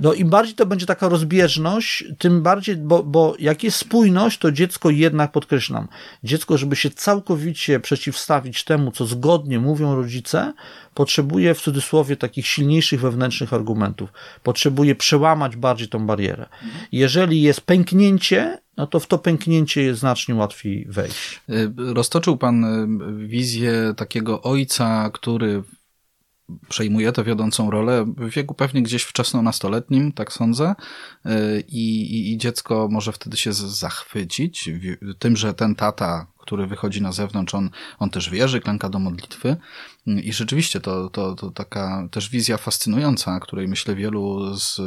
No 0.00 0.12
im 0.12 0.30
bardziej 0.30 0.54
to 0.54 0.66
będzie 0.66 0.86
taka 0.86 1.08
rozbieżność, 1.08 2.04
tym 2.18 2.42
bardziej, 2.42 2.76
bo, 2.76 3.02
bo 3.02 3.34
jak 3.38 3.64
jest 3.64 3.76
spójność, 3.76 4.38
to 4.38 4.52
dziecko 4.52 4.90
jednak, 4.90 5.32
podkreślam, 5.32 5.88
dziecko, 6.24 6.58
żeby 6.58 6.76
się 6.76 6.90
całkowicie 6.90 7.80
przeciwstawić 7.80 8.64
temu, 8.64 8.92
co 8.92 9.06
zgodnie 9.06 9.58
mówią 9.58 9.94
rodzice, 9.94 10.52
potrzebuje 10.94 11.54
w 11.54 11.60
cudzysłowie 11.60 12.16
takich 12.16 12.46
silniejszych 12.46 13.00
wewnętrznych 13.00 13.52
argumentów. 13.52 14.12
Potrzebuje 14.42 14.94
przełamać 14.94 15.56
bardziej 15.56 15.88
tą 15.88 16.06
barierę. 16.06 16.46
Jeżeli 16.92 17.42
jest 17.42 17.60
pęknięcie, 17.60 18.58
no 18.76 18.86
to 18.86 19.00
w 19.00 19.06
to 19.06 19.18
pęknięcie 19.18 19.82
jest 19.82 20.00
znacznie 20.00 20.34
łatwiej 20.34 20.86
wejść. 20.88 21.40
Y, 21.50 21.72
roztoczył 21.76 22.36
Pan 22.36 22.64
y, 22.64 23.26
wizję 23.26 23.94
takiego 23.96 24.42
ojca, 24.42 25.10
który 25.12 25.62
przejmuje 26.68 27.12
tę 27.12 27.24
wiodącą 27.24 27.70
rolę 27.70 28.04
w 28.16 28.30
wieku 28.30 28.54
pewnie 28.54 28.82
gdzieś 28.82 29.04
wczesno-nastoletnim, 29.04 30.12
tak 30.12 30.32
sądzę, 30.32 30.74
y, 31.26 31.64
I, 31.68 32.00
i, 32.14 32.32
i 32.32 32.38
dziecko 32.38 32.88
może 32.90 33.12
wtedy 33.12 33.36
się 33.36 33.52
zachwycić 33.52 34.70
tym, 35.18 35.36
że 35.36 35.54
ten 35.54 35.74
tata, 35.74 36.26
który 36.38 36.66
wychodzi 36.66 37.02
na 37.02 37.12
zewnątrz, 37.12 37.54
on, 37.54 37.70
on 37.98 38.10
też 38.10 38.30
wierzy, 38.30 38.60
klęka 38.60 38.88
do 38.88 38.98
modlitwy 38.98 39.56
i 40.06 40.32
rzeczywiście 40.32 40.80
to, 40.80 41.10
to, 41.10 41.34
to 41.34 41.50
taka 41.50 42.08
też 42.10 42.30
wizja 42.30 42.56
fascynująca, 42.56 43.40
której 43.40 43.68
myślę 43.68 43.94
wielu 43.94 44.54
z 44.56 44.80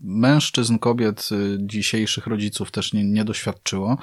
mężczyzn, 0.00 0.78
kobiet, 0.78 1.28
dzisiejszych 1.58 2.26
rodziców 2.26 2.70
też 2.70 2.92
nie, 2.92 3.04
nie 3.04 3.24
doświadczyło. 3.24 3.98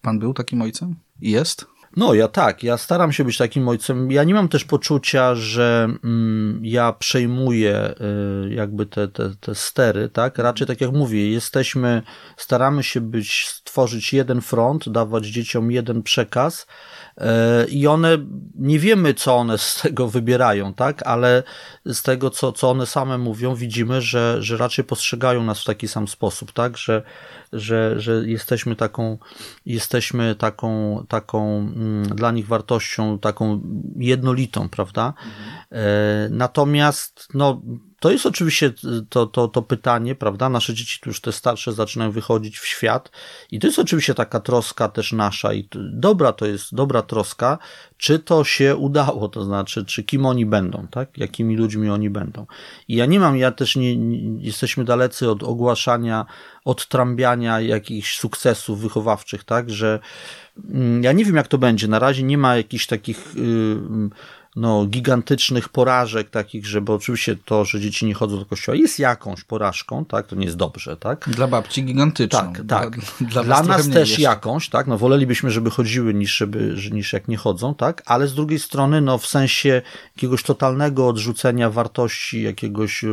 Pan 0.00 0.18
był 0.18 0.34
takim 0.34 0.62
ojcem? 0.62 0.96
Jest? 1.20 1.66
No, 1.96 2.14
ja 2.14 2.28
tak, 2.28 2.62
ja 2.62 2.76
staram 2.76 3.12
się 3.12 3.24
być 3.24 3.38
takim 3.38 3.68
ojcem. 3.68 4.10
Ja 4.10 4.24
nie 4.24 4.34
mam 4.34 4.48
też 4.48 4.64
poczucia, 4.64 5.34
że 5.34 5.88
mm, 6.04 6.60
ja 6.62 6.92
przejmuję 6.92 7.94
y, 8.46 8.54
jakby 8.54 8.86
te, 8.86 9.08
te, 9.08 9.34
te 9.40 9.54
stery, 9.54 10.08
tak? 10.08 10.38
Raczej 10.38 10.66
tak 10.66 10.80
jak 10.80 10.92
mówię, 10.92 11.30
jesteśmy, 11.30 12.02
staramy 12.36 12.82
się 12.82 13.00
być, 13.00 13.46
stworzyć 13.46 14.12
jeden 14.12 14.40
front, 14.40 14.88
dawać 14.88 15.26
dzieciom 15.26 15.70
jeden 15.70 16.02
przekaz, 16.02 16.66
i 17.68 17.86
one, 17.86 18.18
nie 18.54 18.78
wiemy 18.78 19.14
co 19.14 19.36
one 19.36 19.58
z 19.58 19.80
tego 19.82 20.08
wybierają, 20.08 20.74
tak, 20.74 21.02
ale 21.06 21.42
z 21.84 22.02
tego 22.02 22.30
co, 22.30 22.52
co 22.52 22.70
one 22.70 22.86
same 22.86 23.18
mówią 23.18 23.54
widzimy, 23.54 24.00
że, 24.00 24.36
że 24.42 24.56
raczej 24.56 24.84
postrzegają 24.84 25.42
nas 25.42 25.60
w 25.60 25.64
taki 25.64 25.88
sam 25.88 26.08
sposób, 26.08 26.52
tak, 26.52 26.76
że, 26.76 27.02
że, 27.52 28.00
że 28.00 28.12
jesteśmy 28.26 28.76
taką, 28.76 29.18
jesteśmy 29.66 30.34
taką, 30.34 31.04
taką 31.08 31.58
mm, 31.58 32.02
dla 32.02 32.30
nich 32.30 32.46
wartością 32.46 33.18
taką 33.18 33.60
jednolitą, 33.96 34.68
prawda, 34.68 35.14
mhm. 35.16 36.36
natomiast 36.36 37.28
no 37.34 37.62
to 38.00 38.10
jest 38.10 38.26
oczywiście 38.26 38.72
to, 39.08 39.26
to, 39.26 39.48
to 39.48 39.62
pytanie, 39.62 40.14
prawda? 40.14 40.48
Nasze 40.48 40.74
dzieci 40.74 41.00
już 41.06 41.20
te 41.20 41.32
starsze 41.32 41.72
zaczynają 41.72 42.10
wychodzić 42.10 42.58
w 42.58 42.66
świat 42.66 43.10
i 43.50 43.58
to 43.58 43.66
jest 43.66 43.78
oczywiście 43.78 44.14
taka 44.14 44.40
troska 44.40 44.88
też 44.88 45.12
nasza 45.12 45.52
i 45.52 45.68
dobra 45.92 46.32
to 46.32 46.46
jest, 46.46 46.74
dobra 46.74 47.02
troska, 47.02 47.58
czy 47.96 48.18
to 48.18 48.44
się 48.44 48.76
udało, 48.76 49.28
to 49.28 49.44
znaczy, 49.44 49.84
czy 49.84 50.04
kim 50.04 50.26
oni 50.26 50.46
będą, 50.46 50.86
tak? 50.90 51.18
Jakimi 51.18 51.56
ludźmi 51.56 51.90
oni 51.90 52.10
będą. 52.10 52.46
I 52.88 52.96
ja 52.96 53.06
nie 53.06 53.20
mam, 53.20 53.36
ja 53.36 53.52
też 53.52 53.76
nie, 53.76 53.96
nie 53.96 54.44
jesteśmy 54.44 54.84
dalecy 54.84 55.30
od 55.30 55.42
ogłaszania, 55.42 56.26
od 56.64 56.88
trambiania 56.88 57.60
jakichś 57.60 58.18
sukcesów 58.18 58.80
wychowawczych, 58.80 59.44
tak? 59.44 59.70
Że 59.70 60.00
mm, 60.64 61.02
ja 61.02 61.12
nie 61.12 61.24
wiem, 61.24 61.36
jak 61.36 61.48
to 61.48 61.58
będzie. 61.58 61.88
Na 61.88 61.98
razie 61.98 62.22
nie 62.22 62.38
ma 62.38 62.56
jakichś 62.56 62.86
takich, 62.86 63.34
yy, 63.34 64.10
no, 64.56 64.86
gigantycznych 64.86 65.68
porażek 65.68 66.30
takich, 66.30 66.66
że 66.66 66.80
bo 66.80 66.94
oczywiście 66.94 67.36
to, 67.44 67.64
że 67.64 67.80
dzieci 67.80 68.06
nie 68.06 68.14
chodzą 68.14 68.38
do 68.38 68.46
kościoła 68.46 68.76
jest 68.76 68.98
jakąś 68.98 69.44
porażką, 69.44 70.04
tak, 70.04 70.26
to 70.26 70.36
nie 70.36 70.44
jest 70.44 70.56
dobrze, 70.56 70.96
tak? 70.96 71.28
Dla 71.28 71.46
babci 71.46 71.84
gigantyczną. 71.84 72.38
Tak, 72.38 72.62
tak. 72.68 72.98
Dla, 73.20 73.28
dla, 73.28 73.42
dla 73.42 73.62
nas 73.62 73.88
też 73.88 74.08
jeszcze. 74.08 74.22
jakąś, 74.22 74.68
tak, 74.68 74.86
no 74.86 74.98
wolelibyśmy, 74.98 75.50
żeby 75.50 75.70
chodziły 75.70 76.14
niż, 76.14 76.36
żeby, 76.36 76.76
niż 76.92 77.12
jak 77.12 77.28
nie 77.28 77.36
chodzą, 77.36 77.74
tak, 77.74 78.02
ale 78.06 78.28
z 78.28 78.34
drugiej 78.34 78.58
strony, 78.58 79.00
no 79.00 79.18
w 79.18 79.26
sensie 79.26 79.82
jakiegoś 80.16 80.42
totalnego 80.42 81.08
odrzucenia 81.08 81.70
wartości, 81.70 82.42
jakiegoś 82.42 83.04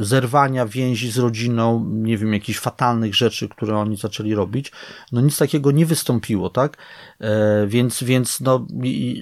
zerwania 0.00 0.66
więzi 0.66 1.10
z 1.10 1.18
rodziną, 1.18 1.90
nie 1.92 2.18
wiem, 2.18 2.32
jakichś 2.32 2.58
fatalnych 2.58 3.14
rzeczy, 3.14 3.48
które 3.48 3.76
oni 3.76 3.96
zaczęli 3.96 4.34
robić. 4.34 4.72
No 5.12 5.20
nic 5.20 5.38
takiego 5.38 5.70
nie 5.70 5.86
wystąpiło, 5.86 6.50
tak? 6.50 6.76
E, 7.20 7.66
więc, 7.66 8.02
więc 8.02 8.40
no, 8.40 8.66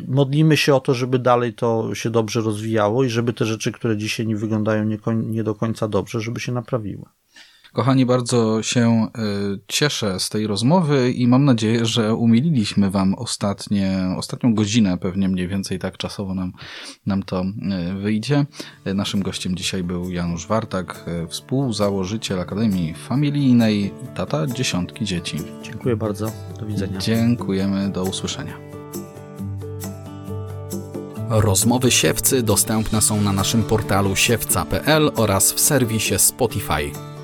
modlimy 0.09 0.57
się 0.57 0.75
o 0.75 0.81
to, 0.81 0.95
żeby 0.95 1.19
dalej 1.19 1.55
to 1.55 1.95
się 1.95 2.11
dobrze 2.11 2.41
rozwijało 2.41 3.05
i 3.05 3.09
żeby 3.09 3.33
te 3.33 3.45
rzeczy, 3.45 3.73
które 3.73 3.97
dzisiaj 3.97 4.27
nie 4.27 4.37
wyglądają 4.37 4.85
nie, 4.85 4.99
nie 5.15 5.45
do 5.45 5.55
końca 5.55 5.89
dobrze, 5.89 6.21
żeby 6.21 6.41
się 6.41 6.53
naprawiły. 6.53 7.05
Kochani, 7.77 8.07
bardzo 8.07 8.63
się 8.63 8.89
e, 8.91 9.09
cieszę 9.69 10.21
z 10.21 10.29
tej 10.29 10.47
rozmowy 10.47 11.13
i 11.13 11.29
mam 11.29 11.45
nadzieję, 11.45 11.87
że 11.87 12.15
umililiśmy 12.15 12.91
Wam 12.91 13.15
ostatnie, 13.15 14.15
ostatnią 14.17 14.55
godzinę, 14.55 14.99
pewnie 14.99 15.29
mniej 15.29 15.49
więcej 15.49 15.79
tak 15.79 15.97
czasowo 15.97 16.35
nam, 16.35 16.53
nam 17.07 17.23
to 17.23 17.41
e, 17.41 17.95
wyjdzie. 17.95 18.47
E, 18.85 18.95
naszym 18.95 19.23
gościem 19.23 19.57
dzisiaj 19.57 19.83
był 19.83 20.11
Janusz 20.11 20.47
Wartak, 20.47 21.05
współzałożyciel 21.29 22.41
Akademii 22.41 22.95
Familijnej, 22.95 23.93
tata 24.15 24.47
dziesiątki 24.47 25.05
dzieci. 25.05 25.39
Dziękuję 25.63 25.97
bardzo. 25.97 26.33
Do 26.61 26.67
widzenia. 26.67 26.99
Dziękujemy. 26.99 27.89
Do 27.89 28.05
usłyszenia. 28.05 28.59
Rozmowy 31.29 31.91
siewcy 31.91 32.43
dostępne 32.43 33.03
są 33.03 33.21
na 33.21 33.33
naszym 33.33 33.63
portalu 33.63 34.17
siewca.pl 34.17 35.11
oraz 35.17 35.53
w 35.53 35.61
serwisie 35.61 36.19
Spotify. 36.19 37.16